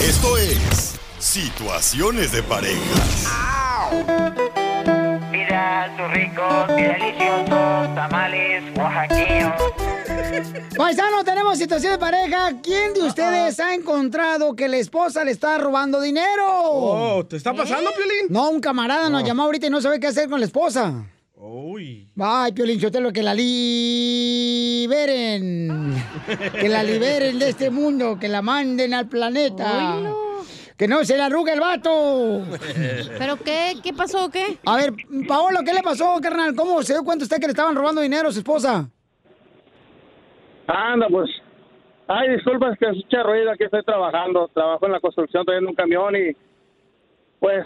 Esto 0.00 0.36
es 0.38 0.94
Situaciones 1.18 2.32
de 2.32 2.42
Parejas. 2.42 3.28
Sus 5.96 6.10
ricos 6.12 6.66
y 6.76 6.82
deliciosos 6.82 7.94
tamales 7.94 8.64
oaxaqueños. 8.76 9.52
Paisano, 10.76 11.22
tenemos 11.24 11.56
situación 11.58 11.92
de 11.92 11.98
pareja. 11.98 12.50
¿Quién 12.62 12.94
de 12.94 13.02
ustedes 13.02 13.60
ha 13.60 13.74
encontrado 13.74 14.56
que 14.56 14.66
la 14.68 14.76
esposa 14.78 15.22
le 15.24 15.30
está 15.30 15.56
robando 15.58 16.00
dinero? 16.00 16.46
Oh, 16.48 17.24
¿te 17.26 17.36
está 17.36 17.52
pasando, 17.54 17.90
Piolín? 17.96 18.26
No, 18.28 18.50
un 18.50 18.60
camarada 18.60 19.08
nos 19.08 19.22
Oh. 19.22 19.26
llamó 19.26 19.44
ahorita 19.44 19.68
y 19.68 19.70
no 19.70 19.80
sabe 19.80 20.00
qué 20.00 20.08
hacer 20.08 20.28
con 20.28 20.40
la 20.40 20.46
esposa. 20.46 21.04
Uy. 21.36 22.08
Ay, 22.18 22.52
Piolín 22.52 22.80
Sotelo, 22.80 23.12
que 23.12 23.22
la 23.22 23.34
liberen. 24.84 25.94
Que 26.60 26.68
la 26.68 26.82
liberen 26.82 27.38
de 27.38 27.50
este 27.50 27.70
mundo, 27.70 28.18
que 28.18 28.28
la 28.28 28.40
manden 28.42 28.94
al 28.94 29.08
planeta. 29.08 30.00
Que 30.76 30.88
no 30.88 31.04
se 31.04 31.16
le 31.16 31.22
arrugue 31.22 31.52
el 31.52 31.60
vato. 31.60 32.42
¿Pero 33.18 33.36
qué? 33.36 33.74
¿Qué 33.82 33.92
pasó 33.92 34.26
o 34.26 34.30
qué? 34.30 34.58
A 34.66 34.76
ver, 34.76 34.92
Paolo, 35.28 35.60
¿qué 35.64 35.72
le 35.72 35.82
pasó, 35.82 36.18
carnal? 36.20 36.54
¿Cómo 36.56 36.82
se 36.82 36.94
dio 36.94 37.04
cuenta 37.04 37.24
usted 37.24 37.38
que 37.38 37.46
le 37.46 37.52
estaban 37.52 37.76
robando 37.76 38.00
dinero 38.00 38.28
a 38.28 38.32
su 38.32 38.40
esposa? 38.40 38.88
Anda, 40.66 41.06
pues. 41.08 41.30
Ay, 42.08 42.30
disculpa, 42.30 42.72
es 42.72 42.78
que 42.78 42.86
es 42.86 42.96
mucha 42.96 43.22
ruido, 43.22 43.52
aquí 43.52 43.64
estoy 43.64 43.82
trabajando. 43.84 44.48
Trabajo 44.48 44.86
en 44.86 44.92
la 44.92 45.00
construcción, 45.00 45.44
trayendo 45.44 45.70
un 45.70 45.76
camión 45.76 46.16
y. 46.16 46.36
Pues. 47.38 47.64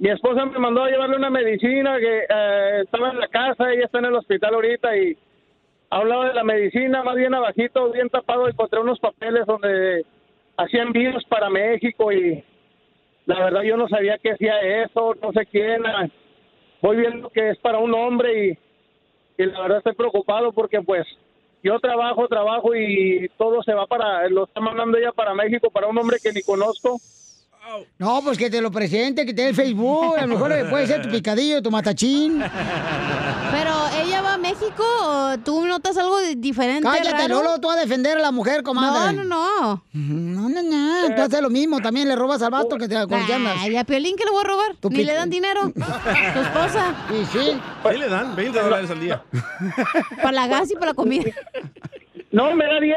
Mi 0.00 0.10
esposa 0.10 0.44
me 0.44 0.58
mandó 0.60 0.84
a 0.84 0.90
llevarle 0.90 1.16
una 1.16 1.30
medicina 1.30 1.98
que 1.98 2.20
eh, 2.28 2.82
estaba 2.84 3.10
en 3.10 3.18
la 3.18 3.26
casa, 3.26 3.72
ella 3.72 3.86
está 3.86 3.98
en 3.98 4.04
el 4.04 4.14
hospital 4.14 4.54
ahorita 4.54 4.96
y. 4.96 5.16
Hablaba 5.90 6.28
de 6.28 6.34
la 6.34 6.44
medicina, 6.44 7.02
más 7.02 7.16
bien 7.16 7.34
abajito, 7.34 7.90
bien 7.90 8.10
tapado, 8.10 8.46
encontré 8.46 8.78
unos 8.78 9.00
papeles 9.00 9.46
donde 9.46 10.04
hacían 10.58 10.88
envíos 10.88 11.24
para 11.28 11.48
México 11.48 12.12
y. 12.12 12.44
La 13.24 13.44
verdad, 13.44 13.62
yo 13.62 13.76
no 13.76 13.88
sabía 13.88 14.16
que 14.18 14.32
hacía 14.32 14.58
eso, 14.84 15.14
no 15.22 15.32
sé 15.32 15.46
quién. 15.46 15.84
ah, 15.86 16.06
Voy 16.80 16.96
viendo 16.96 17.28
que 17.30 17.50
es 17.50 17.58
para 17.58 17.78
un 17.78 17.92
hombre 17.94 18.46
y 18.48 18.58
y 19.38 19.46
la 19.46 19.60
verdad 19.62 19.78
estoy 19.78 19.94
preocupado 19.94 20.52
porque 20.52 20.82
pues 20.82 21.06
yo 21.62 21.78
trabajo, 21.78 22.26
trabajo 22.26 22.74
y 22.74 23.30
todo 23.38 23.62
se 23.62 23.72
va 23.72 23.86
para, 23.86 24.28
lo 24.28 24.44
está 24.44 24.60
mandando 24.60 24.98
ella 24.98 25.12
para 25.12 25.32
México, 25.32 25.70
para 25.70 25.86
un 25.86 25.96
hombre 25.96 26.18
que 26.20 26.32
ni 26.32 26.42
conozco. 26.42 27.00
No, 27.98 28.20
pues 28.24 28.36
que 28.38 28.50
te 28.50 28.60
lo 28.60 28.70
presente, 28.70 29.24
que 29.26 29.34
te 29.34 29.42
dé 29.42 29.48
el 29.50 29.54
Facebook. 29.54 30.16
A 30.16 30.22
lo 30.22 30.28
mejor 30.28 30.52
puede 30.70 30.86
ser 30.86 31.02
tu 31.02 31.10
picadillo, 31.10 31.62
tu 31.62 31.70
matachín. 31.70 32.42
Pero 33.52 33.70
México 34.48 34.84
o 35.02 35.38
tú 35.44 35.66
notas 35.66 35.96
algo 35.98 36.18
di- 36.20 36.34
diferente. 36.36 36.82
Cállate, 36.88 37.10
raro? 37.28 37.42
Lolo, 37.42 37.60
tú 37.60 37.70
a 37.70 37.76
defender 37.76 38.16
a 38.16 38.20
la 38.20 38.30
mujer, 38.32 38.62
comadre. 38.62 39.14
No, 39.16 39.24
no, 39.24 39.24
no. 39.24 39.84
No, 39.92 40.48
no, 40.48 40.62
no. 40.62 41.14
Tú 41.14 41.22
haces 41.22 41.40
lo 41.42 41.50
mismo, 41.50 41.80
también 41.80 42.08
le 42.08 42.16
robas 42.16 42.40
al 42.42 42.50
vato 42.50 42.76
que 42.78 42.88
te 42.88 42.96
andas. 42.96 43.56
Ay, 43.60 43.76
a 43.76 43.84
Piolín 43.84 44.16
que 44.16 44.24
le 44.24 44.30
voy 44.30 44.40
a 44.40 44.44
robar. 44.48 44.76
Tu 44.80 44.88
Ni 44.90 44.96
pic- 44.98 45.06
le 45.06 45.14
dan 45.14 45.28
dinero. 45.30 45.70
Tu 45.74 45.80
esposa. 46.40 46.94
Sí, 47.10 47.24
sí. 47.32 47.60
Sí 47.90 47.98
le 47.98 48.08
dan 48.08 48.34
20 48.34 48.58
dólares 48.60 48.90
al 48.90 49.00
día. 49.00 49.22
Para 50.16 50.32
la 50.32 50.46
gas 50.46 50.70
y 50.70 50.74
para 50.74 50.86
la 50.86 50.94
comida. 50.94 51.30
No, 52.30 52.54
me 52.54 52.64
da 52.64 52.80
10. 52.80 52.96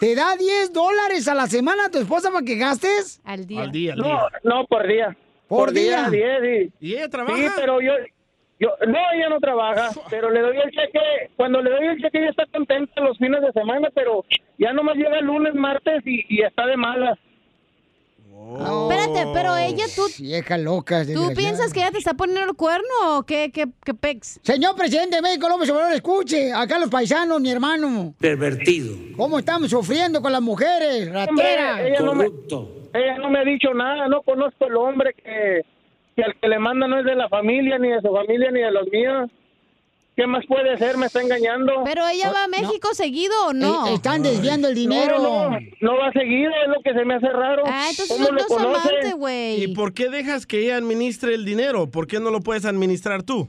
¿Te 0.00 0.14
da 0.14 0.36
10 0.36 0.72
dólares 0.72 1.28
a 1.28 1.34
la 1.34 1.46
semana 1.46 1.86
a 1.86 1.90
tu 1.90 1.98
esposa 1.98 2.30
para 2.30 2.44
que 2.44 2.56
gastes? 2.56 3.20
Al 3.24 3.46
día. 3.46 3.62
Al 3.62 3.70
día, 3.72 3.92
al 3.94 3.98
No, 4.00 4.04
día. 4.06 4.20
no, 4.44 4.66
por 4.66 4.86
día. 4.86 5.16
¿Por 5.48 5.72
día? 5.72 6.08
10 6.10 6.72
y... 6.80 6.86
¿Y 6.88 6.94
ella 6.94 7.08
trabaja? 7.08 7.36
Sí, 7.36 7.46
pero 7.56 7.80
yo, 7.80 7.92
yo, 8.60 8.68
no, 8.86 8.98
ella 9.14 9.28
no 9.28 9.40
trabaja, 9.40 9.90
pero 10.10 10.30
le 10.30 10.40
doy 10.40 10.56
el 10.58 10.70
cheque, 10.70 11.30
cuando 11.36 11.60
le 11.62 11.70
doy 11.70 11.86
el 11.88 12.00
cheque 12.00 12.18
ella 12.18 12.30
está 12.30 12.44
contenta 12.46 13.00
los 13.00 13.18
fines 13.18 13.40
de 13.40 13.50
semana, 13.52 13.88
pero 13.94 14.24
ya 14.58 14.72
nomás 14.72 14.94
llega 14.96 15.18
el 15.18 15.24
lunes, 15.24 15.54
martes 15.54 16.02
y, 16.06 16.24
y 16.28 16.42
está 16.42 16.66
de 16.66 16.76
malas. 16.76 17.18
Espérate, 18.52 19.30
pero 19.34 19.56
ella, 19.56 19.84
tú, 19.94 20.02
Vieja 20.18 20.56
loca. 20.56 21.04
¿tú 21.04 21.32
piensas 21.36 21.72
que 21.72 21.80
ella 21.80 21.90
te 21.90 21.98
está 21.98 22.14
poniendo 22.14 22.50
el 22.50 22.56
cuerno 22.56 23.18
o 23.18 23.22
qué, 23.22 23.50
qué, 23.52 23.66
qué 23.84 23.92
pex? 23.94 24.40
Señor 24.42 24.76
presidente 24.76 25.16
de 25.16 25.22
México, 25.22 25.48
López 25.48 25.68
Obrador, 25.70 25.92
escuche. 25.92 26.52
Acá 26.52 26.78
los 26.78 26.88
paisanos, 26.88 27.40
mi 27.40 27.50
hermano. 27.50 28.14
Pervertido. 28.18 28.94
¿Cómo 29.16 29.38
estamos 29.38 29.68
sufriendo 29.70 30.22
con 30.22 30.32
las 30.32 30.40
mujeres? 30.40 31.12
Ratera. 31.12 31.72
Hombre, 31.74 31.88
ella 31.88 32.00
no 32.00 32.14
me- 32.14 32.30
Ella 32.94 33.18
no 33.18 33.30
me 33.30 33.38
ha 33.40 33.44
dicho 33.44 33.74
nada, 33.74 34.08
no 34.08 34.22
conozco 34.22 34.66
el 34.66 34.76
hombre 34.76 35.12
que, 35.14 35.60
que 36.20 36.24
al 36.24 36.34
que 36.36 36.48
le 36.48 36.58
manda 36.58 36.86
no 36.86 36.98
es 36.98 37.04
de 37.06 37.14
la 37.14 37.28
familia, 37.28 37.78
ni 37.78 37.88
de 37.88 38.00
su 38.00 38.12
familia, 38.12 38.50
ni 38.50 38.60
de 38.60 38.70
los 38.70 38.86
míos. 38.88 39.30
¿Qué 40.16 40.26
más 40.26 40.44
puede 40.46 40.76
ser? 40.76 40.98
Me 40.98 41.06
está 41.06 41.22
engañando. 41.22 41.84
¿Pero 41.84 42.06
ella 42.08 42.30
va 42.30 42.44
a 42.44 42.48
México 42.48 42.92
seguido 42.92 43.32
o 43.46 43.52
no? 43.54 43.86
Eh, 43.86 43.94
están 43.94 44.22
desviando 44.22 44.68
el 44.68 44.74
dinero. 44.74 45.18
No, 45.18 45.50
no, 45.50 45.58
no 45.80 45.96
va 45.96 46.12
seguido, 46.12 46.50
es 46.62 46.68
lo 46.68 46.82
que 46.82 46.92
se 46.92 47.04
me 47.06 47.14
hace 47.14 47.28
raro. 47.28 47.62
Ah, 47.66 47.86
entonces 47.88 48.18
¿Cómo 48.18 48.28
no 48.28 48.34
lo 48.36 48.44
conoce? 48.44 49.12
güey. 49.14 49.64
¿Y 49.64 49.68
por 49.68 49.94
qué 49.94 50.10
dejas 50.10 50.44
que 50.44 50.60
ella 50.64 50.76
administre 50.76 51.34
el 51.34 51.46
dinero? 51.46 51.90
¿Por 51.90 52.06
qué 52.06 52.20
no 52.20 52.30
lo 52.30 52.40
puedes 52.40 52.66
administrar 52.66 53.22
tú? 53.22 53.48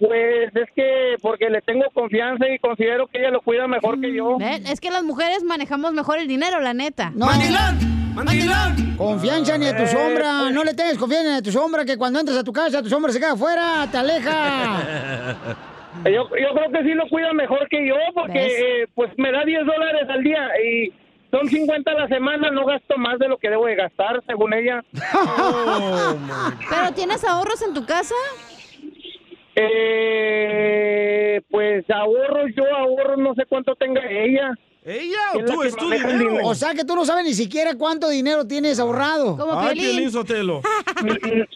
Pues 0.00 0.54
es 0.54 0.68
que 0.74 1.14
porque 1.22 1.48
le 1.48 1.62
tengo 1.62 1.84
confianza 1.94 2.44
y 2.48 2.58
considero 2.58 3.06
que 3.06 3.18
ella 3.18 3.30
lo 3.30 3.40
cuida 3.40 3.68
mejor 3.68 4.00
que 4.00 4.12
yo. 4.12 4.38
¿Ven? 4.38 4.66
Es 4.66 4.80
que 4.80 4.90
las 4.90 5.04
mujeres 5.04 5.44
manejamos 5.44 5.92
mejor 5.92 6.18
el 6.18 6.26
dinero, 6.26 6.60
la 6.60 6.74
neta. 6.74 7.12
No. 7.14 7.28
Confianza 8.96 9.58
ni 9.58 9.66
a 9.66 9.76
tu 9.76 9.86
sombra. 9.86 10.50
No 10.50 10.64
le 10.64 10.74
tengas 10.74 10.96
confianza 10.98 11.30
ni 11.30 11.36
a 11.38 11.42
tu 11.42 11.52
sombra 11.52 11.84
que 11.84 11.96
cuando 11.96 12.18
entras 12.20 12.38
a 12.38 12.44
tu 12.44 12.52
casa, 12.52 12.82
tu 12.82 12.88
sombra 12.88 13.12
se 13.12 13.20
queda 13.20 13.32
afuera, 13.32 13.86
te 13.90 13.98
aleja. 13.98 15.36
Yo, 16.04 16.28
yo 16.28 16.28
creo 16.54 16.70
que 16.72 16.82
sí 16.82 16.92
lo 16.92 17.08
cuida 17.08 17.32
mejor 17.32 17.66
que 17.70 17.88
yo 17.88 17.94
porque 18.14 18.82
eh, 18.82 18.86
pues 18.94 19.10
me 19.16 19.32
da 19.32 19.44
10 19.44 19.64
dólares 19.64 20.06
al 20.10 20.22
día 20.22 20.46
y 20.62 20.92
son 21.30 21.48
50 21.48 21.90
a 21.90 21.94
la 21.94 22.08
semana, 22.08 22.50
no 22.50 22.66
gasto 22.66 22.98
más 22.98 23.18
de 23.18 23.28
lo 23.28 23.38
que 23.38 23.48
debo 23.48 23.64
de 23.64 23.76
gastar, 23.76 24.22
según 24.26 24.52
ella. 24.52 24.84
¿Pero 26.70 26.92
tienes 26.94 27.24
ahorros 27.24 27.62
en 27.62 27.72
tu 27.72 27.86
casa? 27.86 28.14
Eh, 29.54 31.40
pues 31.50 31.88
ahorro, 31.90 32.46
yo 32.54 32.64
ahorro, 32.76 33.16
no 33.16 33.34
sé 33.34 33.46
cuánto 33.48 33.74
tenga 33.74 34.02
ella. 34.08 34.52
¿Ella 34.86 35.18
o 35.34 35.44
tú? 35.44 35.62
Es 35.64 35.74
tu 35.74 35.86
O 36.44 36.54
sea 36.54 36.72
que 36.72 36.84
tú 36.84 36.94
no 36.94 37.04
sabes 37.04 37.24
ni 37.24 37.34
siquiera 37.34 37.74
cuánto 37.74 38.08
dinero 38.08 38.46
tienes 38.46 38.78
ahorrado. 38.78 39.36
Ay, 39.58 39.80
Piolín 39.80 40.12
Sotelo. 40.12 40.62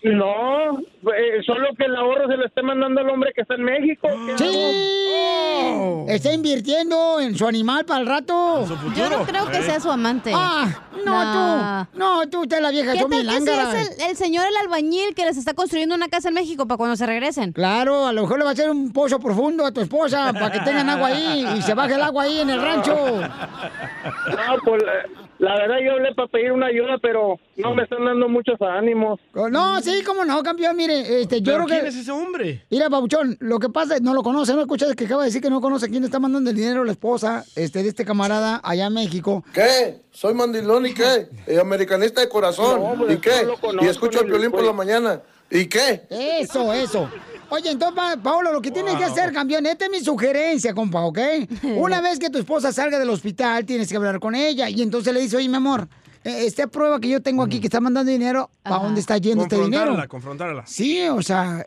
No, 0.02 0.78
eh, 0.78 1.40
solo 1.46 1.68
que 1.78 1.84
el 1.84 1.94
ahorro 1.96 2.26
se 2.28 2.36
lo 2.36 2.46
esté 2.46 2.62
mandando 2.62 3.00
al 3.00 3.08
hombre 3.10 3.32
que 3.34 3.42
está 3.42 3.54
en 3.54 3.62
México. 3.62 4.08
¿Qué 4.36 4.44
hago? 4.44 6.04
Sí. 6.06 6.12
Está 6.12 6.32
invirtiendo 6.32 7.20
en 7.20 7.36
su 7.36 7.46
animal 7.46 7.84
para 7.84 8.00
el 8.00 8.06
rato. 8.06 8.66
Yo 8.96 9.10
no 9.10 9.24
creo 9.24 9.50
que 9.50 9.62
sea 9.62 9.80
su 9.80 9.90
amante. 9.90 10.32
Ah, 10.34 10.68
no, 11.04 11.86
tú. 11.92 11.98
No, 11.98 12.28
tú, 12.28 12.40
usted 12.42 12.60
la 12.60 12.70
vieja, 12.70 12.92
¿Qué 12.92 13.00
son 13.00 13.10
tal 13.10 13.26
que 13.26 13.40
si 13.40 13.50
es 13.50 13.98
el, 13.98 14.10
el 14.10 14.16
señor 14.16 14.46
el 14.46 14.56
albañil 14.56 15.14
que 15.14 15.24
les 15.24 15.36
está 15.36 15.54
construyendo 15.54 15.94
una 15.94 16.08
casa 16.08 16.28
en 16.28 16.34
México 16.34 16.66
para 16.66 16.78
cuando 16.78 16.96
se 16.96 17.06
regresen? 17.06 17.52
Claro, 17.52 18.06
a 18.06 18.12
lo 18.12 18.22
mejor 18.22 18.38
le 18.38 18.44
va 18.44 18.50
a 18.50 18.52
hacer 18.54 18.70
un 18.70 18.92
pozo 18.92 19.20
profundo 19.20 19.64
a 19.64 19.72
tu 19.72 19.80
esposa 19.80 20.32
para 20.32 20.50
que 20.50 20.60
tengan 20.60 20.88
agua 20.88 21.08
ahí 21.08 21.46
y 21.56 21.62
se 21.62 21.74
baje 21.74 21.94
el 21.94 22.02
agua 22.02 22.24
ahí 22.24 22.40
en 22.40 22.50
el 22.50 22.60
rancho. 22.60 23.19
No, 23.20 24.58
pues, 24.64 24.82
eh, 24.82 25.10
la 25.38 25.54
verdad 25.54 25.76
yo 25.84 25.92
hablé 25.92 26.14
para 26.14 26.28
pedir 26.28 26.52
una 26.52 26.66
ayuda, 26.66 26.98
pero 27.00 27.38
no 27.56 27.74
me 27.74 27.84
están 27.84 28.04
dando 28.04 28.28
muchos 28.28 28.60
ánimos. 28.60 29.20
Oh, 29.34 29.48
No, 29.48 29.80
sí, 29.80 30.02
cómo 30.04 30.24
no, 30.24 30.42
campeón, 30.42 30.76
mire, 30.76 31.22
este, 31.22 31.40
yo 31.40 31.52
¿Pero 31.52 31.64
creo 31.64 31.66
que... 31.66 31.74
quién 31.74 31.86
es 31.86 31.96
ese 31.96 32.10
hombre? 32.10 32.64
Mira, 32.70 32.90
Pabuchón, 32.90 33.36
lo 33.40 33.58
que 33.58 33.68
pasa 33.68 33.96
es, 33.96 34.02
no 34.02 34.14
lo 34.14 34.22
conoce, 34.22 34.54
¿no 34.54 34.60
escuchas 34.60 34.94
que 34.94 35.04
acaba 35.04 35.22
de 35.22 35.28
decir 35.28 35.42
que 35.42 35.50
no 35.50 35.60
conoce 35.60 35.88
quién 35.88 36.04
está 36.04 36.18
mandando 36.18 36.50
el 36.50 36.56
dinero 36.56 36.82
a 36.82 36.84
la 36.84 36.92
esposa 36.92 37.44
este, 37.56 37.82
de 37.82 37.88
este 37.88 38.04
camarada 38.04 38.60
allá 38.62 38.86
en 38.86 38.94
México? 38.94 39.44
¿Qué? 39.52 40.00
¿Soy 40.10 40.34
mandilón 40.34 40.86
y 40.86 40.94
qué? 40.94 41.28
Eh, 41.46 41.58
americanista 41.60 42.20
de 42.20 42.28
corazón. 42.28 42.80
No, 42.80 42.94
pues, 42.96 43.14
¿Y 43.14 43.20
qué? 43.20 43.42
no 43.42 43.48
lo 43.52 43.56
conozco, 43.56 43.84
y 43.84 43.88
escucho 43.88 44.20
el 44.20 44.26
violín 44.26 44.50
por 44.50 44.64
la 44.64 44.72
mañana. 44.72 45.20
¿Y 45.50 45.66
qué? 45.66 46.02
Eso, 46.10 46.72
eso. 46.72 47.08
Oye, 47.50 47.70
entonces, 47.70 47.94
Pa- 47.96 48.16
Paolo, 48.22 48.52
lo 48.52 48.60
que 48.62 48.70
tienes 48.70 48.94
que 48.96 49.04
hacer, 49.04 49.32
campeón, 49.32 49.66
esta 49.66 49.84
es 49.86 49.90
mi 49.90 50.00
sugerencia, 50.00 50.72
compa, 50.74 51.00
¿ok? 51.02 51.18
Una 51.76 52.00
vez 52.00 52.18
que 52.18 52.30
tu 52.30 52.38
esposa 52.38 52.72
salga 52.72 52.98
del 52.98 53.10
hospital, 53.10 53.64
tienes 53.66 53.88
que 53.88 53.96
hablar 53.96 54.20
con 54.20 54.34
ella. 54.34 54.68
Y 54.68 54.82
entonces 54.82 55.12
le 55.12 55.20
dice, 55.20 55.36
oye, 55.36 55.48
mi 55.48 55.56
amor, 55.56 55.88
eh, 56.24 56.44
esta 56.46 56.66
prueba 56.66 57.00
que 57.00 57.08
yo 57.08 57.20
tengo 57.22 57.42
aquí 57.42 57.60
que 57.60 57.66
está 57.66 57.80
mandando 57.80 58.10
dinero, 58.10 58.50
¿para 58.62 58.82
dónde 58.84 59.00
está 59.00 59.18
yendo 59.18 59.44
este 59.44 59.56
dinero? 59.56 59.96
Confrontarla, 59.96 60.08
confrontarla. 60.08 60.66
Sí, 60.66 61.02
o 61.08 61.22
sea... 61.22 61.64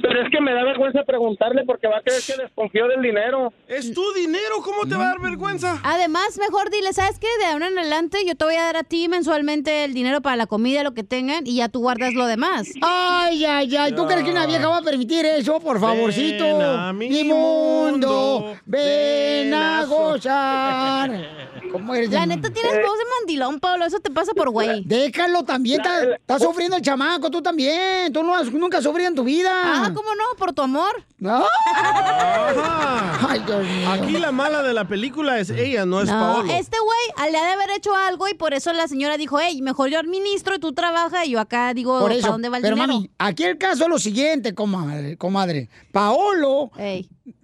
Pero 0.00 0.22
es 0.22 0.30
que 0.30 0.40
me 0.40 0.52
da 0.52 0.64
vergüenza 0.64 1.02
preguntarle 1.04 1.64
porque 1.64 1.88
va 1.88 1.98
a 1.98 2.02
creer 2.02 2.22
que 2.26 2.36
desconfío 2.36 2.86
del 2.88 3.02
dinero. 3.02 3.52
Es 3.66 3.92
tu 3.92 4.12
dinero, 4.12 4.56
¿cómo 4.62 4.86
te 4.86 4.94
va 4.94 5.04
a 5.04 5.08
dar 5.08 5.20
vergüenza? 5.20 5.80
Además, 5.82 6.38
mejor 6.38 6.70
dile, 6.70 6.92
¿sabes 6.92 7.18
qué? 7.18 7.26
De 7.40 7.46
ahora 7.46 7.68
en 7.68 7.78
adelante 7.78 8.18
yo 8.26 8.34
te 8.34 8.44
voy 8.44 8.54
a 8.54 8.62
dar 8.62 8.76
a 8.76 8.84
ti 8.84 9.08
mensualmente 9.08 9.84
el 9.84 9.94
dinero 9.94 10.20
para 10.20 10.36
la 10.36 10.46
comida, 10.46 10.82
lo 10.82 10.94
que 10.94 11.02
tengan, 11.02 11.46
y 11.46 11.56
ya 11.56 11.68
tú 11.68 11.80
guardas 11.80 12.14
lo 12.14 12.26
demás. 12.26 12.68
Ay, 12.82 13.44
ay, 13.44 13.76
ay, 13.76 13.92
¿tú 13.92 14.06
crees 14.06 14.24
que 14.24 14.30
una 14.30 14.46
vieja 14.46 14.68
va 14.68 14.78
a 14.78 14.82
permitir 14.82 15.24
eso? 15.24 15.58
Por 15.60 15.80
favorcito. 15.80 16.44
Ven 16.44 16.62
a 16.62 16.92
mi 16.92 17.24
mundo, 17.24 18.56
ven 18.66 19.52
a 19.54 19.84
gozar. 19.84 21.10
¿Cómo 21.72 21.94
eres? 21.94 22.10
La 22.10 22.26
neta 22.26 22.50
tienes 22.50 22.72
voz 22.72 22.98
de 22.98 23.04
mandilón, 23.20 23.60
Pablo, 23.60 23.84
eso 23.84 24.00
te 24.00 24.10
pasa 24.10 24.32
por 24.34 24.50
güey. 24.50 24.82
Déjalo 24.84 25.44
también, 25.44 25.80
está, 25.80 26.02
está 26.14 26.38
sufriendo 26.38 26.76
el 26.76 26.82
chamaco, 26.82 27.30
tú 27.30 27.42
también. 27.42 28.12
Tú 28.12 28.22
no 28.22 28.34
has, 28.34 28.50
nunca 28.52 28.78
has 28.78 28.84
sufrido 28.84 29.08
en 29.08 29.14
tu 29.14 29.24
vida. 29.24 29.50
Ah, 29.52 29.92
¿cómo 29.94 30.14
no? 30.14 30.24
Por 30.38 30.52
tu 30.52 30.62
amor. 30.62 31.04
No. 31.18 31.44
Ajá. 31.74 33.28
Ay, 33.28 33.40
Dios 33.46 33.62
mío. 33.64 33.90
Aquí 33.90 34.12
la 34.18 34.32
mala 34.32 34.62
de 34.62 34.72
la 34.72 34.86
película 34.86 35.38
es 35.38 35.50
ella, 35.50 35.84
no 35.86 36.00
es 36.00 36.08
No, 36.08 36.12
Paolo. 36.18 36.52
este 36.52 36.76
güey 36.78 37.30
le 37.32 37.38
ha 37.38 37.44
de 37.46 37.52
haber 37.52 37.70
hecho 37.70 37.94
algo 37.94 38.28
y 38.28 38.34
por 38.34 38.54
eso 38.54 38.72
la 38.72 38.88
señora 38.88 39.16
dijo, 39.16 39.38
hey, 39.40 39.60
mejor 39.62 39.88
yo 39.90 39.98
administro 39.98 40.54
y 40.54 40.58
tú 40.60 40.72
trabajas 40.72 41.26
y 41.26 41.30
yo 41.32 41.40
acá 41.40 41.74
digo, 41.74 41.98
Por 41.98 42.08
¿para 42.08 42.14
eso, 42.20 42.28
dónde 42.28 42.48
va 42.48 42.58
el 42.58 42.62
pero 42.62 42.76
dinero? 42.76 42.92
mami, 42.94 43.10
aquí 43.18 43.44
el 43.44 43.58
caso 43.58 43.84
es 43.84 43.88
lo 43.90 43.98
siguiente, 43.98 44.54
comadre. 44.54 45.16
comadre. 45.16 45.68
Paolo 45.92 46.70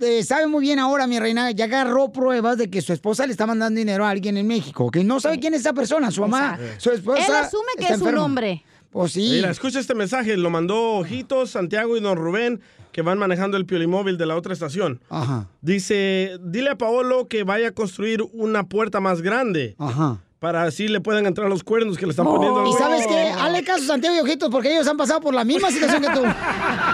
eh, 0.00 0.22
sabe 0.24 0.46
muy 0.46 0.62
bien 0.62 0.78
ahora, 0.78 1.06
mi 1.06 1.18
reina, 1.18 1.50
ya 1.50 1.64
agarró 1.64 2.12
pruebas 2.12 2.58
de 2.58 2.70
que 2.70 2.80
su 2.82 2.92
esposa 2.92 3.26
le 3.26 3.32
está 3.32 3.46
mandando 3.46 3.78
dinero 3.78 4.04
a 4.04 4.10
alguien 4.10 4.36
en 4.36 4.46
México, 4.46 4.90
que 4.90 5.04
no 5.04 5.20
sabe 5.20 5.38
quién 5.38 5.54
es 5.54 5.60
esa 5.60 5.72
persona, 5.72 6.10
su 6.10 6.20
mamá, 6.22 6.58
su 6.78 6.90
esposa. 6.90 7.26
Él 7.26 7.34
asume 7.34 7.72
que 7.78 7.92
es 7.92 8.00
un 8.00 8.18
hombre. 8.18 8.64
Pues 8.90 9.12
sí. 9.12 9.28
Mira, 9.32 9.50
escucha 9.50 9.80
este 9.80 9.94
mensaje, 9.94 10.36
lo 10.36 10.50
mandó 10.50 10.98
Ojitos, 10.98 11.50
Santiago 11.50 11.96
y 11.96 12.00
Don 12.00 12.16
Rubén, 12.16 12.60
que 12.92 13.02
van 13.02 13.18
manejando 13.18 13.56
el 13.56 13.66
piolimóvil 13.66 14.16
de 14.16 14.24
la 14.24 14.36
otra 14.36 14.52
estación. 14.52 15.00
Ajá. 15.10 15.48
Dice, 15.62 16.38
dile 16.40 16.70
a 16.70 16.78
Paolo 16.78 17.26
que 17.26 17.42
vaya 17.42 17.68
a 17.68 17.72
construir 17.72 18.22
una 18.32 18.68
puerta 18.68 19.00
más 19.00 19.20
grande. 19.20 19.74
Ajá. 19.80 20.20
Para 20.38 20.62
así 20.62 20.86
le 20.86 21.00
puedan 21.00 21.26
entrar 21.26 21.48
los 21.48 21.64
cuernos 21.64 21.98
que 21.98 22.06
le 22.06 22.10
están 22.10 22.26
poniendo. 22.26 22.60
al 22.60 22.68
Y 22.68 22.72
sabes 22.74 23.04
qué, 23.08 23.30
hazle 23.30 23.64
caso 23.64 23.82
a 23.82 23.86
Santiago 23.86 24.14
y 24.14 24.20
Ojitos 24.20 24.48
porque 24.48 24.72
ellos 24.72 24.86
han 24.86 24.96
pasado 24.96 25.20
por 25.20 25.34
la 25.34 25.42
misma 25.42 25.72
situación 25.72 26.02
que 26.02 26.10
tú. 26.10 26.20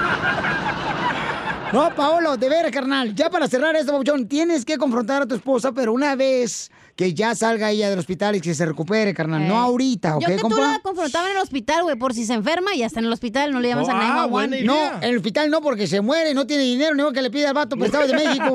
No, 1.72 1.94
Paolo, 1.94 2.36
de 2.36 2.48
veras, 2.48 2.72
carnal. 2.72 3.14
Ya 3.14 3.30
para 3.30 3.46
cerrar 3.48 3.76
esto, 3.76 3.92
Pabuchón, 3.92 4.26
tienes 4.28 4.64
que 4.64 4.76
confrontar 4.76 5.22
a 5.22 5.26
tu 5.26 5.34
esposa, 5.36 5.70
pero 5.72 5.92
una 5.92 6.16
vez 6.16 6.70
que 6.96 7.14
ya 7.14 7.34
salga 7.34 7.70
ella 7.70 7.88
del 7.88 7.98
hospital 7.98 8.36
y 8.36 8.40
que 8.40 8.54
se 8.54 8.66
recupere, 8.66 9.14
carnal. 9.14 9.46
No 9.46 9.54
Eh. 9.54 9.58
ahorita, 9.58 10.16
¿ok, 10.16 10.22
Yo 10.22 10.26
que 10.28 10.36
tú 10.36 10.48
la 10.50 10.80
confrontaba 10.82 11.30
en 11.30 11.36
el 11.36 11.42
hospital, 11.42 11.82
güey, 11.84 11.96
por 11.96 12.12
si 12.12 12.26
se 12.26 12.34
enferma 12.34 12.74
y 12.74 12.82
hasta 12.82 12.98
en 13.00 13.06
el 13.06 13.12
hospital 13.12 13.52
no 13.52 13.60
le 13.60 13.68
llamas 13.68 13.88
Oh, 13.88 13.92
a 13.92 13.94
ah, 13.94 14.26
911. 14.28 14.64
No, 14.64 14.74
en 15.00 15.04
el 15.10 15.16
hospital 15.16 15.48
no, 15.50 15.60
porque 15.62 15.86
se 15.86 16.00
muere, 16.00 16.34
no 16.34 16.46
tiene 16.46 16.64
dinero, 16.64 16.94
ni 16.94 17.02
modo 17.02 17.12
que 17.12 17.22
le 17.22 17.30
pide 17.30 17.46
al 17.46 17.54
vato 17.54 17.76
prestado 17.76 18.06
de 18.06 18.14
México. 18.14 18.52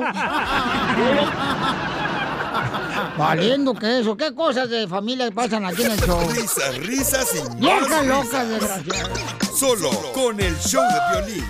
Valiendo 3.18 3.74
que 3.74 4.00
eso, 4.00 4.16
qué 4.16 4.34
cosas 4.34 4.68
de 4.68 4.86
familia 4.86 5.30
pasan 5.30 5.64
aquí 5.64 5.82
en 5.82 5.92
el 5.92 6.00
show. 6.00 6.20
Risas, 6.30 6.76
risas 6.78 7.26
y 7.34 7.38
más 7.48 7.56
Vieja 7.58 8.02
loca, 8.02 8.22
risas. 8.22 8.48
desgraciada. 8.48 9.10
Solo 9.58 9.90
con 10.12 10.38
el 10.40 10.56
show 10.58 10.82
de 10.82 11.20
violín. 11.26 11.44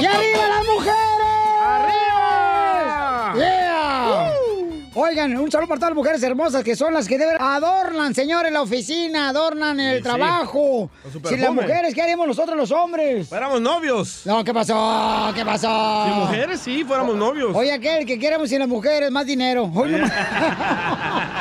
¡Y 0.00 0.06
arriba 0.06 0.46
las 0.48 0.64
mujeres! 0.64 0.94
¡Arriba! 1.60 3.34
¡Yeah! 3.36 4.32
Oigan, 5.08 5.34
un 5.38 5.50
saludo 5.50 5.68
para 5.68 5.78
todas 5.78 5.90
las 5.92 5.96
mujeres 5.96 6.22
hermosas 6.22 6.62
que 6.62 6.76
son 6.76 6.92
las 6.92 7.08
que 7.08 7.16
deben 7.16 7.36
adornan, 7.40 8.14
señores, 8.14 8.52
la 8.52 8.60
oficina, 8.60 9.30
adornan 9.30 9.80
el 9.80 9.98
sí. 9.98 10.02
trabajo. 10.02 10.90
Con 11.02 11.12
su 11.12 11.20
Si 11.26 11.36
las 11.38 11.50
mujeres, 11.50 11.94
¿qué 11.94 12.02
haríamos 12.02 12.26
nosotros 12.26 12.54
los 12.58 12.70
hombres? 12.72 13.26
Fuéramos 13.26 13.58
novios. 13.62 14.20
No, 14.26 14.44
¿qué 14.44 14.52
pasó? 14.52 15.32
¿Qué 15.34 15.46
pasó? 15.46 16.04
Si 16.04 16.20
mujeres, 16.20 16.60
sí, 16.60 16.84
fuéramos 16.84 17.16
novios. 17.16 17.56
Oye, 17.56 17.72
aquel 17.72 18.04
que 18.04 18.18
queremos 18.18 18.50
sin 18.50 18.58
las 18.58 18.68
mujeres, 18.68 19.10
más 19.10 19.24
dinero. 19.24 19.70
No 19.72 19.84
más. 19.86 20.12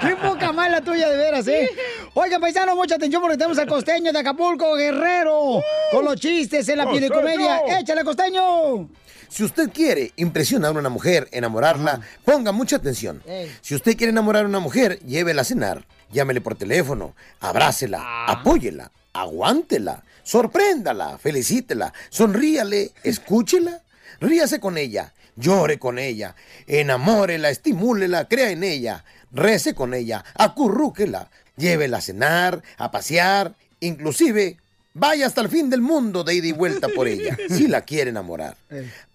Qué 0.00 0.16
poca 0.16 0.52
mala 0.52 0.80
tuya, 0.80 1.08
de 1.08 1.16
veras, 1.16 1.46
¿eh? 1.46 1.70
Oigan, 2.14 2.40
paisano, 2.40 2.74
mucha 2.74 2.96
atención 2.96 3.22
porque 3.22 3.36
tenemos 3.36 3.58
al 3.58 3.68
costeño 3.68 4.12
de 4.12 4.18
Acapulco, 4.18 4.74
Guerrero, 4.74 5.62
con 5.92 6.04
los 6.04 6.16
chistes 6.16 6.68
en 6.68 6.78
la 6.78 6.84
¡Costeño! 6.84 7.14
comedia. 7.14 7.62
¡Échale, 7.78 8.02
costeño! 8.02 8.88
Si 9.34 9.42
usted 9.42 9.70
quiere 9.72 10.12
impresionar 10.14 10.76
a 10.76 10.78
una 10.78 10.90
mujer, 10.90 11.26
enamorarla, 11.32 12.00
ponga 12.24 12.52
mucha 12.52 12.76
atención. 12.76 13.20
Si 13.62 13.74
usted 13.74 13.96
quiere 13.96 14.12
enamorar 14.12 14.44
a 14.44 14.48
una 14.48 14.60
mujer, 14.60 15.00
llévela 15.00 15.42
a 15.42 15.44
cenar, 15.44 15.84
llámele 16.12 16.40
por 16.40 16.54
teléfono, 16.54 17.16
abrácela, 17.40 17.98
Ah. 18.00 18.26
apóyela, 18.30 18.92
aguántela, 19.12 20.04
sorpréndala, 20.22 21.18
felicítela, 21.18 21.92
sonríale, 22.10 22.92
escúchela, 23.02 23.82
ríase 24.20 24.60
con 24.60 24.78
ella, 24.78 25.12
llore 25.34 25.80
con 25.80 25.98
ella, 25.98 26.36
enamórela, 26.68 27.50
estimúlela, 27.50 28.28
crea 28.28 28.50
en 28.52 28.62
ella, 28.62 29.04
rece 29.32 29.74
con 29.74 29.94
ella, 29.94 30.24
acurrúquela, 30.34 31.28
llévela 31.56 31.96
a 31.98 32.02
cenar, 32.02 32.62
a 32.78 32.92
pasear, 32.92 33.56
inclusive 33.80 34.58
vaya 34.94 35.26
hasta 35.26 35.42
el 35.42 35.48
fin 35.48 35.68
del 35.68 35.82
mundo 35.82 36.24
de 36.24 36.34
ida 36.34 36.46
y 36.46 36.52
vuelta 36.52 36.88
por 36.88 37.06
ella, 37.06 37.36
si 37.48 37.66
la 37.68 37.82
quiere 37.82 38.10
enamorar. 38.10 38.56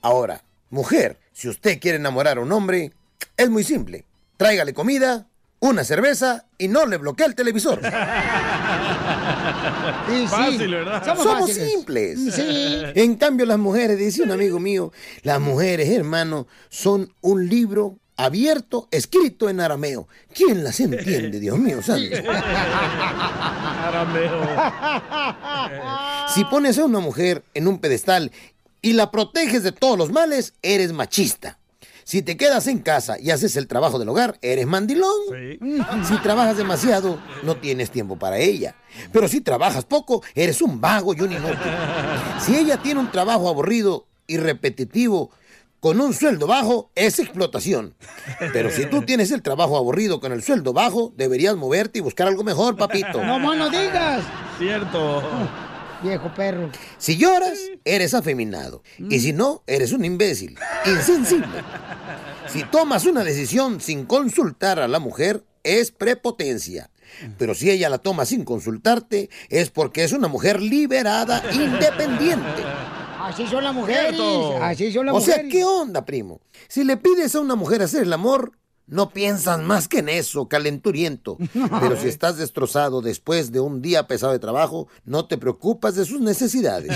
Ahora, 0.01 0.43
mujer, 0.69 1.17
si 1.34 1.49
usted 1.49 1.80
quiere 1.80 1.97
enamorar 1.97 2.38
a 2.38 2.41
un 2.41 2.51
hombre, 2.51 2.91
es 3.36 3.49
muy 3.49 3.63
simple. 3.63 4.05
Tráigale 4.38 4.73
comida, 4.73 5.25
una 5.59 5.84
cerveza 5.84 6.45
y 6.57 6.67
no 6.67 6.86
le 6.86 6.97
bloquee 6.97 7.25
el 7.25 7.36
televisor. 7.36 7.82
Fácil, 10.30 10.71
¿verdad? 10.71 11.03
Somos, 11.05 11.51
simples. 11.51 12.19
Sí. 12.34 12.84
En 12.95 13.15
cambio, 13.15 13.45
las 13.45 13.59
mujeres, 13.59 13.97
dice 13.97 14.21
un 14.23 14.32
amigo 14.32 14.59
mío, 14.59 14.91
las 15.23 15.41
mujeres, 15.41 15.89
hermano, 15.89 16.47
son 16.69 17.13
un 17.21 17.49
libro 17.49 17.97
abierto, 18.20 18.88
escrito 18.91 19.49
en 19.49 19.59
arameo. 19.61 20.07
¿Quién 20.34 20.63
las 20.63 20.80
entiende, 20.80 21.39
Dios 21.39 21.57
mío 21.57 21.82
santo? 21.82 22.15
Si 26.34 26.43
pones 26.45 26.78
a 26.78 26.86
una 26.86 26.99
mujer 26.99 27.43
en 27.55 27.67
un 27.67 27.80
pedestal 27.80 28.32
y 28.84 28.93
la 28.93 29.09
proteges 29.09 29.63
de 29.63 29.72
todos 29.72 29.97
los 29.97 30.11
males, 30.11 30.53
eres 30.61 30.93
machista. 30.93 31.57
Si 32.03 32.22
te 32.22 32.38
quedas 32.38 32.67
en 32.67 32.80
casa 32.80 33.20
y 33.20 33.32
haces 33.32 33.55
el 33.55 33.67
trabajo 33.67 33.97
del 33.99 34.09
hogar, 34.09 34.38
eres 34.41 34.67
mandilón. 34.67 35.11
Si 36.07 36.17
trabajas 36.22 36.57
demasiado, 36.57 37.20
no 37.43 37.57
tienes 37.57 37.89
tiempo 37.89 38.17
para 38.17 38.38
ella. 38.38 38.76
Pero 39.11 39.28
si 39.28 39.41
trabajas 39.41 39.86
poco, 39.86 40.24
eres 40.36 40.61
un 40.61 40.80
vago 40.80 41.13
y 41.13 41.22
un 41.22 41.32
inútil. 41.32 41.57
Si 42.39 42.55
ella 42.55 42.78
tiene 42.78 42.99
un 42.99 43.11
trabajo 43.11 43.49
aburrido 43.49 44.05
y 44.28 44.38
repetitivo, 44.38 45.32
con 45.80 46.01
un 46.01 46.13
sueldo 46.13 46.47
bajo, 46.47 46.91
es 46.95 47.19
explotación. 47.19 47.95
Pero 48.53 48.69
si 48.69 48.86
tú 48.86 49.01
tienes 49.05 49.32
el 49.32 49.41
trabajo 49.41 49.77
aburrido 49.77 50.19
con 50.19 50.32
el 50.32 50.43
sueldo 50.43 50.73
bajo, 50.73 51.13
deberías 51.15 51.55
moverte 51.55 51.99
y 51.99 52.01
buscar 52.01 52.27
algo 52.27 52.43
mejor, 52.43 52.75
papito. 52.75 53.23
No 53.23 53.39
no 53.39 53.69
digas. 53.69 54.23
Cierto. 54.57 55.23
Viejo 56.01 56.34
perro. 56.34 56.69
Si 56.97 57.17
lloras, 57.17 57.59
eres 57.84 58.13
afeminado. 58.13 58.84
Y 58.97 59.19
si 59.19 59.34
no, 59.34 59.63
eres 59.67 59.91
un 59.91 60.05
imbécil, 60.05 60.57
insensible. 60.86 61.63
Si 62.47 62.63
tomas 62.63 63.05
una 63.05 63.23
decisión 63.23 63.82
sin 63.82 64.05
consultar 64.05 64.80
a 64.80 64.88
la 64.88 64.99
mujer, 64.99 65.43
es 65.63 65.91
prepotencia. 65.91 66.89
Pero 67.38 67.53
si 67.53 67.69
ella 67.69 67.89
la 67.89 67.97
toma 67.97 68.25
sin 68.25 68.45
consultarte, 68.45 69.30
es 69.49 69.71
porque 69.71 70.03
es 70.03 70.13
una 70.13 70.27
mujer 70.27 70.61
liberada, 70.61 71.43
independiente. 71.51 72.63
Así 73.30 73.47
son 73.47 73.63
las 73.63 73.73
mujeres. 73.73 74.19
Así 74.61 74.91
son 74.91 75.05
las 75.05 75.15
O 75.15 75.21
sea, 75.21 75.36
mujeres. 75.36 75.51
¿qué 75.51 75.63
onda, 75.63 76.03
primo? 76.03 76.41
Si 76.67 76.84
le 76.84 76.97
pides 76.97 77.36
a 77.36 77.39
una 77.39 77.55
mujer 77.55 77.84
hacer 77.84 78.03
el 78.03 78.13
amor, 78.13 78.53
no 78.88 79.11
piensas 79.11 79.59
más 79.59 79.88
que 79.88 79.99
en 79.99 80.09
eso, 80.09 80.47
calenturiento. 80.47 81.38
Pero 81.80 81.95
si 81.95 82.07
estás 82.07 82.38
destrozado 82.38 83.01
después 83.01 83.51
de 83.51 83.59
un 83.59 83.84
día 83.84 84.07
pesado 84.07 84.32
de 84.32 84.39
trabajo, 84.39 84.88
no 85.05 85.25
te 85.25 85.38
preocupas 85.38 85.93
de 85.93 86.05
sus 86.05 86.21
necesidades. 86.21 86.91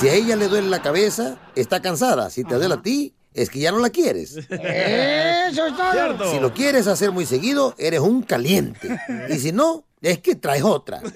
Si 0.00 0.08
a 0.08 0.14
ella 0.14 0.34
le 0.34 0.48
duele 0.48 0.68
la 0.68 0.82
cabeza, 0.82 1.38
está 1.54 1.80
cansada. 1.80 2.28
Si 2.30 2.42
te 2.42 2.56
duele 2.56 2.74
a 2.74 2.82
ti, 2.82 3.14
es 3.34 3.50
que 3.50 3.60
ya 3.60 3.70
no 3.70 3.78
la 3.78 3.90
quieres. 3.90 4.36
Eso 4.36 5.66
es 5.66 5.76
todo. 5.76 6.32
Si 6.32 6.40
lo 6.40 6.52
quieres 6.52 6.88
hacer 6.88 7.12
muy 7.12 7.26
seguido, 7.26 7.76
eres 7.78 8.00
un 8.00 8.22
caliente. 8.22 8.98
Y 9.28 9.38
si 9.38 9.52
no, 9.52 9.84
es 10.02 10.18
que 10.18 10.34
traes 10.34 10.64
otra. 10.64 11.00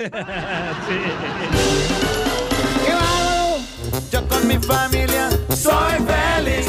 Yo 4.12 4.28
con 4.28 4.46
mi 4.46 4.58
familia 4.58 5.30
soy 5.56 5.94
feliz. 6.06 6.66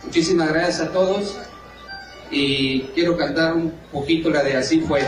Muchísimas 0.03 0.49
gracias 0.49 0.81
a 0.81 0.91
todos 0.91 1.37
y 2.31 2.81
quiero 2.95 3.17
cantar 3.17 3.53
un 3.53 3.71
poquito 3.91 4.29
la 4.29 4.43
de 4.43 4.57
Así 4.57 4.81
fue. 4.81 5.01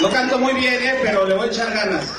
Lo 0.00 0.10
canto 0.10 0.38
muy 0.38 0.54
bien, 0.54 0.74
¿eh? 0.74 0.94
pero 1.02 1.26
le 1.26 1.34
voy 1.34 1.46
a 1.46 1.50
echar 1.50 1.72
ganas. 1.72 2.12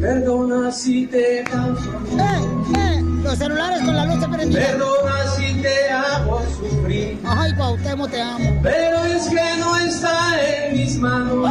Perdona 0.00 0.72
si 0.72 1.06
te 1.06 1.44
causo 1.44 1.90
Eh, 2.18 2.78
eh, 2.78 3.02
los 3.22 3.38
celulares 3.38 3.82
con 3.82 3.96
la 3.96 4.06
luz 4.06 4.26
prendida. 4.26 4.60
Perdona 4.60 5.30
si 5.36 5.49
te 5.62 5.90
hago 5.90 6.42
sufrir. 6.58 7.18
Ay, 7.26 7.52
Cuauhtémoc, 7.54 8.10
te 8.10 8.20
amo. 8.20 8.60
Pero 8.62 9.04
es 9.04 9.28
que 9.28 9.56
no 9.58 9.76
está 9.76 10.44
en 10.46 10.72
mis 10.76 10.96
manos. 10.98 11.50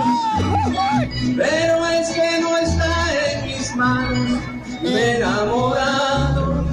Pero 1.37 1.85
es 1.87 2.09
que 2.09 2.41
no 2.41 2.57
está 2.57 2.91
en 3.31 3.45
mis 3.47 3.75
manos. 3.75 4.39
Me 4.81 4.89
he 4.89 5.17
enamorado, 5.17 6.63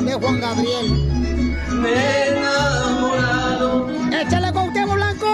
De 0.00 0.14
Juan 0.14 0.40
Gabriel. 0.40 1.08
me 1.72 1.90
he 1.90 2.28
enamorado, 2.38 3.88
¡Échale, 4.10 4.52
Cuauhtémoc 4.52 4.94
Blanco! 4.96 5.26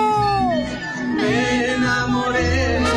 me 1.17 1.73
enamoré. 1.75 2.81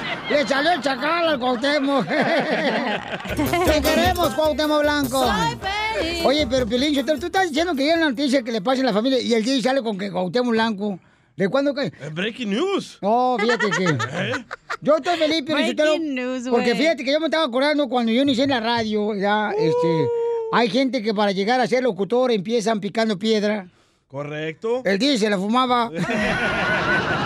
Le 0.30 0.46
salió 0.46 0.72
el 0.72 0.80
chacal 0.80 1.28
al 1.28 1.38
Cuauhtémoc. 1.40 2.06
Te 2.06 3.82
queremos, 3.82 4.34
Cuauhtémoc 4.34 4.80
Blanco. 4.82 5.24
Soy 5.24 5.58
feliz. 5.98 6.24
Oye, 6.24 6.46
pero 6.46 6.66
Piolín, 6.66 7.04
tú 7.04 7.26
estás 7.26 7.48
diciendo 7.48 7.74
que 7.74 7.86
ya 7.86 7.96
una 7.96 8.10
noticia 8.10 8.42
que 8.42 8.52
le 8.52 8.62
pase 8.62 8.82
a 8.82 8.84
la 8.84 8.92
familia 8.92 9.20
y 9.20 9.34
el 9.34 9.42
día 9.42 9.60
sale 9.60 9.82
con 9.82 9.98
que 9.98 10.10
Cuauhtémoc 10.10 10.52
Blanco. 10.52 11.00
¿De 11.36 11.48
cuándo 11.48 11.74
que? 11.74 11.86
Eh, 11.86 11.92
Breaking 12.12 12.50
news. 12.50 12.98
No, 13.00 13.36
fíjate 13.40 13.70
que. 13.70 13.84
Yo 14.82 14.96
estoy 14.96 15.16
feliz, 15.16 15.38
Sotelo, 15.40 15.92
Breaking 15.92 16.14
news, 16.14 16.48
Porque 16.48 16.74
fíjate 16.74 17.04
que 17.04 17.12
yo 17.12 17.20
me 17.20 17.26
estaba 17.26 17.44
acordando 17.44 17.88
cuando 17.88 18.12
yo 18.12 18.22
inicié 18.22 18.44
en 18.44 18.50
la 18.50 18.60
radio, 18.60 19.14
ya, 19.14 19.50
este. 19.50 20.08
Hay 20.52 20.70
gente 20.70 21.02
que 21.02 21.12
para 21.12 21.32
llegar 21.32 21.60
a 21.60 21.66
ser 21.66 21.82
locutor 21.82 22.30
empiezan 22.30 22.80
picando 22.80 23.18
piedra. 23.18 23.68
Correcto. 24.08 24.82
El 24.84 24.98
día 24.98 25.16
se 25.18 25.30
la 25.30 25.38
fumaba. 25.38 25.90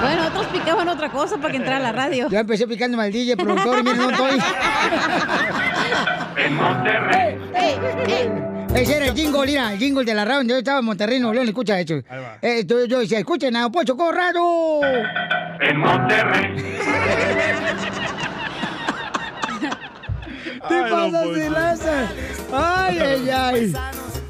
Bueno, 0.05 0.27
otros 0.27 0.47
picaban 0.47 0.89
otra 0.89 1.11
cosa 1.11 1.39
para 1.39 1.51
que 1.51 1.57
entrara 1.57 1.79
a 1.79 1.81
la 1.81 1.93
radio. 1.93 2.29
Ya 2.29 2.41
empecé 2.41 2.67
picando 2.67 3.01
al 3.01 3.11
DJ, 3.11 3.37
productor, 3.37 3.79
y 3.79 3.83
mira, 3.83 3.97
no 3.97 4.11
estoy. 4.11 4.39
En 6.37 6.55
Monterrey. 6.57 7.39
Ese 8.75 8.97
era 8.97 9.07
el 9.07 9.15
jingle, 9.15 9.47
mira, 9.47 9.73
el 9.73 9.79
jingle 9.79 10.05
de 10.05 10.15
la 10.15 10.25
radio 10.25 10.43
yo 10.43 10.57
estaba 10.59 10.81
en 10.81 10.85
Monterrey, 10.85 11.21
Nuevo 11.21 11.35
León, 11.35 11.49
escucha 11.49 11.79
esto. 11.81 11.95
Eh, 12.43 12.65
yo, 12.67 12.85
yo 12.85 12.99
decía, 12.99 13.19
escuchen 13.21 13.57
a 13.57 13.71
Pocho 13.71 13.97
Corrado. 13.97 14.81
En 15.61 15.79
Monterrey. 15.79 16.55
Te 20.69 20.75
Ay, 20.75 20.91
pasas 20.91 21.35
de. 21.35 21.51
Ay, 22.53 22.99
ay, 22.99 23.31
ay. 23.31 23.73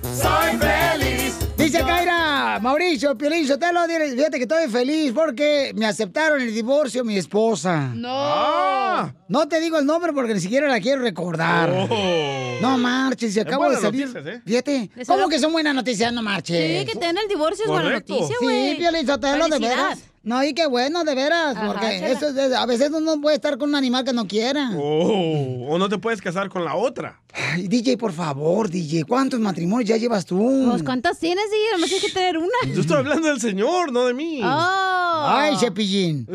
Soy 0.03 0.59
feliz. 0.59 1.34
Dice 1.65 1.79
Kaira, 1.83 2.59
Mauricio, 2.61 3.17
Piolín, 3.17 3.47
Sotelo, 3.49 3.87
dile, 3.87 4.11
fíjate 4.11 4.37
que 4.37 4.43
estoy 4.43 4.69
feliz 4.69 5.13
porque 5.15 5.73
me 5.75 5.87
aceptaron 5.87 6.43
el 6.43 6.53
divorcio 6.55 7.03
mi 7.05 7.17
esposa. 7.17 7.91
No. 7.95 9.15
No 9.29 9.49
te 9.49 9.61
digo 9.61 9.79
el 9.79 9.87
nombre 9.87 10.13
porque 10.13 10.35
ni 10.35 10.41
siquiera 10.41 10.69
la 10.69 10.79
quiero 10.79 11.01
recordar. 11.01 11.71
Oh. 11.91 12.59
No 12.61 12.77
marches, 12.77 13.33
se 13.33 13.41
Es 13.41 13.47
acabo 13.47 13.71
de 13.71 13.77
salir. 13.79 14.07
noticias, 14.09 14.27
¿eh? 14.37 14.43
Fíjate, 14.45 14.91
¿cómo 15.07 15.29
que 15.29 15.39
son 15.39 15.53
buenas 15.53 15.75
noticias? 15.75 16.13
No 16.13 16.23
marches. 16.23 16.81
Sí, 16.81 16.87
que 16.93 16.99
te 16.99 17.07
den 17.07 17.17
el 17.17 17.29
divorcio 17.29 17.65
es 17.65 17.71
buena 17.71 17.85
Correcto. 17.85 18.13
noticia, 18.15 18.37
güey. 18.43 18.71
Sí, 18.73 18.77
Piolín 18.77 19.07
Sotelo, 19.07 19.45
de 19.47 19.51
Felicidad. 19.53 19.77
veras. 19.77 19.99
No, 20.25 20.43
y 20.43 20.55
qué 20.55 20.67
bueno, 20.67 21.05
de 21.05 21.15
veras, 21.15 21.55
Ajá, 21.55 21.67
porque 21.67 22.11
eso 22.11 22.29
es- 22.29 22.53
a 22.55 22.65
veces 22.65 22.91
uno 22.93 23.21
puede 23.21 23.37
estar 23.37 23.59
con 23.59 23.69
un 23.69 23.75
animal 23.75 24.05
que 24.05 24.13
no 24.15 24.27
quiera. 24.27 24.71
Oh, 24.75 25.67
o 25.69 25.79
no 25.79 25.89
te 25.91 25.99
puedes 25.99 26.23
casar 26.23 26.49
con 26.49 26.65
la 26.65 26.75
otra. 26.77 27.21
Ay, 27.33 27.69
DJ, 27.69 27.99
por 27.99 28.13
favor, 28.13 28.71
DJ, 28.71 29.05
¿cuántos 29.05 29.39
matrimonios 29.39 29.89
ya 29.89 29.97
llevas 29.99 30.25
tú? 30.25 30.67
Pues, 30.71 30.83
¿cuántas 30.83 31.19
tienes, 31.19 31.45
DJ? 31.51 31.73
Nomás 31.73 31.89
tienes 31.91 32.07
que 32.07 32.13
tener 32.13 32.39
una. 32.39 32.49
Yo 32.75 32.81
estoy 32.81 32.97
hablando 32.97 33.29
del 33.29 33.39
señor, 33.41 33.93
no 33.93 34.07
de 34.07 34.15
mí. 34.15 34.41
Oh. 34.43 35.25
Ay, 35.27 35.57
cepillín. 35.59 36.27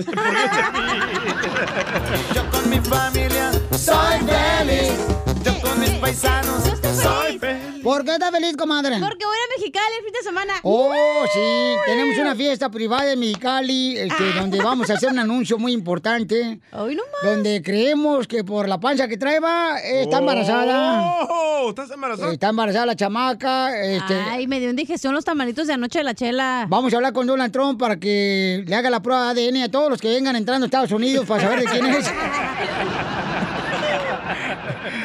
Yo 2.36 2.50
con 2.52 2.70
mi 2.70 2.80
familia 2.80 3.52
soy 3.72 4.20
feliz. 4.20 4.94
Yo 5.44 5.60
con 5.62 5.80
mis 5.80 5.90
paisanos 5.92 6.64
soy 7.02 7.40
feliz. 7.40 7.59
¿Por 7.84 8.03
qué 8.03 8.13
estás 8.13 8.32
feliz, 8.32 8.55
comadre? 8.57 8.97
Porque 8.99 9.25
voy 9.25 9.38
a 9.38 9.57
Mexicali 9.57 9.93
el 9.97 10.03
fin 10.03 10.13
de 10.13 10.23
semana. 10.23 10.53
Oh, 10.63 10.91
sí, 11.34 11.75
tenemos 11.86 12.17
una 12.17 12.36
fiesta 12.36 12.69
privada 12.69 13.11
en 13.11 13.19
Mexicali, 13.19 13.97
este, 13.97 14.34
donde 14.34 14.61
vamos 14.61 14.89
a 14.89 14.93
hacer 14.93 15.09
un 15.11 15.19
anuncio 15.19 15.57
muy 15.57 15.71
importante. 15.73 16.59
Hoy 16.71 16.95
no 16.95 17.03
más. 17.03 17.34
Donde 17.34 17.61
creemos 17.61 18.27
que 18.27 18.43
por 18.43 18.67
la 18.67 18.80
panza 18.80 19.07
que 19.07 19.17
trae 19.17 19.39
va, 19.39 19.80
eh, 19.80 20.03
está 20.03 20.19
embarazada. 20.19 21.01
Oh, 21.30 21.69
¿estás 21.69 21.91
embarazada? 21.91 22.34
Está 22.34 22.49
embarazada 22.49 22.86
la 22.86 22.95
chamaca. 22.95 23.80
Este, 23.82 24.13
Ay, 24.30 24.47
me 24.47 24.59
dio 24.59 24.69
indigestión 24.69 25.13
los 25.13 25.25
tamalitos 25.25 25.67
de 25.67 25.73
anoche 25.73 25.99
de 25.99 26.03
la 26.03 26.13
chela. 26.13 26.65
Vamos 26.69 26.93
a 26.93 26.97
hablar 26.97 27.13
con 27.13 27.27
Donald 27.27 27.51
Trump 27.51 27.80
para 27.80 27.97
que 27.97 28.63
le 28.65 28.75
haga 28.75 28.89
la 28.89 29.01
prueba 29.01 29.34
de 29.34 29.49
ADN 29.49 29.63
a 29.63 29.71
todos 29.71 29.89
los 29.89 30.01
que 30.01 30.09
vengan 30.09 30.36
entrando 30.36 30.65
a 30.65 30.67
Estados 30.67 30.91
Unidos 30.91 31.25
para 31.25 31.43
saber 31.43 31.59
de 31.61 31.65
quién 31.65 31.86
es. 31.86 32.05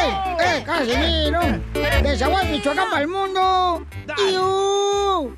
¡Eh, 0.00 0.12
eh, 0.40 0.62
Casimiro! 0.64 1.40
¡De 2.02 2.16
Zaguay, 2.16 2.48
Michoacán 2.50 2.88
para 2.90 3.02
el 3.02 3.08
mundo! 3.08 3.86
¡Iu! 4.32 5.36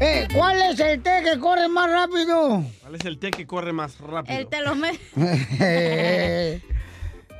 Eh, 0.00 0.28
¿cuál 0.34 0.60
es 0.62 0.78
el 0.78 1.02
té 1.02 1.22
que 1.24 1.38
corre 1.38 1.68
más 1.68 1.90
rápido? 1.90 2.62
¿Cuál 2.82 2.94
es 2.94 3.04
el 3.04 3.18
té 3.18 3.30
que 3.30 3.46
corre 3.46 3.72
más 3.72 3.98
rápido? 3.98 4.38
El 4.38 4.46
telome. 4.46 4.98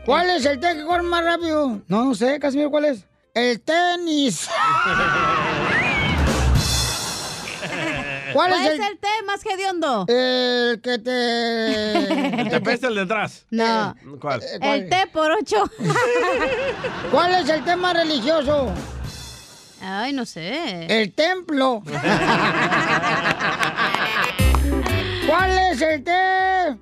¿Cuál 0.04 0.30
es 0.30 0.46
el 0.46 0.58
té 0.58 0.74
que 0.74 0.84
corre 0.84 1.02
más 1.02 1.22
rápido? 1.24 1.82
No, 1.86 2.04
no 2.06 2.14
sé, 2.14 2.38
Casimiro, 2.40 2.70
¿cuál 2.70 2.86
es? 2.86 3.04
El 3.34 3.60
tenis. 3.60 4.48
¿Cuál 8.32 8.52
es 8.52 8.66
el- 8.72 8.80
el 8.82 8.98
té 8.98 9.08
más 9.26 9.44
hediondo? 9.44 10.04
El 10.08 10.80
que 10.80 10.98
te... 10.98 12.38
El 12.42 12.48
te 12.48 12.60
pesta 12.60 12.88
el 12.88 12.94
detrás. 12.94 13.46
No. 13.50 13.94
¿Cuál? 14.20 14.42
El 14.60 14.88
té 14.88 15.06
por 15.12 15.30
ocho. 15.32 15.64
¿Cuál 17.10 17.34
es 17.34 17.48
el 17.48 17.64
tema 17.64 17.92
religioso? 17.92 18.72
Ay, 19.80 20.12
no 20.12 20.24
sé. 20.26 20.86
El 20.88 21.12
templo. 21.12 21.82
¿Cuál 25.26 25.58
es 25.72 25.80
el 25.82 26.04
té? 26.04 26.76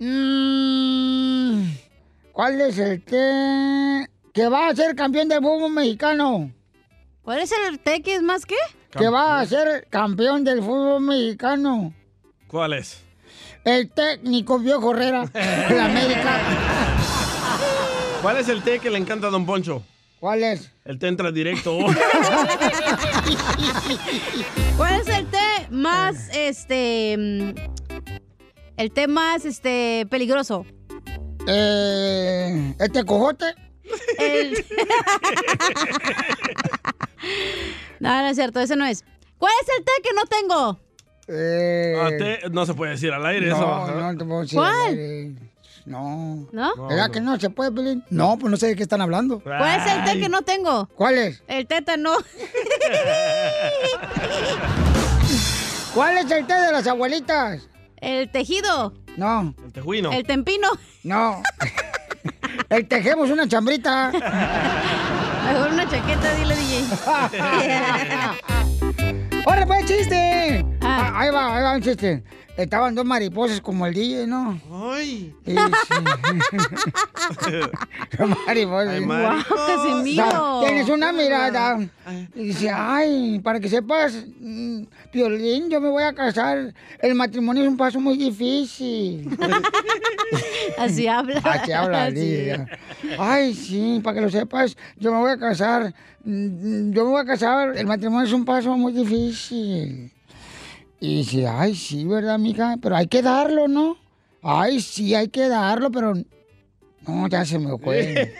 Mm, 0.00 1.64
¿Cuál 2.32 2.60
es 2.60 2.78
el 2.78 3.02
té 3.04 4.08
que 4.32 4.48
va 4.48 4.68
a 4.68 4.74
ser 4.76 4.94
campeón 4.94 5.28
del 5.28 5.40
fútbol 5.40 5.70
mexicano? 5.72 6.50
¿Cuál 7.22 7.40
es 7.40 7.52
el 7.68 7.78
té 7.80 8.00
que 8.02 8.14
es 8.14 8.22
más 8.22 8.46
qué? 8.46 8.56
Que 8.90 9.08
va 9.08 9.40
a 9.40 9.46
ser 9.46 9.86
campeón 9.88 10.42
del 10.44 10.60
fútbol 10.62 11.00
mexicano. 11.02 11.94
¿Cuál 12.48 12.72
es? 12.72 13.02
El 13.64 13.90
técnico 13.90 14.58
Viejo 14.58 14.92
Herrera 14.92 15.26
de 15.68 15.74
la 15.74 15.84
América. 15.84 16.40
¿Cuál 18.22 18.38
es 18.38 18.48
el 18.48 18.62
té 18.62 18.80
que 18.80 18.90
le 18.90 18.98
encanta 18.98 19.28
a 19.28 19.30
Don 19.30 19.46
Poncho? 19.46 19.82
¿Cuál 20.18 20.42
es? 20.42 20.70
El 20.84 20.98
té 20.98 21.06
entra 21.08 21.30
directo. 21.30 21.78
¿Cuál 24.76 25.00
es 25.00 25.08
el 25.08 25.26
té 25.26 25.68
más, 25.70 26.28
este, 26.34 27.12
el 27.14 28.92
té 28.92 29.06
más, 29.08 29.46
este, 29.46 30.06
peligroso? 30.10 30.66
Eh, 31.46 32.74
¿Este 32.78 33.04
cojote? 33.04 33.54
El... 34.18 34.62
no, 38.00 38.22
no 38.22 38.26
es 38.28 38.36
cierto, 38.36 38.60
ese 38.60 38.76
no 38.76 38.84
es. 38.84 39.04
¿Cuál 39.38 39.52
es 39.62 39.68
el 39.78 39.84
té 39.84 39.92
que 40.02 40.10
no 40.14 40.24
tengo? 40.26 40.80
Ah, 42.02 42.08
té 42.18 42.40
no 42.50 42.66
se 42.66 42.74
puede 42.74 42.92
decir 42.92 43.12
al 43.12 43.24
aire 43.26 43.46
eso. 43.48 43.60
No, 43.60 44.12
no 44.12 44.18
te 44.18 44.24
puedo 44.24 44.40
decir. 44.40 44.58
¿Cuál? 44.58 44.74
al 44.74 44.88
aire. 44.88 45.34
No. 45.86 46.48
¿No? 46.52 46.88
¿Verdad 46.88 47.10
que 47.10 47.20
no 47.20 47.38
se 47.38 47.50
puede, 47.50 47.72
Pelín? 47.72 48.04
No, 48.10 48.36
pues 48.38 48.50
no 48.50 48.56
sé 48.56 48.66
de 48.68 48.76
qué 48.76 48.82
están 48.82 49.00
hablando. 49.00 49.40
¿Cuál 49.40 49.80
es 49.80 49.86
el 49.92 50.04
té 50.04 50.20
que 50.20 50.28
no 50.28 50.42
tengo? 50.42 50.88
¿Cuál 50.94 51.18
es? 51.18 51.42
El 51.46 51.66
tétano. 51.66 52.12
¿Cuál 55.94 56.18
es 56.18 56.30
el 56.30 56.46
té 56.46 56.54
de 56.54 56.72
las 56.72 56.86
abuelitas? 56.86 57.68
El 57.96 58.30
tejido. 58.30 58.94
No. 59.16 59.54
El 59.64 59.72
tejuino. 59.72 60.12
El 60.12 60.24
tempino. 60.24 60.68
No. 61.02 61.42
el 62.68 62.86
tejemos 62.88 63.30
una 63.30 63.48
chambrita. 63.48 64.12
Mejor 65.44 65.72
una 65.72 65.88
chaqueta, 65.88 66.34
dile 66.34 66.56
DJ. 66.56 66.84
¡Órale, 69.46 69.66
pues, 69.66 69.86
chiste! 69.86 70.66
Ah, 70.82 71.12
ahí 71.14 71.30
va, 71.30 71.56
ahí 71.56 71.62
va 71.62 71.76
un 71.76 71.82
chiste. 71.82 72.22
Estaban 72.56 72.94
dos 72.94 73.04
mariposas 73.06 73.60
como 73.60 73.86
el 73.86 73.94
DJ, 73.94 74.26
¿no? 74.26 74.60
¡Ay! 74.70 75.34
Y, 75.46 75.50
sí. 75.50 75.56
mariposas. 78.46 79.00
Guau, 79.00 79.38
Casimiro. 79.48 80.58
O 80.58 80.60
sea, 80.60 80.68
Tienes 80.68 80.88
una 80.90 81.12
mirada. 81.12 81.78
Y 82.34 82.48
dice, 82.48 82.70
ay, 82.70 83.40
para 83.42 83.60
que 83.60 83.68
sepas, 83.68 84.26
mm, 84.40 84.82
Piolín, 85.10 85.68
yo 85.70 85.80
me 85.80 85.88
voy 85.88 86.02
a 86.04 86.12
casar. 86.12 86.72
El 87.00 87.14
matrimonio 87.14 87.62
es 87.64 87.68
un 87.68 87.76
paso 87.76 88.00
muy 88.00 88.16
difícil. 88.16 89.28
Así 90.78 91.06
habla. 91.08 91.40
Así 91.44 91.72
habla 91.72 92.08
el 92.08 92.14
Sí. 92.16 92.20
DJ. 92.20 92.66
Ay, 93.18 93.54
sí, 93.54 94.00
para 94.04 94.14
que 94.14 94.20
lo 94.22 94.30
sepas, 94.30 94.76
yo 94.96 95.12
me 95.12 95.18
voy 95.18 95.30
a 95.32 95.38
casar. 95.38 95.92
Mm, 96.24 96.92
Yo 96.92 97.04
me 97.04 97.10
voy 97.10 97.20
a 97.20 97.24
casar. 97.24 97.76
El 97.76 97.86
matrimonio 97.86 98.26
es 98.26 98.32
un 98.32 98.44
paso 98.44 98.76
muy 98.76 98.92
difícil. 98.92 100.12
Y 101.00 101.16
dice, 101.18 101.46
ay, 101.48 101.74
sí, 101.74 102.04
¿verdad, 102.04 102.38
mija? 102.38 102.76
Pero 102.80 102.94
hay 102.96 103.06
que 103.06 103.22
darlo, 103.22 103.66
¿no? 103.68 103.96
Ay, 104.42 104.80
sí, 104.80 105.14
hay 105.14 105.28
que 105.28 105.48
darlo, 105.48 105.90
pero... 105.90 106.12
No, 107.06 107.26
ya 107.28 107.44
se 107.44 107.58
me 107.58 107.78
fue. 107.78 108.36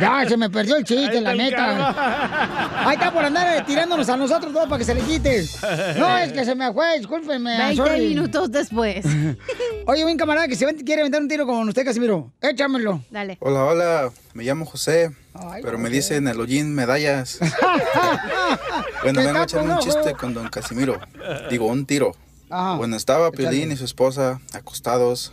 Ya, 0.00 0.28
se 0.28 0.36
me 0.36 0.50
perdió 0.50 0.76
el 0.76 0.84
chiste, 0.84 1.18
Ahí 1.18 1.22
la 1.22 1.34
neta. 1.34 2.86
Ahí 2.88 2.94
está 2.96 3.12
por 3.12 3.24
andar 3.24 3.64
tirándonos 3.64 4.08
a 4.08 4.16
nosotros 4.16 4.52
dos 4.52 4.64
para 4.64 4.78
que 4.78 4.84
se 4.84 4.94
le 4.94 5.00
quite. 5.02 5.44
No, 5.96 6.18
es 6.18 6.32
que 6.32 6.44
se 6.44 6.54
me 6.54 6.72
fue, 6.72 6.98
discúlpeme. 6.98 7.50
I'm 7.52 7.76
20 7.76 7.76
sorry. 7.76 8.08
minutos 8.08 8.50
después. 8.50 9.04
Oye, 9.86 10.04
un 10.04 10.16
camarada 10.16 10.48
que 10.48 10.56
se 10.56 10.66
quiere 10.84 11.02
aventar 11.02 11.22
un 11.22 11.28
tiro 11.28 11.46
con 11.46 11.68
usted, 11.68 11.84
Casimiro. 11.84 12.32
Échamelo. 12.40 13.04
Dale. 13.10 13.38
Hola, 13.40 13.64
hola, 13.64 14.12
me 14.34 14.42
llamo 14.44 14.66
José, 14.66 15.12
pero 15.62 15.78
me 15.78 15.90
dicen 15.90 16.26
el 16.28 16.40
hollín 16.40 16.74
medallas. 16.74 17.38
Bueno, 19.02 19.22
vengo 19.22 19.38
a 19.38 19.44
echarme 19.44 19.72
un 19.72 19.78
chiste 19.78 20.12
con 20.12 20.34
don 20.34 20.48
Casimiro. 20.48 21.00
Digo, 21.48 21.66
un 21.66 21.86
tiro. 21.86 22.14
Ajá. 22.50 22.76
Bueno, 22.76 22.96
estaba 22.96 23.30
Piolín 23.30 23.72
y 23.72 23.76
su 23.76 23.84
esposa 23.84 24.40
acostados, 24.52 25.32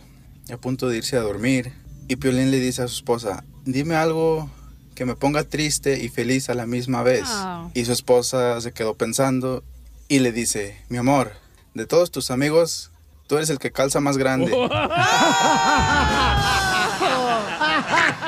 a 0.50 0.56
punto 0.56 0.88
de 0.88 0.96
irse 0.96 1.16
a 1.16 1.20
dormir. 1.20 1.72
Y 2.08 2.16
Piolín 2.16 2.50
le 2.50 2.58
dice 2.58 2.82
a 2.82 2.88
su 2.88 2.94
esposa, 2.94 3.44
dime 3.66 3.94
algo 3.94 4.50
que 4.94 5.04
me 5.04 5.14
ponga 5.14 5.44
triste 5.44 6.02
y 6.02 6.08
feliz 6.08 6.48
a 6.48 6.54
la 6.54 6.66
misma 6.66 7.02
vez. 7.02 7.28
Y 7.74 7.84
su 7.84 7.92
esposa 7.92 8.60
se 8.62 8.72
quedó 8.72 8.94
pensando 8.94 9.62
y 10.08 10.20
le 10.20 10.32
dice, 10.32 10.82
mi 10.88 10.96
amor, 10.96 11.32
de 11.74 11.86
todos 11.86 12.10
tus 12.10 12.30
amigos, 12.30 12.90
tú 13.26 13.36
eres 13.36 13.50
el 13.50 13.58
que 13.58 13.72
calza 13.72 14.00
más 14.00 14.16
grande. 14.16 14.50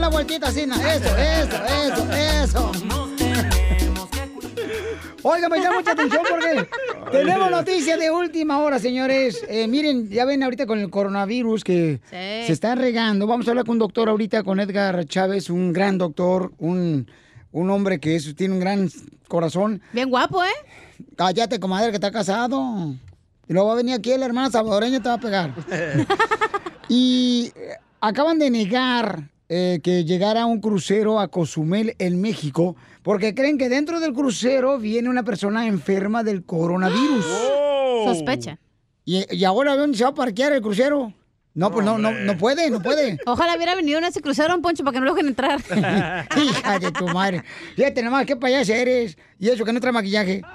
la 0.00 0.08
vueltita 0.08 0.48
así. 0.48 0.66
¿no? 0.66 0.74
Eso, 0.76 1.16
eso, 1.16 1.56
eso, 1.66 2.12
eso. 2.12 2.72
Oiga, 5.22 5.50
me 5.50 5.60
da 5.60 5.70
mucha 5.72 5.92
atención 5.92 6.22
porque 6.28 6.66
tenemos 7.12 7.50
noticias 7.50 7.98
de 8.00 8.10
última 8.10 8.58
hora, 8.60 8.78
señores. 8.78 9.44
Eh, 9.48 9.68
miren, 9.68 10.08
ya 10.08 10.24
ven 10.24 10.42
ahorita 10.42 10.64
con 10.64 10.78
el 10.78 10.88
coronavirus 10.88 11.62
que 11.62 12.00
se 12.10 12.50
está 12.52 12.74
regando. 12.74 13.26
Vamos 13.26 13.46
a 13.46 13.50
hablar 13.50 13.66
con 13.66 13.74
un 13.74 13.80
doctor 13.80 14.08
ahorita, 14.08 14.42
con 14.42 14.60
Edgar 14.60 15.04
Chávez, 15.04 15.50
un 15.50 15.74
gran 15.74 15.98
doctor, 15.98 16.52
un, 16.58 17.06
un 17.52 17.70
hombre 17.70 18.00
que 18.00 18.16
es- 18.16 18.34
tiene 18.34 18.54
un 18.54 18.60
gran 18.60 18.88
corazón. 19.28 19.82
Bien 19.92 20.08
guapo, 20.08 20.42
¿eh? 20.42 20.48
Cállate, 21.16 21.60
comadre, 21.60 21.90
que 21.90 21.96
está 21.96 22.10
casado. 22.10 22.94
Y 23.46 23.52
luego 23.52 23.68
va 23.68 23.74
a 23.74 23.76
venir 23.76 23.94
aquí 23.96 24.16
la 24.16 24.24
hermana 24.24 24.50
salvadoreña 24.50 24.96
y 24.96 25.00
te 25.00 25.08
va 25.10 25.14
a 25.16 25.20
pegar. 25.20 25.54
y 26.88 27.52
eh, 27.56 27.74
acaban 28.00 28.38
de 28.38 28.48
negar 28.48 29.28
eh, 29.52 29.80
que 29.82 30.04
llegara 30.04 30.46
un 30.46 30.60
crucero 30.60 31.18
a 31.18 31.26
Cozumel 31.26 31.96
en 31.98 32.20
México 32.20 32.76
porque 33.02 33.34
creen 33.34 33.58
que 33.58 33.68
dentro 33.68 33.98
del 33.98 34.12
crucero 34.12 34.78
viene 34.78 35.08
una 35.08 35.24
persona 35.24 35.66
enferma 35.66 36.22
del 36.22 36.44
coronavirus. 36.44 37.24
Sospecha. 38.04 38.60
¿Y, 39.04 39.26
y 39.34 39.44
ahora 39.44 39.76
dónde 39.76 39.98
se 39.98 40.04
va 40.04 40.10
a 40.10 40.14
parquear 40.14 40.52
el 40.52 40.62
crucero? 40.62 41.12
No, 41.52 41.72
pues 41.72 41.84
no, 41.84 41.98
no, 41.98 42.12
no 42.12 42.38
puede, 42.38 42.70
no 42.70 42.80
puede. 42.80 43.18
Ojalá 43.26 43.56
hubiera 43.56 43.74
venido 43.74 43.98
en 43.98 44.04
ese 44.04 44.20
crucero, 44.20 44.54
un 44.54 44.62
poncho, 44.62 44.84
para 44.84 44.94
que 44.94 45.00
no 45.00 45.06
lo 45.06 45.14
dejen 45.14 45.30
entrar. 45.30 45.60
Hija 46.36 46.78
de 46.78 46.92
tu 46.92 47.08
madre. 47.08 47.42
Fíjate 47.74 48.04
nomás, 48.04 48.26
qué 48.26 48.36
payasa 48.36 48.76
eres. 48.76 49.18
Y 49.36 49.48
eso 49.48 49.64
que 49.64 49.72
no 49.72 49.80
trae 49.80 49.92
maquillaje. 49.92 50.42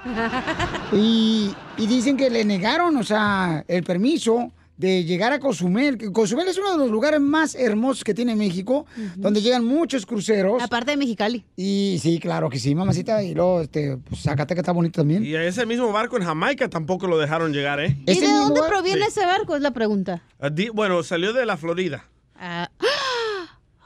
Y, 0.93 1.54
y 1.78 1.88
dicen 1.88 2.16
que 2.16 2.30
le 2.30 2.46
negaron, 2.46 2.96
o 2.96 3.04
sea, 3.04 3.66
el 3.68 3.84
permiso 3.84 4.54
de 4.78 5.03
llegar 5.05 5.32
a 5.34 5.39
Cozumel. 5.39 5.97
que 5.97 6.11
Cozumel 6.11 6.47
es 6.47 6.57
uno 6.57 6.73
de 6.73 6.78
los 6.80 6.89
lugares 6.91 7.19
más 7.21 7.55
hermosos 7.55 8.03
que 8.03 8.13
tiene 8.13 8.36
México, 8.36 8.86
donde 9.15 9.41
llegan 9.41 9.63
muchos 9.65 10.05
cruceros. 10.05 10.61
Aparte 10.61 10.91
de 10.91 10.97
Mexicali. 10.97 11.45
Y 11.55 11.97
sí, 12.01 12.19
claro 12.19 12.49
que 12.49 12.59
sí, 12.59 12.76
mamacita. 12.76 13.23
Y 13.23 13.34
luego, 13.34 13.61
este, 13.61 13.97
pues 13.97 14.21
Zacatecas 14.21 14.63
está 14.63 14.71
bonito 14.71 15.01
también. 15.01 15.23
Y 15.26 15.36
a 15.36 15.43
ese 15.43 15.65
mismo 15.65 15.91
barco 15.91 16.17
en 16.17 16.23
Jamaica 16.23 16.69
tampoco 16.69 17.07
lo 17.07 17.17
dejaron 17.17 17.53
llegar, 17.53 17.80
¿eh? 17.80 17.97
¿Y 18.05 18.19
de 18.19 18.28
dónde 18.28 18.61
proviene 18.67 19.01
Sí. 19.03 19.07
ese 19.09 19.26
barco? 19.26 19.55
Es 19.55 19.61
la 19.61 19.71
pregunta. 19.71 20.23
Ah, 20.39 20.49
di- 20.49 20.69
Bueno, 20.69 21.01
salió 21.03 21.32
de 21.34 21.45
la 21.45 21.57
Florida. 21.57 22.05
Ah. 22.38 22.69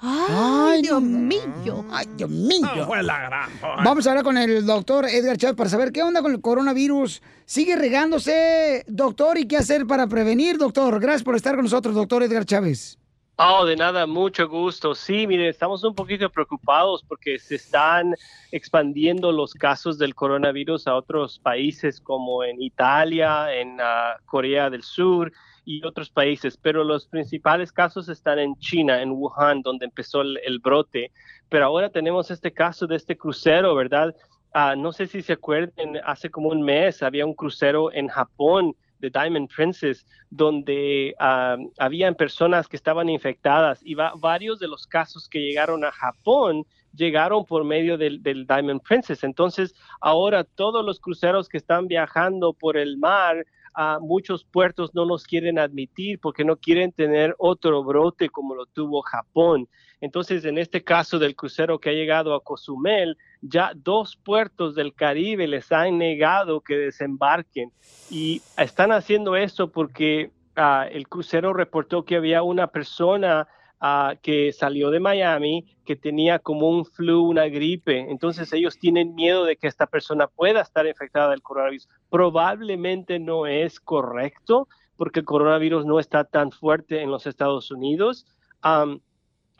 Ay, 0.01 0.81
Dios 0.81 1.01
mío. 1.01 1.85
Ay, 1.91 2.07
Dios 2.15 2.29
mío. 2.29 2.85
Fue 2.85 3.03
la 3.03 3.19
gran. 3.19 3.49
Vamos 3.83 4.07
a 4.07 4.11
hablar 4.11 4.23
con 4.23 4.37
el 4.37 4.65
doctor 4.65 5.05
Edgar 5.05 5.37
Chávez 5.37 5.57
para 5.57 5.69
saber 5.69 5.91
qué 5.91 6.03
onda 6.03 6.21
con 6.21 6.31
el 6.31 6.41
coronavirus. 6.41 7.21
¿Sigue 7.45 7.75
regándose, 7.75 8.85
doctor? 8.87 9.37
¿Y 9.37 9.47
qué 9.47 9.57
hacer 9.57 9.85
para 9.85 10.07
prevenir, 10.07 10.57
doctor? 10.57 10.99
Gracias 10.99 11.23
por 11.23 11.35
estar 11.35 11.55
con 11.55 11.65
nosotros, 11.65 11.95
doctor 11.95 12.23
Edgar 12.23 12.45
Chávez. 12.45 12.97
Oh, 13.41 13.65
de 13.65 13.75
nada, 13.75 14.05
mucho 14.05 14.47
gusto. 14.47 14.95
Sí, 14.95 15.25
miren, 15.25 15.47
estamos 15.47 15.83
un 15.83 15.95
poquito 15.95 16.29
preocupados 16.29 17.03
porque 17.07 17.39
se 17.39 17.55
están 17.55 18.13
expandiendo 18.51 19.31
los 19.31 19.53
casos 19.53 19.97
del 19.97 20.13
coronavirus 20.13 20.87
a 20.87 20.95
otros 20.95 21.39
países 21.39 22.01
como 22.01 22.43
en 22.43 22.61
Italia, 22.61 23.53
en 23.53 23.77
ah, 23.81 24.17
Corea 24.25 24.69
del 24.69 24.83
Sur 24.83 25.31
y 25.65 25.83
otros 25.85 26.09
países, 26.09 26.57
pero 26.57 26.83
los 26.83 27.07
principales 27.07 27.71
casos 27.71 28.09
están 28.09 28.39
en 28.39 28.55
China, 28.57 29.01
en 29.01 29.11
Wuhan, 29.11 29.61
donde 29.61 29.85
empezó 29.85 30.21
el, 30.21 30.39
el 30.45 30.59
brote. 30.59 31.11
Pero 31.49 31.65
ahora 31.65 31.89
tenemos 31.89 32.31
este 32.31 32.51
caso 32.51 32.87
de 32.87 32.95
este 32.95 33.17
crucero, 33.17 33.75
¿verdad? 33.75 34.15
Ah, 34.53 34.75
no 34.75 34.91
sé 34.91 35.07
si 35.07 35.21
se 35.21 35.33
acuerdan, 35.33 35.97
hace 36.05 36.29
como 36.29 36.49
un 36.49 36.61
mes 36.61 37.03
había 37.03 37.25
un 37.25 37.33
crucero 37.35 37.91
en 37.93 38.07
Japón 38.07 38.73
de 38.99 39.09
Diamond 39.09 39.49
Princess, 39.55 40.05
donde 40.29 41.13
ah, 41.19 41.55
habían 41.77 42.15
personas 42.15 42.67
que 42.67 42.75
estaban 42.75 43.09
infectadas 43.09 43.79
y 43.83 43.93
va- 43.93 44.13
varios 44.17 44.59
de 44.59 44.67
los 44.67 44.87
casos 44.87 45.29
que 45.29 45.39
llegaron 45.39 45.85
a 45.85 45.91
Japón 45.91 46.65
llegaron 46.95 47.45
por 47.45 47.63
medio 47.63 47.97
del, 47.99 48.21
del 48.23 48.47
Diamond 48.47 48.81
Princess. 48.81 49.23
Entonces, 49.23 49.75
ahora 50.01 50.43
todos 50.43 50.83
los 50.83 50.99
cruceros 50.99 51.47
que 51.47 51.57
están 51.57 51.87
viajando 51.87 52.51
por 52.53 52.75
el 52.77 52.97
mar, 52.97 53.45
a 53.73 53.99
muchos 53.99 54.43
puertos 54.45 54.93
no 54.93 55.05
los 55.05 55.23
quieren 55.25 55.59
admitir 55.59 56.19
porque 56.19 56.43
no 56.43 56.57
quieren 56.57 56.91
tener 56.91 57.35
otro 57.37 57.83
brote 57.83 58.29
como 58.29 58.55
lo 58.55 58.65
tuvo 58.65 59.01
Japón. 59.01 59.67
Entonces, 60.01 60.45
en 60.45 60.57
este 60.57 60.83
caso 60.83 61.19
del 61.19 61.35
crucero 61.35 61.79
que 61.79 61.89
ha 61.89 61.93
llegado 61.93 62.33
a 62.33 62.43
Cozumel, 62.43 63.17
ya 63.41 63.71
dos 63.75 64.15
puertos 64.15 64.75
del 64.75 64.93
Caribe 64.93 65.47
les 65.47 65.71
han 65.71 65.97
negado 65.97 66.61
que 66.61 66.75
desembarquen 66.75 67.71
y 68.09 68.41
están 68.57 68.91
haciendo 68.91 69.35
esto 69.35 69.71
porque 69.71 70.31
ah, 70.55 70.87
el 70.89 71.07
crucero 71.07 71.53
reportó 71.53 72.05
que 72.05 72.15
había 72.15 72.43
una 72.43 72.67
persona 72.67 73.47
ah, 73.79 74.15
que 74.21 74.51
salió 74.53 74.89
de 74.91 74.99
Miami 74.99 75.65
que 75.85 75.95
tenía 75.95 76.39
como 76.39 76.69
un 76.69 76.85
flu, 76.85 77.23
una 77.23 77.47
gripe. 77.47 77.99
Entonces 78.11 78.51
ellos 78.53 78.77
tienen 78.77 79.15
miedo 79.15 79.45
de 79.45 79.55
que 79.55 79.67
esta 79.67 79.87
persona 79.87 80.27
pueda 80.27 80.61
estar 80.61 80.85
infectada 80.85 81.31
del 81.31 81.41
coronavirus. 81.41 81.87
Probablemente 82.09 83.19
no 83.19 83.47
es 83.47 83.79
correcto 83.79 84.67
porque 84.97 85.21
el 85.21 85.25
coronavirus 85.25 85.85
no 85.85 85.99
está 85.99 86.25
tan 86.25 86.51
fuerte 86.51 87.01
en 87.01 87.09
los 87.09 87.25
Estados 87.25 87.71
Unidos. 87.71 88.25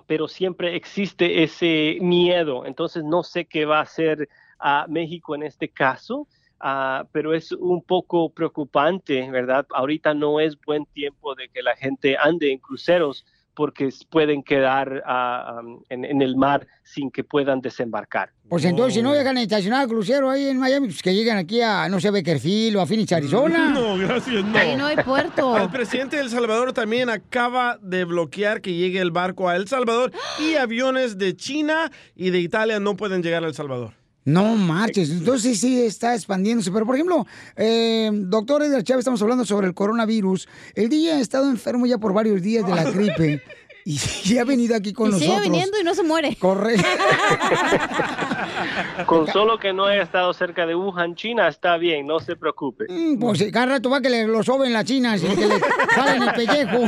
Pero 0.06 0.28
siempre 0.28 0.76
existe 0.76 1.44
ese 1.44 1.98
miedo. 2.02 2.66
Entonces 2.66 3.04
no 3.04 3.24
sé 3.24 3.46
qué 3.46 3.66
va 3.66 3.80
a 3.80 3.84
hacer 3.84 4.28
a 4.60 4.86
México 4.88 5.36
en 5.36 5.44
este 5.44 5.70
caso, 5.70 6.28
ah, 6.60 7.06
pero 7.12 7.34
es 7.34 7.52
un 7.54 7.82
poco 7.82 8.30
preocupante, 8.30 9.30
¿verdad? 9.32 9.66
Ahorita 9.72 10.14
no 10.14 10.40
es 10.40 10.60
buen 10.60 10.86
tiempo 10.88 11.34
de 11.36 11.50
que 11.50 11.64
la 11.64 11.76
gente 11.76 12.18
ande 12.18 12.52
en 12.52 12.60
cruceros 12.60 13.26
porque 13.56 13.90
pueden 14.10 14.44
quedar 14.44 15.04
am, 15.06 15.80
en, 15.90 16.06
en 16.06 16.22
el 16.22 16.36
mar 16.36 16.68
sin 16.84 17.12
que 17.12 17.24
puedan 17.24 17.62
desembarcar. 17.62 18.32
Pues 18.50 18.66
entonces, 18.66 18.96
si 18.96 19.02
no 19.04 19.14
dejan 19.14 19.38
estacionar 19.38 19.84
el 19.84 19.90
crucero 19.90 20.30
ahí 20.30 20.48
en 20.48 20.58
Miami, 20.58 20.88
pues 20.88 21.04
que 21.04 21.14
lleguen 21.14 21.38
aquí 21.38 21.62
a, 21.62 21.88
no 21.88 22.00
sé, 22.00 22.10
Beckerfield 22.10 22.78
o 22.78 22.82
a 22.82 22.88
Phoenix, 22.88 23.12
Arizona. 23.12 23.70
No, 23.80 23.98
gracias, 23.98 24.44
no. 24.44 24.58
Ahí 24.58 24.76
no 24.76 24.88
hay 24.88 24.98
puerto. 24.98 25.56
El 25.62 25.70
presidente 25.70 26.16
de 26.16 26.24
El 26.24 26.30
Salvador 26.30 26.74
también 26.74 27.10
acaba 27.10 27.78
de 27.82 28.04
bloquear 28.06 28.62
que 28.62 28.74
llegue 28.74 29.00
el 29.00 29.12
barco 29.12 29.48
a 29.48 29.56
El 29.56 29.68
Salvador 29.68 30.12
y 30.40 30.56
aviones 30.56 31.18
de 31.18 31.36
China 31.36 31.92
y 32.16 32.32
de 32.32 32.40
Italia 32.40 32.80
no 32.80 32.96
pueden 32.96 33.22
llegar 33.22 33.44
a 33.44 33.48
El 33.48 33.54
Salvador. 33.54 33.99
No 34.30 34.56
marches, 34.56 35.10
entonces 35.10 35.60
sí 35.60 35.82
está 35.82 36.14
expandiéndose. 36.14 36.72
Pero, 36.72 36.86
por 36.86 36.96
ejemplo, 36.96 37.26
eh, 37.56 38.10
doctor 38.14 38.64
Edgar 38.64 38.84
Chávez, 38.84 39.02
estamos 39.02 39.22
hablando 39.22 39.46
sobre 39.46 39.68
el 39.68 39.74
coronavirus. 39.74 40.48
El 40.76 40.90
día 40.90 41.16
ha 41.16 41.20
estado 41.20 41.50
enfermo 41.50 41.86
ya 41.86 41.98
por 41.98 42.14
varios 42.14 42.42
días 42.42 42.66
de 42.66 42.76
la 42.76 42.84
gripe 42.92 43.42
y, 43.86 44.00
y 44.26 44.38
ha 44.38 44.44
venido 44.44 44.76
aquí 44.76 44.94
con 44.94 45.08
y 45.08 45.12
nosotros. 45.14 45.36
sigue 45.36 45.50
viniendo 45.50 45.80
y 45.80 45.84
no 45.84 45.96
se 45.96 46.04
muere. 46.04 46.36
Correcto. 46.36 46.86
Con 49.06 49.28
solo 49.28 49.58
que 49.58 49.74
no 49.74 49.86
haya 49.86 50.04
estado 50.04 50.34
cerca 50.34 50.66
de 50.66 50.76
Wuhan, 50.76 51.16
China, 51.16 51.48
está 51.48 51.78
bien, 51.78 52.06
no 52.06 52.20
se 52.20 52.36
preocupe. 52.36 52.86
Pues 53.20 53.42
eh, 53.42 53.52
cada 53.52 53.68
rato 53.68 53.90
va 53.90 54.02
que 54.02 54.10
le 54.10 54.28
lo 54.28 54.44
soben 54.44 54.74
la 54.74 54.84
China, 54.84 55.16
que 55.18 55.48
le 55.48 55.60
jalen 55.90 56.24
el 56.24 56.34
pellejo. 56.34 56.80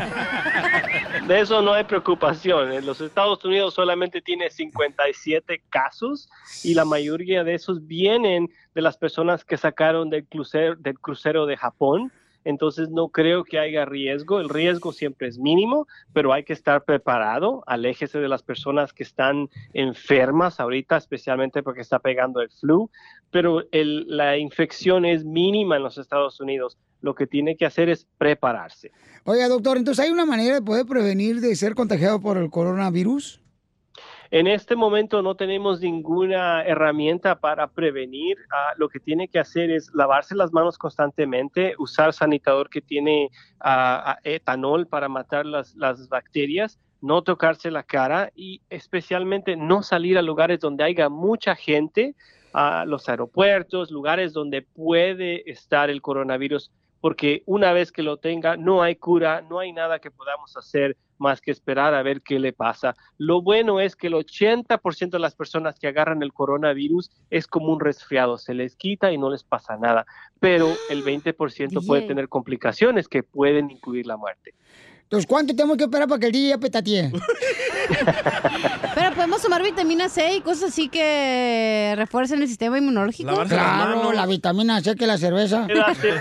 De 1.31 1.39
eso 1.39 1.61
no 1.61 1.71
hay 1.71 1.85
preocupación. 1.85 2.73
En 2.73 2.85
los 2.85 2.99
Estados 2.99 3.45
Unidos 3.45 3.75
solamente 3.75 4.21
tiene 4.21 4.49
57 4.49 5.63
casos 5.69 6.29
y 6.61 6.73
la 6.73 6.83
mayoría 6.83 7.45
de 7.45 7.53
esos 7.53 7.87
vienen 7.87 8.49
de 8.75 8.81
las 8.81 8.97
personas 8.97 9.45
que 9.45 9.55
sacaron 9.55 10.09
del 10.09 10.27
crucero, 10.27 10.75
del 10.75 10.99
crucero 10.99 11.45
de 11.45 11.55
Japón. 11.55 12.11
Entonces 12.43 12.89
no 12.89 13.07
creo 13.07 13.45
que 13.45 13.59
haya 13.59 13.85
riesgo. 13.85 14.41
El 14.41 14.49
riesgo 14.49 14.91
siempre 14.91 15.29
es 15.29 15.37
mínimo, 15.37 15.87
pero 16.11 16.33
hay 16.33 16.43
que 16.43 16.51
estar 16.51 16.83
preparado. 16.83 17.63
Aléjese 17.65 18.19
de 18.19 18.27
las 18.27 18.43
personas 18.43 18.91
que 18.91 19.03
están 19.03 19.49
enfermas 19.71 20.59
ahorita, 20.59 20.97
especialmente 20.97 21.63
porque 21.63 21.79
está 21.79 21.99
pegando 21.99 22.41
el 22.41 22.49
flu. 22.49 22.89
Pero 23.29 23.63
la 23.71 24.37
infección 24.37 25.05
es 25.05 25.23
mínima 25.23 25.77
en 25.77 25.83
los 25.83 25.97
Estados 25.97 26.41
Unidos. 26.41 26.77
Lo 27.01 27.15
que 27.15 27.27
tiene 27.27 27.57
que 27.57 27.65
hacer 27.65 27.89
es 27.89 28.07
prepararse. 28.17 28.91
Oiga, 29.25 29.47
doctor, 29.47 29.77
entonces 29.77 30.05
hay 30.05 30.11
una 30.11 30.25
manera 30.25 30.55
de 30.55 30.61
poder 30.61 30.85
prevenir 30.85 31.41
de 31.41 31.55
ser 31.55 31.75
contagiado 31.75 32.21
por 32.21 32.37
el 32.37 32.49
coronavirus. 32.49 33.41
En 34.31 34.47
este 34.47 34.77
momento 34.77 35.21
no 35.21 35.35
tenemos 35.35 35.81
ninguna 35.81 36.63
herramienta 36.63 37.39
para 37.41 37.67
prevenir. 37.67 38.37
Ah, 38.49 38.71
lo 38.77 38.87
que 38.87 39.01
tiene 39.01 39.27
que 39.27 39.39
hacer 39.39 39.69
es 39.69 39.91
lavarse 39.93 40.35
las 40.35 40.53
manos 40.53 40.77
constantemente, 40.77 41.75
usar 41.77 42.13
sanitador 42.13 42.69
que 42.69 42.81
tiene 42.81 43.29
ah, 43.59 44.13
ah, 44.13 44.19
etanol 44.23 44.87
para 44.87 45.09
matar 45.09 45.45
las, 45.45 45.75
las 45.75 46.07
bacterias, 46.07 46.79
no 47.01 47.23
tocarse 47.23 47.71
la 47.71 47.83
cara 47.83 48.31
y 48.33 48.61
especialmente 48.69 49.57
no 49.57 49.83
salir 49.83 50.17
a 50.17 50.21
lugares 50.21 50.61
donde 50.61 50.85
haya 50.85 51.09
mucha 51.09 51.53
gente, 51.53 52.15
a 52.53 52.85
los 52.85 53.09
aeropuertos, 53.09 53.91
lugares 53.91 54.31
donde 54.31 54.61
puede 54.61 55.49
estar 55.49 55.89
el 55.89 56.01
coronavirus, 56.01 56.71
porque 57.01 57.43
una 57.45 57.73
vez 57.73 57.91
que 57.91 58.03
lo 58.03 58.17
tenga, 58.17 58.55
no 58.55 58.81
hay 58.81 58.95
cura, 58.95 59.41
no 59.41 59.59
hay 59.59 59.73
nada 59.73 59.99
que 59.99 60.11
podamos 60.11 60.55
hacer 60.55 60.95
más 61.17 61.41
que 61.41 61.51
esperar 61.51 61.93
a 61.93 62.01
ver 62.01 62.21
qué 62.21 62.39
le 62.39 62.53
pasa. 62.53 62.95
Lo 63.17 63.41
bueno 63.41 63.79
es 63.79 63.95
que 63.95 64.07
el 64.07 64.13
80% 64.13 65.09
de 65.11 65.19
las 65.19 65.35
personas 65.35 65.77
que 65.77 65.87
agarran 65.87 66.23
el 66.23 66.33
coronavirus 66.33 67.11
es 67.29 67.47
como 67.47 67.73
un 67.73 67.79
resfriado, 67.79 68.37
se 68.37 68.53
les 68.53 68.75
quita 68.75 69.11
y 69.11 69.17
no 69.17 69.29
les 69.29 69.43
pasa 69.43 69.77
nada, 69.77 70.05
pero 70.39 70.73
el 70.89 71.03
20% 71.03 71.85
puede 71.85 72.01
DJ. 72.01 72.07
tener 72.07 72.29
complicaciones 72.29 73.07
que 73.07 73.23
pueden 73.23 73.69
incluir 73.69 74.07
la 74.07 74.17
muerte. 74.17 74.55
Entonces, 75.03 75.27
¿cuánto 75.27 75.53
tenemos 75.53 75.77
que 75.77 75.83
esperar 75.83 76.07
para 76.07 76.19
que 76.19 76.27
el 76.27 76.31
día 76.31 76.57
petatee? 76.57 77.11
Podemos 79.15 79.41
tomar 79.41 79.61
vitamina 79.61 80.09
C 80.09 80.37
y 80.37 80.41
cosas 80.41 80.69
así 80.69 80.87
que 80.87 81.93
refuercen 81.97 82.41
el 82.41 82.47
sistema 82.47 82.77
inmunológico. 82.77 83.33
Claro, 83.47 84.11
la 84.13 84.25
vitamina 84.25 84.81
C 84.81 84.95
que 84.95 85.05
la 85.05 85.17
cerveza. 85.17 85.67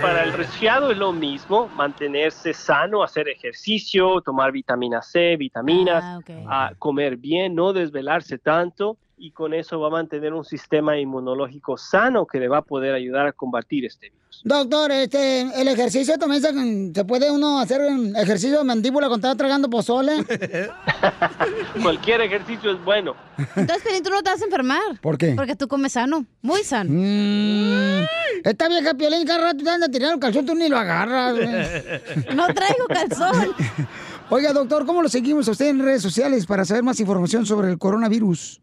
Para 0.01 0.23
el 0.23 0.33
resfriado 0.33 0.91
es 0.91 0.97
lo 0.97 1.13
mismo, 1.13 1.69
mantenerse 1.75 2.53
sano, 2.53 3.03
hacer 3.03 3.29
ejercicio, 3.29 4.21
tomar 4.21 4.51
vitamina 4.51 5.01
C, 5.01 5.37
vitaminas, 5.37 6.21
ah, 6.47 6.71
comer 6.77 7.17
bien, 7.17 7.55
no 7.55 7.73
desvelarse 7.73 8.37
tanto 8.37 8.97
y 9.21 9.29
con 9.29 9.53
eso 9.53 9.79
va 9.79 9.87
a 9.87 9.91
mantener 9.91 10.33
un 10.33 10.43
sistema 10.43 10.97
inmunológico 10.97 11.77
sano 11.77 12.25
que 12.25 12.39
le 12.39 12.47
va 12.47 12.57
a 12.57 12.61
poder 12.63 12.95
ayudar 12.95 13.27
a 13.27 13.31
combatir 13.31 13.85
este 13.85 14.09
virus. 14.09 14.41
Doctor, 14.43 14.91
este, 14.91 15.41
el 15.61 15.67
ejercicio 15.67 16.17
también 16.17 16.41
se, 16.41 16.91
se 16.91 17.05
puede 17.05 17.29
uno 17.29 17.59
hacer 17.59 17.81
un 17.81 18.15
ejercicio 18.15 18.57
de 18.57 18.63
mandíbula 18.63 19.09
cuando 19.09 19.27
está 19.27 19.37
tragando 19.37 19.69
pozole. 19.69 20.25
Cualquier 21.83 22.21
ejercicio 22.21 22.71
es 22.71 22.83
bueno. 22.83 23.15
Entonces, 23.37 23.83
Pelín, 23.83 24.01
tú 24.01 24.09
no 24.09 24.23
te 24.23 24.31
vas 24.31 24.41
a 24.41 24.45
enfermar. 24.45 24.99
¿Por 24.99 25.19
qué? 25.19 25.33
Porque 25.35 25.55
tú 25.55 25.67
comes 25.67 25.91
sano, 25.91 26.25
muy 26.41 26.63
sano. 26.63 26.89
Mm, 26.91 28.03
esta 28.43 28.69
vieja 28.69 28.95
piolín 28.95 29.27
cada 29.27 29.51
rato 29.51 29.63
te 29.63 29.69
anda 29.69 29.87
tirando 29.87 30.15
el 30.15 30.19
calzón, 30.19 30.47
tú 30.47 30.55
ni 30.55 30.67
lo 30.67 30.77
agarras. 30.79 31.35
No 32.35 32.47
traigo 32.47 32.85
calzón. 32.87 33.53
Oiga, 34.31 34.53
doctor, 34.53 34.85
¿cómo 34.85 35.03
lo 35.03 35.09
seguimos 35.09 35.47
a 35.47 35.51
usted 35.51 35.67
en 35.67 35.79
redes 35.83 36.01
sociales 36.01 36.45
para 36.45 36.63
saber 36.65 36.83
más 36.83 36.99
información 36.99 37.45
sobre 37.45 37.69
el 37.69 37.77
coronavirus? 37.77 38.60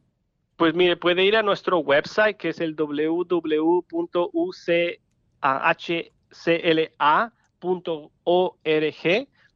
Pues 0.58 0.74
mire, 0.74 0.96
puede 0.96 1.24
ir 1.24 1.36
a 1.36 1.42
nuestro 1.44 1.78
website 1.78 2.36
que 2.36 2.48
es 2.48 2.60
el 2.60 2.74
www.uchcla.org, 2.74 3.38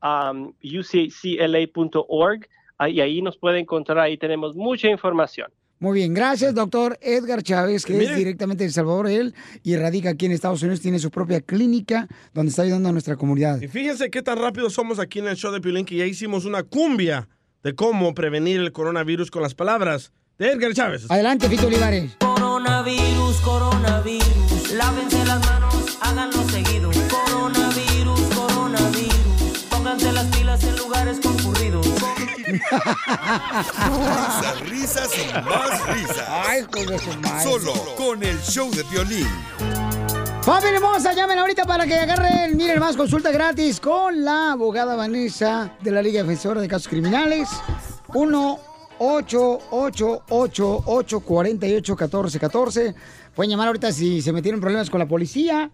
um, 0.03 0.55
uccla.org, 0.63 2.49
ah, 2.79 2.89
y 2.89 3.01
ahí 3.01 3.21
nos 3.21 3.37
puede 3.37 3.59
encontrar, 3.59 3.99
ahí 3.99 4.17
tenemos 4.17 4.55
mucha 4.55 4.89
información. 4.89 5.51
Muy 5.81 5.99
bien, 5.99 6.15
gracias, 6.15 6.55
doctor 6.55 6.97
Edgar 7.03 7.43
Chávez, 7.43 7.85
que 7.85 7.95
es 7.95 7.99
Mire. 7.99 8.15
directamente 8.15 8.63
de 8.63 8.69
El 8.69 8.73
Salvador, 8.73 9.09
él, 9.09 9.35
y 9.65 9.75
radica 9.75 10.11
aquí 10.11 10.27
en 10.27 10.33
Estados 10.33 10.63
Unidos, 10.63 10.83
tiene 10.83 11.01
su 11.01 11.11
propia 11.11 11.41
clínica 11.41 12.07
donde 12.33 12.51
está 12.51 12.63
ayudando 12.63 12.91
a 12.91 12.93
nuestra 12.93 13.17
comunidad. 13.17 13.61
Y 13.61 13.67
fíjense 13.67 14.09
qué 14.09 14.23
tan 14.23 14.39
rápido 14.39 14.71
somos 14.71 15.01
aquí 15.01 15.19
en 15.19 15.27
el 15.27 15.35
show 15.35 15.51
de 15.51 15.61
Piolín 15.61 15.85
que 15.85 15.97
ya 15.97 16.07
hicimos 16.07 16.45
una 16.45 16.63
cumbia 16.63 17.29
de 17.65 17.75
cómo 17.75 18.15
prevenir 18.15 18.61
el 18.61 18.71
coronavirus 18.71 19.33
con 19.33 19.43
las 19.43 19.57
palabras 19.57 20.13
de 20.43 20.51
Edgar 20.51 20.75
Chávez. 20.75 21.09
Adelante, 21.09 21.49
Fito 21.49 21.69
Olivares. 21.69 22.11
Coronavirus, 22.19 23.37
coronavirus, 23.43 24.73
lávense 24.73 25.25
las 25.25 25.39
manos, 25.47 25.99
háganlo 26.01 26.43
seguido. 26.49 26.91
Coronavirus, 27.09 28.21
coronavirus, 28.35 29.67
pónganse 29.71 30.13
las 30.13 30.27
pilas 30.37 30.65
en 30.65 30.77
lugares 30.77 31.21
concurridos. 31.23 31.87
Risas, 34.43 34.61
risas 34.69 35.11
y 35.17 35.33
más 35.33 35.87
risas. 35.87 36.29
Ay, 36.29 36.63
con 36.65 37.21
madre. 37.21 37.43
Solo 37.45 37.73
con 37.97 38.23
el 38.25 38.41
show 38.43 38.69
de 38.73 38.83
violín. 38.83 39.29
Familia 40.43 40.79
hermosa, 40.79 41.13
llamen 41.13 41.39
ahorita 41.39 41.65
para 41.67 41.87
que 41.87 41.95
agarren, 41.95 42.57
miren 42.57 42.81
más 42.81 42.97
consulta 42.97 43.31
gratis 43.31 43.79
con 43.79 44.25
la 44.25 44.53
abogada 44.53 44.97
Vanessa 44.97 45.71
de 45.81 45.93
la 45.93 46.03
Liga 46.03 46.23
Defensora 46.23 46.61
de 46.61 46.67
Casos 46.67 46.89
Criminales. 46.89 47.49
1 48.13 48.72
888 49.03 50.85
848 50.87 51.97
1414 51.97 52.95
Pueden 53.35 53.51
llamar 53.51 53.67
ahorita 53.69 53.93
si 53.93 54.21
se 54.23 54.33
metieron 54.33 54.61
problemas 54.61 54.91
con 54.91 55.01
la 55.01 55.09
policía 55.09 55.71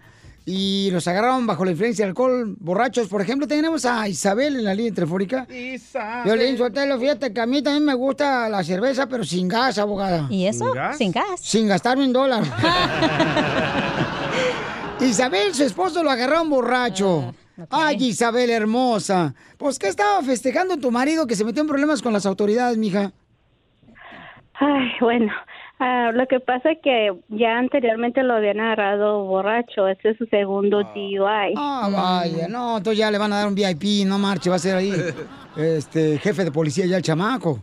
y 0.47 0.89
los 0.93 1.07
agarraron 1.07 1.47
bajo 1.47 1.63
la 1.63 1.73
influencia 1.73 2.07
de 2.07 2.09
alcohol, 2.09 2.57
borrachos. 2.59 3.07
Por 3.09 3.21
ejemplo, 3.21 3.47
tenemos 3.47 3.85
a 3.85 4.09
Isabel 4.09 4.57
en 4.57 4.65
la 4.65 4.75
línea 4.75 4.95
telefónica. 4.95 5.47
Yo 6.25 6.37
le 6.37 6.57
fíjate 6.99 7.35
que 7.35 7.41
a 7.41 7.47
mí 7.47 7.61
también 7.61 7.85
me 7.85 7.93
gusta 7.93 8.49
la 8.49 8.65
cerveza, 8.65 9.07
pero 9.07 9.25
sin 9.25 9.47
gas, 9.47 9.77
abogada. 9.77 10.27
¿Y 10.31 10.47
eso? 10.47 10.65
¿Sin 10.65 10.75
gas? 10.75 10.97
¿Sin 10.97 11.13
gas? 11.13 11.41
Sin 11.43 11.69
gastarme 11.69 12.07
un 12.07 12.15
dólar. 12.15 12.45
Isabel, 15.01 15.55
su 15.55 15.65
esposo 15.65 16.03
lo 16.03 16.11
agarraron 16.11 16.49
borracho. 16.49 17.35
Ay, 17.69 17.99
Isabel 18.01 18.49
hermosa. 18.49 19.35
Pues, 19.59 19.79
¿qué 19.79 19.89
estaba 19.89 20.23
festejando 20.23 20.79
tu 20.79 20.91
marido 20.91 21.27
que 21.27 21.37
se 21.37 21.45
metió 21.45 21.61
en 21.61 21.69
problemas 21.69 22.01
con 22.01 22.15
las 22.15 22.25
autoridades, 22.25 22.79
mija? 22.79 23.13
Ay, 24.61 24.91
bueno, 25.01 25.33
ah, 25.79 26.11
lo 26.13 26.27
que 26.27 26.41
pasa 26.41 26.73
es 26.73 26.79
que 26.83 27.13
ya 27.29 27.59
anteriormente 27.59 28.23
lo 28.25 28.35
habían 28.35 28.59
agarrado 28.61 29.25
borracho. 29.25 29.87
Este 29.87 30.11
es 30.11 30.19
su 30.19 30.27
segundo 30.27 30.83
DUI. 30.83 31.55
Ah, 31.57 31.89
vaya, 31.93 32.49
no, 32.49 32.79
entonces 32.79 32.99
ya 32.99 33.11
le 33.11 33.19
van 33.19 33.33
a 33.33 33.37
dar 33.39 33.49
un 33.49 33.55
VIP, 33.55 34.05
no 34.07 34.19
marche, 34.19 34.51
va 34.51 34.57
a 34.57 34.59
ser 34.59 34.77
ahí 34.77 34.93
este 35.57 36.19
jefe 36.19 36.45
de 36.45 36.51
policía 36.53 36.87
ya 36.87 36.97
el 36.97 37.03
chamaco. 37.03 37.61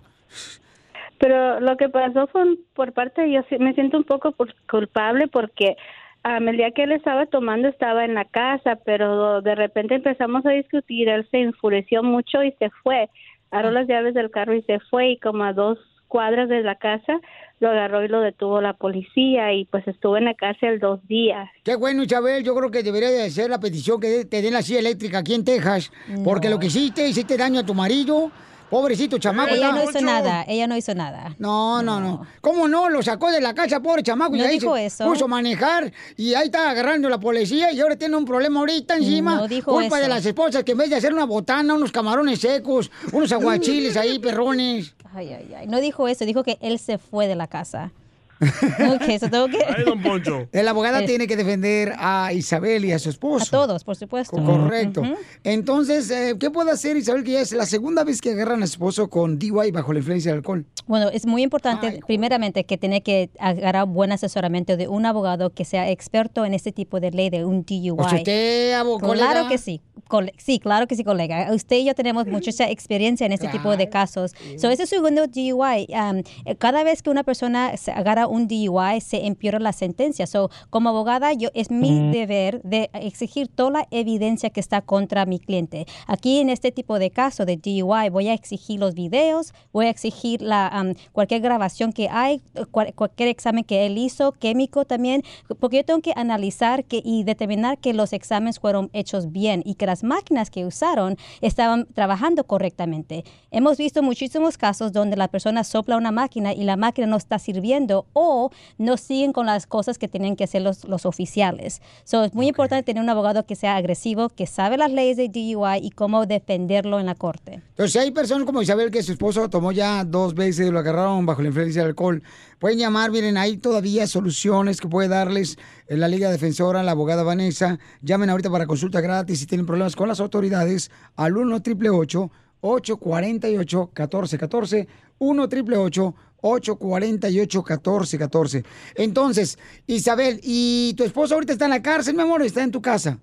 Pero 1.18 1.60
lo 1.60 1.78
que 1.78 1.90
pasó 1.90 2.28
fue 2.28 2.44
por 2.74 2.94
parte 2.94 3.22
de 3.24 3.32
yo 3.32 3.42
me 3.60 3.74
siento 3.74 3.98
un 3.98 4.04
poco 4.04 4.32
por- 4.34 4.54
culpable 4.70 5.28
porque 5.28 5.76
am, 6.24 6.48
el 6.50 6.58
día 6.58 6.72
que 6.72 6.84
él 6.84 6.92
estaba 6.92 7.26
tomando 7.26 7.68
estaba 7.68 8.04
en 8.06 8.14
la 8.16 8.26
casa, 8.26 8.78
pero 8.86 9.42
de 9.42 9.56
repente 9.56 9.96
empezamos 9.96 10.46
a 10.46 10.50
discutir, 10.52 11.08
él 11.10 11.28
se 11.32 11.42
enfureció 11.42 12.04
mucho 12.04 12.44
y 12.44 12.52
se 12.60 12.70
fue, 12.84 13.10
agarró 13.52 13.72
las 13.72 13.88
llaves 13.88 14.14
del 14.14 14.30
carro 14.30 14.54
y 14.56 14.62
se 14.64 14.80
fue 14.80 15.12
y 15.12 15.18
como 15.20 15.44
a 15.46 15.54
dos 15.54 15.78
cuadras 16.08 16.50
de 16.50 16.62
la 16.62 16.76
casa 16.76 17.20
lo 17.60 17.70
agarró 17.70 18.04
y 18.04 18.08
lo 18.08 18.20
detuvo 18.20 18.62
la 18.62 18.74
policía 18.74 19.54
y 19.54 19.66
pues 19.66 19.88
estuvo 19.88 20.18
en 20.18 20.26
la 20.26 20.34
cárcel 20.34 20.80
dos 20.80 21.06
días. 21.08 21.50
Qué 21.64 21.76
bueno, 21.76 22.04
Isabel, 22.04 22.44
yo 22.44 22.54
creo 22.56 22.70
que 22.70 22.84
debería 22.84 23.10
de 23.10 23.30
ser 23.30 23.50
la 23.50 23.60
petición 23.60 24.00
que 24.00 24.26
te 24.26 24.42
den 24.42 24.54
la 24.54 24.62
silla 24.62 24.80
eléctrica 24.80 25.20
aquí 25.20 25.34
en 25.34 25.46
Texas, 25.46 25.92
porque 26.24 26.50
lo 26.50 26.60
que 26.60 26.68
hiciste, 26.68 27.08
hiciste 27.08 27.38
daño 27.38 27.62
a 27.62 27.66
tu 27.66 27.74
marido. 27.74 28.32
Pobrecito 28.70 29.18
chamaco. 29.20 29.54
Ella 29.54 29.72
no 29.72 29.84
hizo 29.90 30.02
nada, 30.02 30.44
ella 30.48 30.68
no 30.68 30.76
hizo 30.76 30.96
nada. 30.96 31.36
No, 31.38 31.82
no, 31.84 32.00
no. 32.00 32.26
¿Cómo 32.42 32.68
no? 32.68 32.90
Lo 32.90 33.04
sacó 33.04 33.32
de 33.32 33.40
la 33.40 33.54
casa, 33.54 33.80
pobre 33.80 34.02
chamaco. 34.04 34.36
y 34.36 34.40
No 34.40 34.46
ahí 34.46 34.60
dijo 34.60 34.76
se 34.76 34.86
eso. 34.88 35.06
puso 35.06 35.26
a 35.26 35.28
manejar 35.28 35.92
y 36.18 36.34
ahí 36.34 36.46
está 36.48 36.70
agarrando 36.72 37.08
la 37.10 37.20
policía 37.20 37.72
y 37.72 37.80
ahora 37.80 37.96
tiene 37.96 38.16
un 38.18 38.26
problema 38.26 38.60
ahorita 38.62 38.96
encima. 38.96 39.36
No 39.36 39.48
dijo 39.48 39.72
Culpa 39.72 39.98
eso. 39.98 40.04
de 40.04 40.08
las 40.10 40.26
esposas 40.26 40.64
que 40.64 40.72
en 40.72 40.80
vez 40.80 40.90
de 40.90 40.96
hacer 40.96 41.14
una 41.14 41.26
botana, 41.26 41.74
unos 41.76 41.92
camarones 41.92 42.40
secos, 42.40 42.90
unos 43.14 43.32
aguachiles 43.34 43.96
ahí, 43.98 44.20
perrones. 44.20 44.94
Ay, 45.14 45.32
ay, 45.32 45.54
ay. 45.58 45.68
No 45.68 45.80
dijo 45.80 46.08
eso, 46.08 46.26
dijo 46.26 46.44
que 46.44 46.58
él 46.62 46.80
se 46.80 46.98
fue 46.98 47.28
de 47.28 47.36
la 47.36 47.48
casa. 47.48 47.92
ok, 48.96 49.02
eso 49.10 49.30
tengo 49.30 49.48
que... 49.48 49.58
Ay, 49.66 49.84
don 49.86 50.02
Poncho. 50.02 50.48
La 50.52 50.72
abogada 50.72 51.02
Eh, 51.02 51.06
tiene 51.06 51.28
que 51.28 51.36
defender 51.38 51.94
a 51.98 52.32
Isabel 52.34 52.84
y 52.86 52.92
a 52.92 53.00
su 53.00 53.10
esposo. 53.10 53.46
A 53.46 53.50
todos, 53.68 53.84
por 53.84 53.96
supuesto. 53.96 54.36
Correcto. 54.44 55.02
Ujú. 55.02 55.16
Entonces, 55.44 56.10
eh, 56.12 56.36
¿qué 56.40 56.50
puede 56.52 56.72
hacer 56.72 56.98
Isabel 56.98 57.24
que 57.24 57.32
ya 57.34 57.42
es 57.42 57.52
la 57.54 57.66
segunda 57.66 58.04
vez 58.04 58.22
que 58.22 58.32
agarran 58.32 58.62
a 58.64 58.68
su 58.68 58.74
esposo 58.74 59.10
con 59.10 59.40
DUI 59.40 59.72
bajo 59.72 59.94
la 59.94 60.00
influencia 60.00 60.32
del 60.32 60.40
alcohol? 60.40 60.66
Bueno, 60.88 61.10
es 61.10 61.26
muy 61.26 61.44
importante, 61.44 62.00
primeramente, 62.06 62.64
que 62.66 62.78
tiene 62.78 63.02
que 63.02 63.30
agarrar 63.40 63.88
buen 63.88 64.12
asesoramiento 64.12 64.76
de 64.78 64.88
un 64.88 65.06
abogado 65.06 65.50
que 65.52 65.66
sea 65.66 65.90
experto 65.90 66.46
en 66.46 66.54
este 66.54 66.72
tipo 66.72 67.00
de 67.00 67.12
ley 67.12 67.30
de 67.30 67.46
un 67.46 67.64
DUI. 67.64 67.92
O 67.92 68.10
sea, 68.10 68.18
usted, 68.20 68.74
abo- 68.74 69.00
Claro 69.00 69.48
que 69.48 69.58
sí. 69.58 69.82
Cole- 70.08 70.34
sí, 70.38 70.60
claro 70.60 70.86
que 70.88 70.96
sí, 70.96 71.04
colega. 71.04 71.52
Usted 71.52 71.78
y 71.78 71.86
yo 71.86 71.96
tenemos 71.96 72.28
mucha 72.28 72.52
experiencia 72.70 73.26
en 73.26 73.32
este 73.32 73.48
tipo 73.48 73.76
de 73.76 73.90
casos. 73.90 74.34
So, 74.58 74.70
ese 74.70 74.86
segundo 74.86 75.26
DUI, 75.28 75.88
um, 75.90 76.22
eh, 76.46 76.56
cada 76.58 76.84
vez 76.84 77.02
que 77.02 77.10
una 77.10 77.24
persona 77.24 77.76
se 77.78 77.92
agarra 77.92 78.25
un 78.28 78.48
DUI, 78.48 79.02
se 79.02 79.26
empeora 79.26 79.60
la 79.60 79.74
sentencia. 79.74 80.28
So, 80.28 80.50
como 80.70 80.90
abogada, 80.90 81.34
yo 81.34 81.50
es 81.54 81.72
mi 81.72 82.12
deber 82.12 82.62
de 82.64 82.90
exigir 82.94 83.48
toda 83.48 83.72
la 83.72 83.88
evidencia 83.92 84.50
que 84.50 84.60
está 84.60 84.82
contra 84.82 85.26
mi 85.26 85.40
cliente. 85.40 85.86
Aquí 86.08 86.40
en 86.40 86.50
este 86.50 86.72
tipo 86.72 87.00
de 87.00 87.12
caso 87.12 87.46
de 87.46 87.58
DUI, 87.58 88.10
voy 88.10 88.28
a 88.28 88.34
exigir 88.34 88.80
los 88.80 88.94
videos, 88.94 89.54
voy 89.72 89.86
a 89.88 89.90
exigir 89.90 90.42
la, 90.42 90.72
um, 90.82 90.94
cualquier 91.12 91.42
grabación 91.42 91.94
que 91.94 92.10
hay, 92.10 92.42
cual- 92.72 92.94
cualquier 92.94 93.30
examen 93.30 93.64
que 93.64 93.86
él 93.86 93.98
hizo, 93.98 94.32
químico 94.34 94.86
también, 94.86 95.24
porque 95.60 95.78
yo 95.78 95.86
tengo 95.86 96.02
que 96.02 96.14
analizar 96.16 96.84
que, 96.86 97.02
y 97.04 97.24
determinar 97.24 97.78
que 97.78 97.94
los 97.94 98.14
exámenes 98.14 98.60
fueron 98.60 98.90
hechos 98.94 99.32
bien 99.32 99.62
y 99.66 99.76
que 99.76 99.86
las 99.86 100.04
máquinas 100.04 100.50
que 100.50 100.66
usaron 100.66 101.18
estaban 101.42 101.86
trabajando 101.94 102.44
correctamente. 102.46 103.24
Hemos 103.52 103.78
visto 103.78 104.04
muchísimos 104.04 104.58
casos 104.58 104.92
donde 104.92 105.16
la 105.18 105.28
persona 105.28 105.64
sopla 105.64 105.98
una 105.98 106.12
máquina 106.12 106.54
y 106.54 106.64
la 106.64 106.76
máquina 106.78 107.08
no 107.08 107.18
está 107.18 107.40
sirviendo 107.40 108.06
o 108.16 108.50
no 108.78 108.96
siguen 108.96 109.34
con 109.34 109.46
las 109.46 109.68
cosas 109.68 109.98
que 109.98 110.08
tienen 110.08 110.38
que 110.38 110.46
hacer 110.46 110.62
los, 110.62 110.86
los 110.86 111.06
oficiales. 111.06 111.82
So, 112.06 112.24
es 112.24 112.34
muy 112.34 112.48
importante 112.48 112.84
tener 112.84 113.04
un 113.04 113.10
abogado 113.10 113.46
que 113.46 113.56
sea 113.56 113.76
agresivo, 113.76 114.30
que 114.30 114.48
sabe 114.48 114.78
las 114.78 114.92
leyes 114.92 115.18
de 115.18 115.28
DUI 115.28 115.80
y 115.82 115.92
cómo 115.92 116.26
defenderlo 116.26 117.00
en 117.00 117.08
la 117.08 117.16
corte. 117.16 117.62
Entonces, 117.70 117.92
si 117.92 118.00
hay 118.00 118.12
personas 118.12 118.46
como 118.46 118.62
Isabel 118.62 118.90
que 118.90 119.04
su 119.04 119.12
esposo 119.12 119.50
tomó 119.50 119.74
ya 119.74 120.06
dos 120.06 120.34
veces, 120.34 120.72
lo 120.72 120.80
agarraron 120.80 121.26
bajo 121.26 121.42
la 121.42 121.50
influencia 121.50 121.82
del 121.82 121.90
alcohol, 121.90 122.24
pueden 122.58 122.80
llamar, 122.80 123.12
miren, 123.12 123.36
hay 123.36 123.58
todavía 123.58 124.08
soluciones 124.08 124.80
que 124.80 124.88
puede 124.88 125.10
darles 125.10 125.58
en 125.88 126.00
la 126.00 126.08
Liga 126.08 126.32
Defensora, 126.32 126.84
la 126.84 126.92
abogada 126.92 127.24
Vanessa. 127.24 127.80
Llamen 128.02 128.30
ahorita 128.30 128.50
para 128.50 128.66
consulta 128.66 129.02
gratis 129.02 129.40
si 129.40 129.46
tienen 129.46 129.66
problemas 129.66 129.96
con 129.96 130.08
las 130.08 130.22
autoridades 130.22 130.90
al 131.18 131.36
1 131.36 131.56
888 131.58 132.32
848 132.62 133.80
1414 133.94 134.88
1 135.20 135.44
888 135.44 136.16
848 136.46 137.60
1414 137.60 138.64
Entonces, 138.96 139.58
Isabel, 139.88 140.40
¿y 140.44 140.94
tu 140.96 141.04
esposo 141.04 141.36
ahorita 141.36 141.54
está 141.54 141.66
en 141.66 141.72
la 141.72 141.82
cárcel, 141.82 142.16
mi 142.16 142.22
amor, 142.22 142.42
o 142.42 142.46
está 142.46 142.64
en 142.64 142.72
tu 142.72 142.82
casa? 142.82 143.20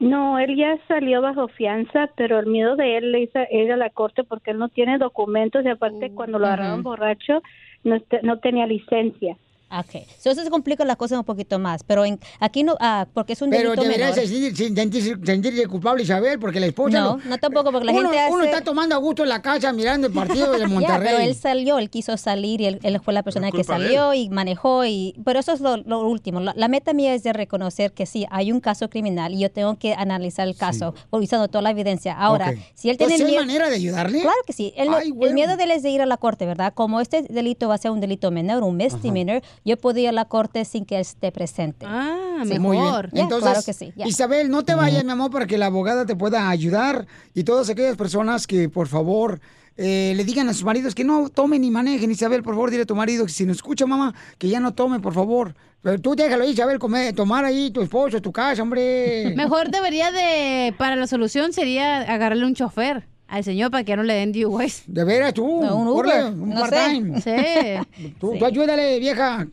No, 0.00 0.38
él 0.38 0.56
ya 0.56 0.76
salió 0.88 1.22
bajo 1.22 1.48
fianza, 1.48 2.10
pero 2.16 2.40
el 2.40 2.46
miedo 2.46 2.74
de 2.76 2.98
él 2.98 3.12
le 3.12 3.22
hizo 3.22 3.38
ir 3.50 3.72
a 3.72 3.76
la 3.76 3.90
corte 3.90 4.24
porque 4.24 4.50
él 4.50 4.58
no 4.58 4.68
tiene 4.68 4.98
documentos 4.98 5.64
y 5.64 5.68
aparte 5.68 6.10
cuando 6.12 6.38
lo 6.38 6.46
agarraron 6.46 6.82
borracho 6.82 7.42
no, 7.84 7.96
no 8.22 8.38
tenía 8.40 8.66
licencia. 8.66 9.36
Ok, 9.70 10.04
so, 10.22 10.30
eso 10.30 10.44
se 10.44 10.50
complica 10.50 10.84
las 10.84 10.96
cosas 10.96 11.18
un 11.18 11.24
poquito 11.24 11.58
más, 11.58 11.82
pero 11.82 12.04
en, 12.04 12.20
aquí 12.38 12.62
no, 12.62 12.76
ah, 12.78 13.06
porque 13.12 13.32
es 13.32 13.42
un 13.42 13.50
Pero 13.50 13.70
delito 13.70 13.82
deberías 13.82 14.14
menor. 14.14 14.28
sentir- 14.30 14.74
sentirse, 14.76 15.16
sentirse 15.24 15.66
culpable, 15.66 16.04
Isabel, 16.04 16.38
porque 16.38 16.60
la 16.60 16.66
esposa... 16.66 17.00
No, 17.00 17.16
lo- 17.16 17.24
no 17.24 17.38
tampoco, 17.38 17.72
porque 17.72 17.86
la 17.86 17.92
uno, 17.92 18.02
gente 18.02 18.20
hace- 18.20 18.32
Uno 18.34 18.44
está 18.44 18.60
tomando 18.60 18.94
a 18.94 18.98
gusto 18.98 19.24
en 19.24 19.30
la 19.30 19.42
casa 19.42 19.72
mirando 19.72 20.06
el 20.06 20.12
partido 20.12 20.52
de 20.52 20.66
Monterrey. 20.68 21.08
pero 21.10 21.18
él 21.18 21.34
salió, 21.34 21.78
él 21.78 21.90
quiso 21.90 22.16
salir 22.16 22.60
y 22.60 22.66
él, 22.66 22.78
él 22.84 23.00
fue 23.00 23.14
la 23.14 23.24
persona 23.24 23.50
que 23.50 23.64
salió 23.64 24.14
y 24.14 24.28
manejó 24.28 24.84
y 24.84 25.16
pero 25.24 25.40
eso 25.40 25.52
es 25.52 25.60
lo, 25.60 25.78
lo 25.78 26.06
último. 26.08 26.38
La, 26.40 26.52
la 26.56 26.68
meta 26.68 26.92
mía 26.92 27.12
es 27.14 27.24
de 27.24 27.32
reconocer 27.32 27.92
que 27.92 28.06
sí 28.06 28.26
hay 28.30 28.52
un 28.52 28.60
caso 28.60 28.88
criminal 28.88 29.32
y 29.34 29.40
yo 29.40 29.50
tengo 29.50 29.76
que 29.76 29.94
analizar 29.94 30.46
el 30.46 30.54
caso 30.56 30.94
usando 31.10 31.48
toda 31.48 31.62
la 31.62 31.70
evidencia. 31.70 32.12
Ahora, 32.16 32.52
si 32.74 32.90
él 32.90 32.96
tiene 32.98 33.14
Entonces, 33.14 33.20
¿hay 33.22 33.26
miedo, 33.32 33.42
manera 33.44 33.68
de 33.70 33.74
ayudarle? 33.76 34.20
Claro 34.20 34.36
que 34.46 34.52
sí. 34.52 34.72
Él 34.76 34.90
no- 34.90 34.98
Ay, 34.98 35.12
El 35.20 35.34
miedo 35.34 35.56
de 35.56 35.64
él 35.64 35.70
es 35.72 35.82
de 35.82 35.90
ir 35.90 36.00
a 36.02 36.06
la 36.06 36.16
corte, 36.16 36.46
¿verdad? 36.46 36.72
Como 36.74 37.00
este 37.00 37.22
delito 37.22 37.68
va 37.68 37.74
a 37.74 37.78
ser 37.78 37.90
un 37.90 38.00
delito 38.00 38.30
menor, 38.30 38.62
un 38.62 38.76
misdemeanor, 38.76 39.42
yo 39.64 39.76
puedo 39.76 39.98
ir 39.98 40.08
a 40.08 40.12
la 40.12 40.24
corte 40.26 40.64
sin 40.64 40.84
que 40.84 40.96
él 40.96 41.00
esté 41.02 41.32
presente. 41.32 41.86
Ah, 41.88 42.42
Sí, 42.46 42.58
muy 42.58 42.76
bien. 42.76 42.90
Ya, 43.12 43.22
Entonces, 43.22 43.50
claro 43.50 43.62
que 43.64 43.72
sí. 43.72 43.92
Isabel, 44.04 44.50
no 44.50 44.64
te 44.64 44.74
vayas, 44.74 45.04
mi 45.04 45.12
amor, 45.12 45.30
para 45.30 45.46
que 45.46 45.56
la 45.56 45.66
abogada 45.66 46.04
te 46.04 46.16
pueda 46.16 46.48
ayudar. 46.48 47.06
Y 47.32 47.44
todas 47.44 47.68
aquellas 47.70 47.96
personas 47.96 48.46
que, 48.46 48.68
por 48.68 48.88
favor, 48.88 49.40
eh, 49.76 50.12
le 50.16 50.24
digan 50.24 50.48
a 50.48 50.52
sus 50.52 50.64
maridos 50.64 50.94
que 50.94 51.04
no 51.04 51.28
tomen 51.28 51.62
ni 51.62 51.70
manejen. 51.70 52.10
Isabel, 52.10 52.42
por 52.42 52.54
favor, 52.54 52.70
dile 52.70 52.82
a 52.82 52.86
tu 52.86 52.94
marido 52.94 53.24
que 53.24 53.32
si 53.32 53.46
no 53.46 53.52
escucha, 53.52 53.86
mamá, 53.86 54.14
que 54.38 54.48
ya 54.48 54.60
no 54.60 54.74
tome, 54.74 55.00
por 55.00 55.14
favor. 55.14 55.54
Pero 55.82 56.00
tú 56.00 56.14
déjalo 56.14 56.44
ahí, 56.44 56.50
Isabel, 56.50 56.78
comer, 56.78 57.14
tomar 57.14 57.44
ahí 57.44 57.70
tu 57.70 57.82
esposo, 57.82 58.20
tu 58.20 58.32
casa, 58.32 58.62
hombre. 58.62 59.34
Mejor 59.36 59.70
debería 59.70 60.10
de, 60.10 60.74
para 60.78 60.96
la 60.96 61.06
solución 61.06 61.52
sería 61.52 62.00
agarrarle 62.00 62.46
un 62.46 62.54
chofer 62.54 63.06
al 63.26 63.44
señor 63.44 63.70
para 63.70 63.84
que 63.84 63.90
ya 63.90 63.96
no 63.96 64.02
le 64.02 64.14
den 64.14 64.32
DUIs. 64.32 64.84
De 64.86 65.04
veras, 65.04 65.34
tú. 65.34 65.60
No, 65.62 65.76
un 65.76 65.88
Uber, 65.88 66.26
un 66.26 66.50
no 66.50 66.60
part-time. 66.60 67.20
Sí. 67.20 68.12
Tú, 68.20 68.36
tú 68.38 68.44
ayúdale, 68.44 68.98
vieja. 68.98 69.46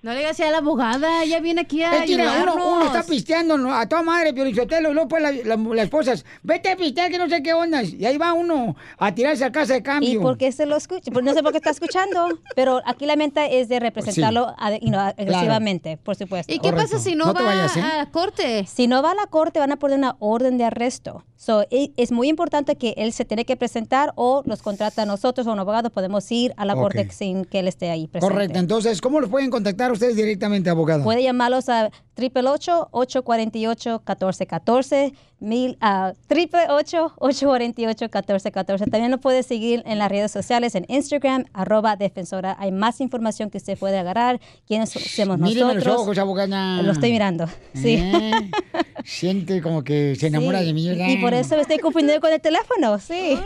No 0.00 0.12
le 0.12 0.18
digas 0.20 0.38
a 0.38 0.50
la 0.50 0.58
abogada, 0.58 1.24
ella 1.24 1.40
viene 1.40 1.62
aquí 1.62 1.82
a 1.82 2.04
Es 2.04 2.10
uno, 2.10 2.54
uno 2.54 2.84
está 2.86 3.02
pisteando 3.02 3.58
¿no? 3.58 3.74
a 3.74 3.88
toda 3.88 4.02
madre, 4.02 4.32
Piolichotelo, 4.32 4.90
y 4.90 4.94
luego 4.94 5.08
pues 5.08 5.20
la, 5.22 5.32
la, 5.32 5.56
la 5.56 5.82
esposa, 5.82 6.12
es, 6.12 6.24
vete 6.44 6.70
a 6.70 6.76
pistear 6.76 7.10
que 7.10 7.18
no 7.18 7.28
sé 7.28 7.42
qué 7.42 7.52
onda. 7.52 7.82
Y 7.82 8.06
ahí 8.06 8.16
va 8.16 8.32
uno 8.32 8.76
a 8.98 9.12
tirarse 9.12 9.44
a 9.44 9.50
casa 9.50 9.74
de 9.74 9.82
cambio. 9.82 10.10
¿Y 10.10 10.18
por 10.18 10.38
qué 10.38 10.52
se 10.52 10.66
lo 10.66 10.76
escucha? 10.76 11.10
Pues 11.10 11.24
no 11.24 11.34
sé 11.34 11.42
por 11.42 11.50
qué 11.50 11.58
está 11.58 11.70
escuchando, 11.70 12.28
pero 12.54 12.80
aquí 12.86 13.06
la 13.06 13.16
meta 13.16 13.46
es 13.46 13.68
de 13.68 13.80
representarlo 13.80 14.54
you 14.80 14.88
know, 14.90 15.00
agresivamente, 15.00 15.96
por 15.96 16.14
supuesto. 16.14 16.52
¿Y 16.52 16.58
qué 16.60 16.70
Correcto. 16.70 16.92
pasa 16.92 17.02
si 17.02 17.16
no 17.16 17.26
No 17.26 17.34
va 17.34 17.42
vayas, 17.42 17.76
¿eh? 17.76 17.82
a 17.82 18.06
corte? 18.10 18.66
Si 18.66 18.86
no 18.86 19.02
va 19.02 19.10
a 19.10 19.14
la 19.14 19.26
corte, 19.26 19.58
van 19.58 19.72
a 19.72 19.78
poner 19.78 19.98
una 19.98 20.16
orden 20.20 20.58
de 20.58 20.64
arresto. 20.64 21.24
So, 21.36 21.62
e- 21.70 21.92
es 21.96 22.10
muy 22.10 22.28
importante 22.28 22.76
que 22.76 22.94
él 22.96 23.12
se 23.12 23.24
tiene 23.24 23.44
que 23.44 23.56
presentar 23.56 24.12
o 24.16 24.42
los 24.44 24.60
contrata 24.62 25.02
a 25.02 25.06
nosotros 25.06 25.46
o 25.46 25.52
un 25.52 25.58
abogado, 25.60 25.90
podemos 25.90 26.30
ir 26.32 26.52
a 26.56 26.64
la 26.64 26.74
corte 26.74 27.08
sin 27.10 27.44
que 27.44 27.60
él 27.60 27.68
esté 27.68 27.90
ahí 27.90 28.08
presente. 28.08 28.32
Correcto, 28.34 28.58
entonces, 28.58 29.00
¿cómo 29.00 29.20
los 29.20 29.30
pueden 29.30 29.48
contactar 29.50 29.87
marcar 29.88 29.92
ustedes 29.92 30.16
directamente, 30.16 30.70
abogada? 30.70 31.04
Puede 31.04 31.22
llamarlos 31.22 31.68
a 31.68 31.90
888-848-1414, 32.16 35.12
mil 35.40 35.76
a 35.80 36.12
888-848-1414. 36.28 38.90
También 38.90 39.10
nos 39.10 39.20
puede 39.20 39.42
seguir 39.42 39.82
en 39.86 39.98
las 39.98 40.10
redes 40.10 40.30
sociales, 40.32 40.74
en 40.74 40.84
Instagram, 40.88 41.44
arroba 41.52 41.96
defensora. 41.96 42.56
Hay 42.58 42.72
más 42.72 43.00
información 43.00 43.50
que 43.50 43.58
usted 43.58 43.78
puede 43.78 43.98
agarrar, 43.98 44.40
quiénes 44.66 44.90
somos 44.90 45.38
nosotros. 45.38 45.84
los 45.84 45.86
ojos, 45.86 46.18
abogada. 46.18 46.82
Lo 46.82 46.92
estoy 46.92 47.12
mirando, 47.12 47.46
sí. 47.74 47.94
Eh, 47.96 48.50
Siente 49.04 49.62
como 49.62 49.82
que 49.84 50.16
se 50.16 50.26
enamora 50.26 50.60
Sí, 50.60 50.66
de 50.66 50.72
mí. 50.74 50.88
¿verdad? 50.88 51.06
Y 51.08 51.16
por 51.18 51.32
eso 51.32 51.54
me 51.56 51.62
estoy 51.62 51.78
confundiendo 51.78 52.20
con 52.20 52.32
el 52.32 52.40
teléfono, 52.40 52.98
sí. 52.98 53.38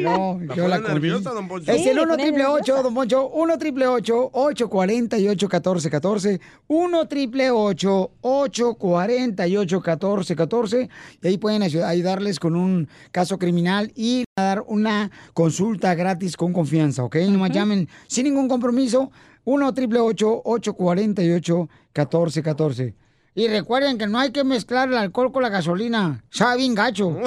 Claro, 0.00 0.38
yo 0.54 0.68
la 0.68 0.78
nerviosa, 0.80 1.30
don. 1.30 1.48
Poncho. 1.48 1.70
Es 1.72 1.86
el 1.86 1.94
Sí, 1.94 1.98
1 1.98 2.08
pone 2.08 2.22
triple 2.24 2.44
8, 2.46 2.56
nerviosa. 2.58 2.82
don 2.82 2.94
Poncho, 2.94 3.28
1 3.28 3.58
triple 3.58 3.86
8 3.86 4.30
848 4.32 5.48
1414 5.48 6.40
1 6.68 7.08
triple 7.08 7.50
8 7.50 8.10
848 8.20 9.76
1414 9.76 10.88
y 11.22 11.26
ahí 11.28 11.35
pueden 11.38 11.62
ayu- 11.62 11.84
ayudarles 11.84 12.38
con 12.40 12.56
un 12.56 12.88
caso 13.12 13.38
criminal 13.38 13.92
y 13.94 14.24
a 14.38 14.42
dar 14.42 14.64
una 14.66 15.10
consulta 15.34 15.94
gratis 15.94 16.36
con 16.36 16.52
confianza, 16.52 17.02
¿ok? 17.04 17.16
Nomás 17.28 17.50
llamen 17.50 17.88
sin 18.06 18.24
ningún 18.24 18.48
compromiso 18.48 19.10
1 19.44 19.74
triple 19.74 20.00
8 20.00 20.42
848 20.44 21.68
1414 21.94 22.94
y 23.34 23.48
recuerden 23.48 23.98
que 23.98 24.06
no 24.06 24.18
hay 24.18 24.30
que 24.32 24.44
mezclar 24.44 24.88
el 24.88 24.96
alcohol 24.96 25.30
con 25.30 25.42
la 25.42 25.50
gasolina. 25.50 26.24
Sabe 26.30 26.56
bien 26.56 26.74
gacho. 26.74 27.14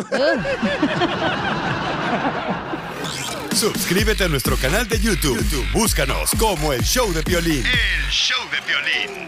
Suscríbete 3.53 4.23
a 4.23 4.27
nuestro 4.27 4.56
canal 4.57 4.88
de 4.88 4.99
YouTube. 4.99 5.38
YouTube, 5.38 5.65
Búscanos 5.73 6.31
como 6.40 6.72
el 6.73 6.81
show 6.81 7.11
de 7.14 7.22
violín. 7.23 7.64
El 7.65 8.10
show 8.11 8.38
de 8.52 8.57
violín. 8.65 9.27